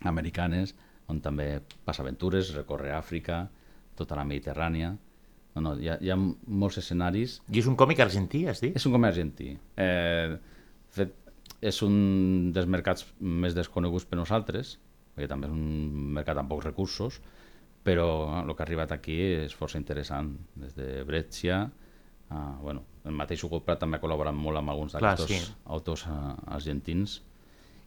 americanes, 0.09 0.73
on 1.11 1.19
també 1.21 1.59
passa 1.85 2.01
aventures, 2.01 2.55
recorre 2.55 2.93
Àfrica, 2.97 3.45
tota 3.97 4.17
la 4.17 4.27
Mediterrània... 4.27 4.95
No, 5.51 5.59
no, 5.65 5.71
hi 5.75 5.89
ha, 5.91 5.97
hi 5.99 6.07
ha 6.07 6.15
molts 6.15 6.77
escenaris 6.79 7.33
I 7.51 7.57
és 7.59 7.65
un 7.67 7.73
còmic 7.75 7.99
argentí, 7.99 8.45
has 8.47 8.61
dit? 8.63 8.71
és 8.79 8.85
un 8.87 8.93
comerç 8.95 9.17
argentí. 9.17 9.49
Eh, 9.83 10.37
fet, 10.95 11.11
és 11.59 11.81
un 11.83 11.97
dels 12.55 12.69
mercats 12.71 13.03
més 13.19 13.57
desconeguts 13.57 14.07
per 14.07 14.15
nosaltres, 14.15 14.77
perquè 15.11 15.27
també 15.27 15.49
és 15.49 15.51
un 15.51 16.13
mercat 16.15 16.39
amb 16.39 16.47
pocs 16.53 16.69
recursos, 16.69 17.19
però 17.83 18.07
eh, 18.27 18.43
el 18.45 18.55
que 18.55 18.63
ha 18.63 18.67
arribat 18.67 18.93
aquí 18.95 19.17
és 19.45 19.55
força 19.57 19.79
interessant. 19.81 20.33
Des 20.61 20.75
de 20.77 21.03
Brescia, 21.07 21.63
a, 22.31 22.45
bueno, 22.61 22.85
el 23.05 23.17
mateix 23.17 23.43
Hugo 23.43 23.61
també 23.73 23.97
ha 23.97 24.03
col·laborat 24.03 24.37
molt 24.37 24.61
amb 24.61 24.73
alguns 24.73 24.95
d'aquests 24.95 25.31
sí. 25.31 25.41
autors 25.65 26.05
eh, 26.07 26.21
argentins, 26.57 27.19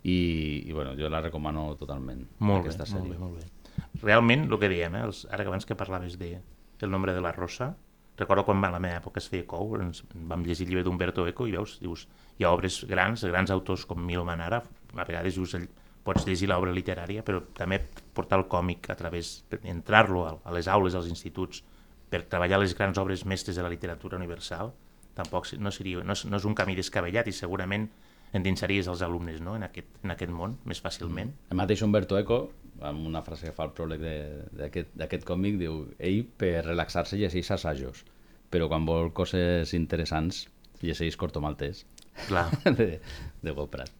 i, 0.04 0.64
i 0.68 0.72
bueno, 0.72 0.92
jo 0.98 1.08
la 1.08 1.22
recomano 1.24 1.70
totalment, 1.80 2.26
Molt 2.44 2.66
aquesta 2.66 2.84
bé, 2.84 2.90
sèrie. 2.90 3.16
molt 3.18 3.38
bé, 3.38 3.40
molt 3.40 3.40
bé. 3.40 4.02
Realment, 4.02 4.44
el 4.50 4.58
que 4.60 4.68
dèiem, 4.68 4.98
eh, 4.98 5.06
els, 5.08 5.24
ara 5.32 5.46
que 5.46 5.52
abans 5.52 5.64
que 5.64 5.76
parlaves 5.78 6.18
de 6.20 6.36
El 6.82 6.90
nombre 6.90 7.14
de 7.14 7.20
la 7.22 7.32
rosa, 7.32 7.76
recordo 8.18 8.44
quan 8.44 8.62
a 8.64 8.70
la 8.70 8.80
meva 8.82 8.98
època 8.98 9.22
es 9.22 9.28
feia 9.30 9.46
cou, 9.46 9.76
ens 9.80 10.02
vam 10.12 10.42
llegir 10.44 10.66
el 10.66 10.72
llibre 10.72 10.84
d'Umberto 10.84 11.24
Eco 11.26 11.46
i 11.48 11.54
veus, 11.54 11.78
dius, 11.80 12.06
hi 12.36 12.44
ha 12.44 12.50
obres 12.52 12.82
grans, 12.84 13.24
grans 13.24 13.50
autors 13.50 13.86
com 13.86 14.02
Milo 14.04 14.24
Manara, 14.26 14.60
a 14.92 15.04
vegades 15.06 15.38
dius, 15.38 15.56
pots 16.04 16.26
llegir 16.26 16.50
l'obra 16.50 16.74
literària, 16.74 17.24
però 17.24 17.40
també 17.56 17.80
portar 18.14 18.38
el 18.40 18.46
còmic 18.48 18.88
a 18.90 18.96
través, 18.96 19.42
per 19.50 19.60
entrar-lo 19.68 20.24
a, 20.28 20.32
a 20.44 20.54
les 20.54 20.68
aules, 20.70 20.94
als 20.94 21.08
instituts, 21.10 21.62
per 22.10 22.22
treballar 22.30 22.60
les 22.62 22.74
grans 22.78 22.98
obres 23.02 23.24
mestres 23.26 23.56
de 23.58 23.62
la 23.66 23.70
literatura 23.72 24.16
universal, 24.16 24.72
tampoc 25.14 25.50
no, 25.58 25.70
seria, 25.74 26.02
no, 26.06 26.14
és, 26.14 26.24
no 26.26 26.38
és 26.38 26.44
un 26.46 26.54
camí 26.58 26.74
descabellat 26.78 27.28
i 27.30 27.34
segurament 27.34 27.88
endinsaries 28.34 28.88
els 28.90 29.02
alumnes 29.06 29.40
no? 29.40 29.54
en, 29.54 29.62
aquest, 29.68 29.90
en 30.02 30.10
aquest 30.14 30.32
món 30.34 30.56
més 30.66 30.80
fàcilment. 30.82 31.30
El 31.54 31.58
mateix 31.60 31.82
Humberto 31.86 32.18
Eco, 32.18 32.38
amb 32.82 33.06
una 33.06 33.22
frase 33.22 33.46
que 33.46 33.54
fa 33.54 33.68
el 33.68 33.74
pròleg 33.76 34.02
de- 34.02 34.86
d'aquest 34.98 35.26
còmic, 35.28 35.58
diu 35.60 35.84
ell 35.98 36.24
per 36.38 36.64
relaxar-se 36.66 37.18
llegeix 37.20 37.50
assajos, 37.54 38.02
però 38.50 38.66
quan 38.70 38.86
vol 38.86 39.12
coses 39.14 39.70
interessants 39.74 40.48
llegeix 40.82 41.16
Corto 41.16 41.40
Maltès 41.40 41.84
Clar, 42.28 42.48
de, 42.78 43.00
de 43.42 43.52
Bob 43.54 43.70
Prat. 43.70 43.90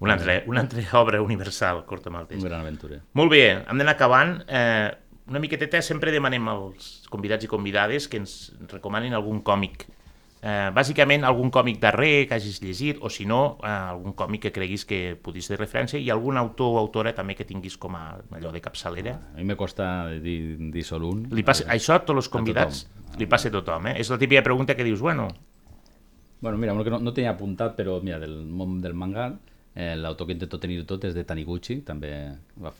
Una 0.00 0.14
altra, 0.14 0.42
una 0.46 0.60
altra 0.60 0.82
obra 1.00 1.20
universal, 1.22 1.84
Corto 1.86 2.10
Maltès. 2.10 2.38
Un 2.40 2.48
gran 2.48 2.60
aventura. 2.60 3.00
Molt 3.18 3.32
bé, 3.32 3.44
hem 3.58 3.78
d'anar 3.80 3.96
acabant. 3.96 4.38
Eh, 4.46 4.88
una 5.28 5.40
miqueteta 5.42 5.80
sempre 5.84 6.12
demanem 6.14 6.46
als 6.48 7.06
convidats 7.12 7.44
i 7.44 7.50
convidades 7.50 8.08
que 8.08 8.20
ens 8.22 8.38
recomanin 8.70 9.16
algun 9.16 9.42
còmic. 9.44 9.84
Eh, 10.38 10.68
bàsicament, 10.70 11.24
algun 11.26 11.50
còmic 11.50 11.80
darrer 11.82 12.28
que 12.30 12.36
hagis 12.36 12.60
llegit, 12.62 13.00
o 13.02 13.10
si 13.10 13.26
no, 13.26 13.58
eh, 13.58 13.68
algun 13.68 14.14
còmic 14.14 14.46
que 14.46 14.52
creguis 14.54 14.86
que 14.86 15.18
podis 15.20 15.50
ser 15.50 15.58
referència, 15.58 15.98
i 15.98 16.12
algun 16.14 16.38
autor 16.38 16.76
o 16.76 16.78
autora 16.78 17.12
també 17.12 17.34
que 17.34 17.44
tinguis 17.44 17.76
com 17.76 17.98
a 17.98 18.04
allò 18.38 18.54
de 18.54 18.62
capçalera. 18.62 19.16
A 19.34 19.36
mi 19.36 19.44
me 19.50 19.58
costa 19.58 20.08
dir, 20.22 20.56
dir 20.72 20.86
sol 20.86 21.04
un. 21.10 21.26
Li 21.34 21.42
passa, 21.42 21.66
això 21.74 21.98
a 21.98 22.04
tots 22.06 22.22
els 22.22 22.30
convidats 22.32 22.86
li 23.18 23.26
passa 23.26 23.50
a 23.50 23.56
tothom, 23.58 23.90
eh? 23.90 23.98
És 23.98 24.12
la 24.14 24.18
típica 24.22 24.44
pregunta 24.46 24.78
que 24.78 24.86
dius, 24.86 25.02
bueno, 25.02 25.28
Bueno, 26.40 26.56
mira, 26.56 26.72
no, 26.72 26.84
no 27.02 27.12
tenia 27.12 27.32
apuntat, 27.32 27.74
però 27.74 27.98
mira, 27.98 28.20
del 28.22 28.44
món 28.46 28.76
del 28.78 28.94
manga, 28.94 29.32
eh, 29.78 29.94
l'autor 29.96 30.26
que 30.26 30.34
intento 30.34 30.58
tenir 30.58 30.80
tot 30.90 31.06
és 31.06 31.14
de 31.14 31.22
Taniguchi, 31.24 31.78
també 31.86 32.10
va, 32.58 32.72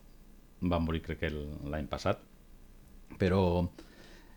va 0.67 0.81
morir 0.83 1.05
crec 1.05 1.23
que 1.23 1.31
l'any 1.31 1.87
passat, 1.87 2.19
però 3.21 3.43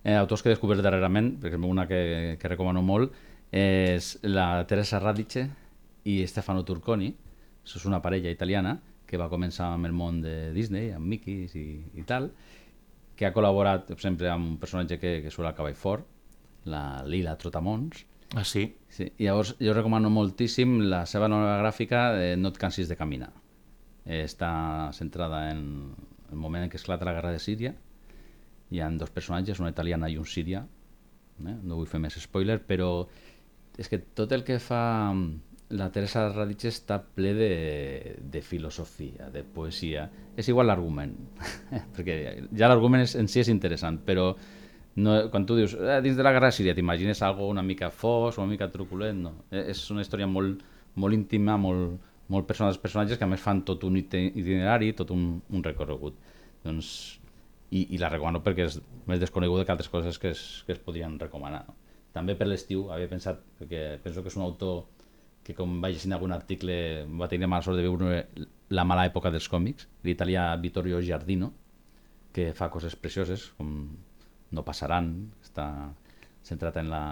eh, 0.04 0.14
autors 0.14 0.44
que 0.44 0.52
he 0.52 0.54
descobert 0.54 0.86
darrerament, 0.86 1.34
per 1.42 1.50
exemple, 1.50 1.72
una 1.74 1.88
que, 1.90 2.38
que 2.38 2.54
recomano 2.54 2.86
molt, 2.86 3.18
és 3.52 4.14
la 4.30 4.62
Teresa 4.70 5.02
Radice 5.02 5.48
i 6.06 6.22
Stefano 6.30 6.62
Turconi, 6.64 7.10
és 7.66 7.86
una 7.90 8.02
parella 8.02 8.32
italiana 8.32 8.78
que 9.10 9.20
va 9.20 9.30
començar 9.32 9.74
amb 9.74 9.90
el 9.90 9.98
món 9.98 10.22
de 10.24 10.54
Disney, 10.56 10.94
amb 10.96 11.10
Mickey 11.10 11.50
i, 11.58 11.66
i 12.00 12.06
tal, 12.08 12.30
que 13.18 13.28
ha 13.28 13.34
col·laborat 13.36 13.90
sempre 14.00 14.30
amb 14.32 14.54
un 14.54 14.56
personatge 14.62 15.02
que, 15.02 15.18
que 15.26 15.34
surt 15.34 15.50
al 15.50 15.58
cavall 15.58 15.76
fort, 15.76 16.06
la 16.70 17.02
Lila 17.10 17.36
Trotamons. 17.42 18.06
Ah, 18.36 18.46
sí? 18.46 18.78
Sí, 18.88 19.12
llavors 19.20 19.56
jo 19.60 19.74
recomano 19.76 20.10
moltíssim 20.10 20.78
la 20.92 21.04
seva 21.06 21.28
novela 21.32 21.58
gràfica 21.60 22.12
de 22.16 22.36
No 22.40 22.52
et 22.54 22.60
cansis 22.60 22.88
de 22.88 22.96
caminar. 22.96 23.32
Eh, 24.06 24.24
està 24.24 24.52
centrada 24.96 25.50
en 25.52 25.64
el 26.32 26.40
moment 26.40 26.64
en 26.64 26.72
què 26.72 26.80
esclata 26.80 27.08
la 27.08 27.16
guerra 27.18 27.34
de 27.36 27.42
Síria. 27.44 27.74
Hi 28.72 28.80
ha 28.80 28.90
dos 28.96 29.12
personatges, 29.12 29.60
una 29.60 29.74
italiana 29.74 30.08
i 30.08 30.16
un 30.18 30.26
síria. 30.26 30.64
Eh? 31.44 31.58
No 31.60 31.76
vull 31.76 31.90
fer 31.92 32.00
més 32.00 32.16
spoiler, 32.24 32.62
però 32.64 32.92
és 33.78 33.92
que 33.92 34.00
tot 34.00 34.32
el 34.32 34.46
que 34.48 34.60
fa 34.64 34.82
la 35.72 35.90
Teresa 35.92 36.24
Radice 36.32 36.72
està 36.72 37.00
ple 37.04 37.34
de, 37.36 37.52
de 38.32 38.42
filosofia, 38.44 39.28
de 39.32 39.44
poesia. 39.44 40.08
És 40.40 40.48
igual 40.52 40.72
l'argument, 40.72 41.14
perquè 41.96 42.18
ja 42.56 42.72
l'argument 42.72 43.04
en 43.04 43.32
si 43.32 43.44
és 43.44 43.52
interessant, 43.52 44.00
però 44.08 44.32
no, 44.96 45.16
quan 45.32 45.46
tu 45.48 45.56
dius 45.56 45.74
eh, 45.78 46.00
dins 46.04 46.18
de 46.18 46.24
la 46.24 46.34
guerra 46.36 46.52
síria 46.52 46.76
t'imagines 46.76 47.22
algo 47.24 47.48
una 47.48 47.64
mica 47.64 47.90
fos, 47.90 48.38
una 48.38 48.50
mica 48.50 48.68
truculent, 48.72 49.22
no. 49.24 49.34
Eh, 49.52 49.70
és 49.72 49.84
una 49.94 50.04
història 50.04 50.28
molt, 50.28 50.64
molt 51.00 51.16
íntima, 51.16 51.56
molt, 51.58 51.98
molt 52.32 52.48
personal 52.48 52.74
dels 52.74 52.82
personatges 52.82 53.20
que 53.20 53.28
a 53.28 53.32
més 53.32 53.42
fan 53.44 53.64
tot 53.68 53.84
un 53.88 53.98
itinerari, 54.02 54.92
tot 54.98 55.14
un, 55.16 55.42
un 55.50 55.64
recorregut. 55.64 56.18
Doncs, 56.66 56.92
i, 57.72 57.86
I 57.96 58.02
la 58.02 58.10
recomano 58.12 58.42
perquè 58.44 58.68
és 58.68 58.82
més 59.08 59.22
desconeguda 59.22 59.64
que 59.66 59.72
altres 59.72 59.90
coses 59.90 60.20
que 60.20 60.34
es, 60.36 60.42
que 60.68 60.76
es 60.76 60.82
podien 60.84 61.18
recomanar. 61.20 61.64
També 62.12 62.36
per 62.36 62.50
l'estiu 62.50 62.90
havia 62.92 63.08
pensat, 63.08 63.40
perquè 63.60 64.02
penso 64.04 64.24
que 64.24 64.28
és 64.28 64.36
un 64.36 64.44
autor 64.44 64.84
que 65.46 65.56
com 65.58 65.80
vaig 65.82 65.96
llegir 65.96 66.12
algun 66.14 66.36
article 66.36 66.76
va 67.18 67.30
tenir 67.32 67.48
mala 67.48 67.64
sort 67.66 67.80
de 67.80 67.88
veure 67.88 68.26
la 68.70 68.84
mala 68.86 69.08
època 69.08 69.32
dels 69.32 69.48
còmics, 69.50 69.88
l'italià 70.04 70.52
Vittorio 70.62 71.00
Giardino, 71.02 71.54
que 72.36 72.52
fa 72.56 72.70
coses 72.72 72.96
precioses, 73.00 73.48
com 73.58 73.72
No 74.52 74.66
passaran, 74.68 75.12
està 75.44 75.68
centrat 76.44 76.78
en 76.82 76.90
la, 76.92 77.04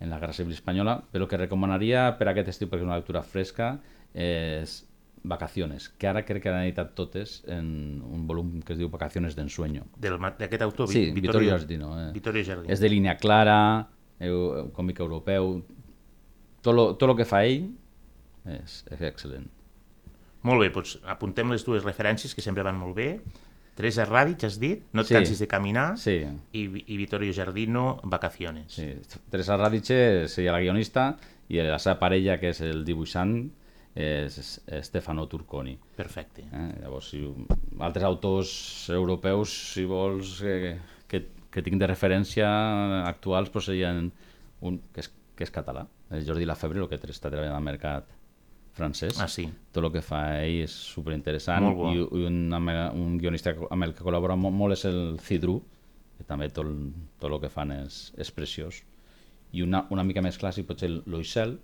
en 0.00 0.10
la 0.10 0.18
Guerra 0.20 0.36
Civil 0.36 0.56
Espanyola, 0.56 0.98
però 1.12 1.24
el 1.24 1.30
que 1.30 1.40
recomanaria 1.40 2.10
per 2.18 2.28
a 2.28 2.34
aquest 2.34 2.52
estiu, 2.52 2.68
perquè 2.68 2.84
és 2.84 2.90
una 2.90 2.98
lectura 3.00 3.22
fresca, 3.24 3.76
és 4.12 4.82
Vacaciones, 5.26 5.88
que 5.98 6.06
ara 6.06 6.22
crec 6.22 6.44
que 6.44 6.50
han 6.52 6.60
editat 6.62 6.92
totes 6.94 7.40
en 7.50 7.98
un 8.06 8.26
volum 8.28 8.60
que 8.62 8.76
es 8.76 8.78
diu 8.78 8.90
Vacaciones 8.92 9.34
d'ensueño. 9.34 9.88
D'aquest 9.98 10.62
autor, 10.62 10.92
sí, 10.92 11.08
Vittorio, 11.10 11.56
Giardino. 11.56 11.90
Eh? 11.98 12.12
Vittorio 12.14 12.44
Giardino. 12.46 12.70
És 12.72 12.82
de 12.84 12.90
línia 12.92 13.16
clara, 13.18 13.58
eu, 14.22 14.70
còmic 14.76 15.02
europeu, 15.02 15.56
tot 16.62 16.76
lo, 16.76 16.86
tot 16.94 17.10
lo 17.10 17.16
que 17.18 17.26
fa 17.26 17.42
ell 17.48 17.66
és, 18.46 18.84
és 18.92 19.02
excel·lent. 19.10 19.50
Molt 20.46 20.62
bé, 20.62 20.70
doncs 20.70 20.94
apuntem 21.10 21.50
les 21.50 21.64
dues 21.66 21.82
referències 21.82 22.34
que 22.36 22.44
sempre 22.44 22.62
van 22.66 22.78
molt 22.78 22.94
bé. 22.94 23.08
Teresa 23.76 24.06
Radic, 24.08 24.42
has 24.48 24.56
dit, 24.58 24.82
No 24.96 25.02
et 25.02 25.06
Sí. 25.10 25.14
cansis 25.14 25.38
de 25.38 25.46
caminar, 25.46 25.98
Sí, 26.00 26.24
i, 26.52 26.62
i 26.86 26.96
Vittorio 26.96 27.32
Giardino, 27.32 28.00
Vacaciones. 28.04 28.72
sí. 28.72 28.94
Teresa 29.30 29.56
Radice 29.58 30.28
seria 30.28 30.52
la 30.52 30.60
guionista 30.60 31.16
i 31.48 31.60
la 31.60 31.78
seva 31.78 31.98
parella, 32.00 32.38
que 32.40 32.50
és 32.54 32.60
el 32.64 32.84
dibuixant, 32.84 33.50
és 33.94 34.60
Stefano 34.82 35.26
Turconi. 35.28 35.78
Perfecte. 35.96 36.42
Eh? 36.52 36.66
Llavors, 36.82 37.10
si 37.10 37.20
altres 37.80 38.04
autors 38.04 38.50
europeus, 38.90 39.52
si 39.74 39.84
vols, 39.88 40.40
que, 40.40 40.78
que, 41.08 41.22
que 41.50 41.62
tinc 41.62 41.78
de 41.80 41.86
referència 41.86 42.48
actuals, 43.06 43.52
doncs 43.52 43.70
serien 43.70 44.10
un 44.60 44.80
que 44.92 45.00
és, 45.04 45.12
que 45.36 45.44
és 45.44 45.52
català, 45.52 45.86
el 46.10 46.24
Jordi 46.26 46.44
Lafebre, 46.48 46.80
el 46.80 46.88
que 46.88 46.96
està 46.96 47.28
treballant 47.30 47.56
al 47.56 47.64
mercat 47.64 48.08
francès. 48.76 49.20
Ah, 49.22 49.28
sí. 49.32 49.46
Tot 49.74 49.86
el 49.86 49.92
que 49.94 50.02
fa 50.04 50.22
ell 50.42 50.62
és 50.66 50.74
superinteressant 50.94 51.70
i, 51.72 51.96
i 51.96 52.26
un, 52.28 52.42
un 52.52 53.16
guionista 53.20 53.54
amb 53.70 53.88
el 53.88 53.94
que 53.96 54.04
col·labora 54.04 54.36
molt, 54.40 54.56
molt 54.56 54.76
és 54.76 54.84
el 54.88 55.16
Cidru, 55.24 55.60
que 56.16 56.26
també 56.28 56.50
tot, 56.52 56.68
tot 57.20 57.32
el 57.32 57.40
que 57.42 57.52
fan 57.52 57.74
és, 57.76 58.10
és 58.20 58.32
preciós. 58.32 58.82
I 59.56 59.64
una, 59.64 59.86
una 59.94 60.04
mica 60.04 60.24
més 60.24 60.38
clàssic 60.40 60.68
potser 60.68 60.92
l'Oixel, 60.98 61.58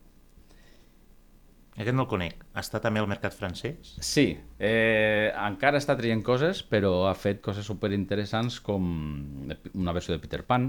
Aquest 1.73 1.97
no 1.97 2.05
el 2.05 2.09
conec. 2.11 2.43
Està 2.61 2.83
també 2.85 3.01
al 3.01 3.07
mercat 3.09 3.33
francès? 3.33 3.95
Sí, 4.05 4.27
eh, 4.61 5.33
encara 5.33 5.81
està 5.81 5.97
traient 5.97 6.21
coses, 6.25 6.61
però 6.69 7.07
ha 7.09 7.15
fet 7.17 7.41
coses 7.45 7.65
superinteressants 7.65 8.59
com 8.61 8.91
una 9.73 9.95
versió 9.97 10.13
de 10.13 10.21
Peter 10.21 10.43
Pan 10.45 10.69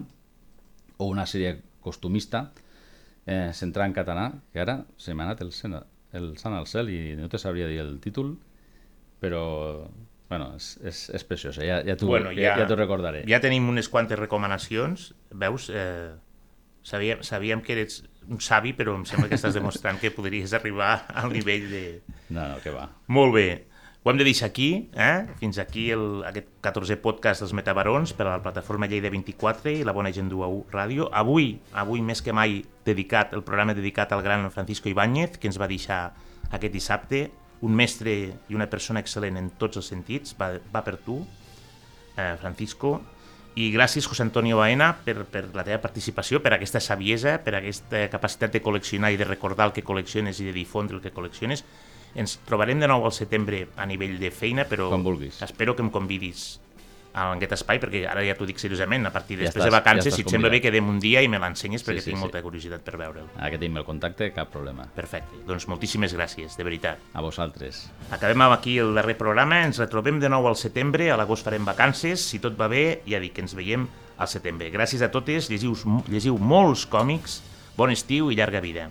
o 0.95 1.09
una 1.11 1.25
sèrie 1.27 1.57
costumista 1.83 2.45
eh, 3.25 3.51
centrada 3.51 3.89
en 3.89 3.97
català, 3.97 4.29
que 4.53 4.63
ara 4.63 4.77
se 4.97 5.11
m'ha 5.11 5.27
anat 5.27 5.43
el, 5.43 5.51
el 6.13 6.35
sant 6.37 6.53
al 6.57 6.67
cel 6.69 6.89
i 6.93 7.15
no 7.17 7.27
te 7.29 7.39
sabria 7.41 7.67
dir 7.67 7.79
el 7.81 7.99
títol, 8.03 8.35
però 9.21 9.89
bueno, 10.29 10.53
és, 10.57 10.77
és, 10.85 11.03
és 11.13 11.23
preciosa, 11.29 11.61
ja, 11.65 11.81
ja 11.85 11.95
t'ho 11.99 12.07
Bueno, 12.09 12.31
ja, 12.33 12.55
ja- 12.57 12.67
ja 12.69 12.75
recordaré. 12.75 13.23
Ja 13.29 13.39
tenim 13.43 13.67
unes 13.69 13.89
quantes 13.89 14.17
recomanacions. 14.17 15.11
Veus, 15.29 15.67
eh, 15.69 16.13
sabíem, 16.83 17.21
sabíem 17.23 17.61
que 17.61 17.73
eres 17.77 18.03
un 18.27 18.39
savi, 18.41 18.73
però 18.73 18.95
em 18.97 19.03
sembla 19.05 19.29
que 19.29 19.35
estàs 19.37 19.53
demostrant 19.53 19.99
que 20.01 20.09
podries 20.15 20.53
arribar 20.57 21.05
al 21.13 21.31
nivell 21.33 21.69
de... 21.69 21.83
No, 22.29 22.47
no, 22.55 22.57
que 22.63 22.71
va. 22.73 22.87
Molt 23.07 23.33
bé. 23.35 23.47
Ho 24.05 24.11
hem 24.11 24.17
de 24.17 24.25
deixar 24.27 24.49
aquí, 24.49 24.89
eh? 24.99 25.27
fins 25.39 25.55
aquí 25.63 25.85
el, 25.95 26.25
aquest 26.27 26.49
14è 26.65 26.97
podcast 26.99 27.39
dels 27.39 27.53
Metabarons 27.55 28.11
per 28.11 28.25
a 28.25 28.33
la 28.33 28.41
plataforma 28.43 28.89
Lleida 28.91 29.07
24 29.07 29.71
i 29.71 29.85
la 29.87 29.93
Bona 29.95 30.11
Gent 30.11 30.27
d'UAU 30.27 30.57
Ràdio. 30.73 31.05
Avui, 31.15 31.53
avui 31.71 32.03
més 32.03 32.19
que 32.19 32.35
mai, 32.35 32.57
dedicat 32.83 33.31
el 33.31 33.45
programa 33.47 33.71
dedicat 33.77 34.11
al 34.11 34.25
gran 34.25 34.43
Francisco 34.51 34.91
Ibáñez, 34.91 35.37
que 35.39 35.47
ens 35.47 35.55
va 35.55 35.71
deixar 35.71 36.01
aquest 36.51 36.75
dissabte, 36.75 37.29
un 37.63 37.79
mestre 37.79 38.17
i 38.51 38.59
una 38.59 38.67
persona 38.67 38.99
excel·lent 38.99 39.39
en 39.39 39.47
tots 39.55 39.79
els 39.79 39.87
sentits, 39.93 40.35
va, 40.35 40.51
va 40.75 40.83
per 40.83 40.97
tu, 41.05 41.21
eh, 42.17 42.35
Francisco, 42.43 42.97
i 43.55 43.69
gràcies, 43.71 44.03
José 44.03 44.27
Antonio 44.27 44.59
Baena, 44.59 44.97
per, 45.05 45.21
per 45.31 45.45
la 45.55 45.63
teva 45.63 45.79
participació, 45.79 46.43
per 46.43 46.57
aquesta 46.57 46.83
saviesa, 46.83 47.37
per 47.39 47.55
aquesta 47.55 48.03
capacitat 48.11 48.51
de 48.51 48.65
col·leccionar 48.65 49.13
i 49.13 49.21
de 49.21 49.31
recordar 49.31 49.71
el 49.71 49.77
que 49.77 49.87
col·lecciones 49.87 50.43
i 50.43 50.51
de 50.51 50.57
difondre 50.59 50.99
el 50.99 51.05
que 51.07 51.15
col·lecciones. 51.15 51.63
Ens 52.15 52.37
trobarem 52.45 52.79
de 52.79 52.87
nou 52.87 53.05
al 53.05 53.11
setembre 53.15 53.67
a 53.75 53.85
nivell 53.89 54.19
de 54.21 54.29
feina, 54.31 54.65
però 54.69 54.91
espero 55.41 55.75
que 55.75 55.81
em 55.81 55.89
convidis 55.89 56.59
a 57.13 57.27
aquest 57.35 57.51
espai, 57.53 57.77
perquè 57.77 58.07
ara 58.09 58.23
ja 58.25 58.33
t'ho 58.33 58.45
dic 58.49 58.57
seriosament, 58.57 59.05
a 59.05 59.11
partir 59.13 59.35
Ja 59.37 59.43
després 59.45 59.61
estàs- 59.61 59.69
de 59.69 59.75
vacances, 59.75 60.11
ja 60.13 60.15
si 60.15 60.21
et 60.23 60.29
sembla 60.33 60.49
bé, 60.49 60.59
quedem 60.61 60.87
un 60.89 60.99
dia 60.99 61.21
i 61.21 61.27
me 61.27 61.37
l'ensenyes 61.37 61.83
perquè 61.85 61.99
sí, 62.01 62.09
tinc 62.09 62.17
sí. 62.17 62.21
molta 62.23 62.41
curiositat 62.41 62.81
per 62.81 62.97
veure'l. 62.97 63.27
Ara 63.37 63.51
que 63.51 63.59
tenim 63.61 63.77
el 63.77 63.85
contacte, 63.85 64.31
cap 64.33 64.49
problema. 64.49 64.87
Perfecte, 64.95 65.43
doncs 65.45 65.67
moltíssimes 65.69 66.15
gràcies, 66.17 66.57
de 66.57 66.63
veritat. 66.63 66.97
A 67.13 67.21
vosaltres. 67.21 67.91
Acabem 68.09 68.41
amb 68.41 68.53
aquí 68.57 68.79
el 68.79 68.95
darrer 68.95 69.15
programa, 69.15 69.61
ens 69.63 69.77
retrobem 69.77 70.19
de 70.19 70.29
nou 70.29 70.47
al 70.47 70.55
setembre, 70.57 71.11
a 71.11 71.17
l'agost 71.17 71.45
farem 71.45 71.65
vacances, 71.65 72.19
si 72.19 72.39
tot 72.39 72.57
va 72.59 72.67
bé, 72.67 73.03
ja 73.05 73.19
dic 73.21 73.33
que 73.37 73.41
ens 73.41 73.53
veiem 73.53 73.87
al 74.17 74.27
setembre. 74.27 74.71
Gràcies 74.73 75.01
a 75.05 75.11
totes, 75.11 75.49
llegiu, 75.53 75.77
llegiu 76.09 76.37
molts 76.39 76.87
còmics, 76.87 77.43
bon 77.77 77.91
estiu 77.93 78.31
i 78.31 78.35
llarga 78.35 78.59
vida. 78.59 78.89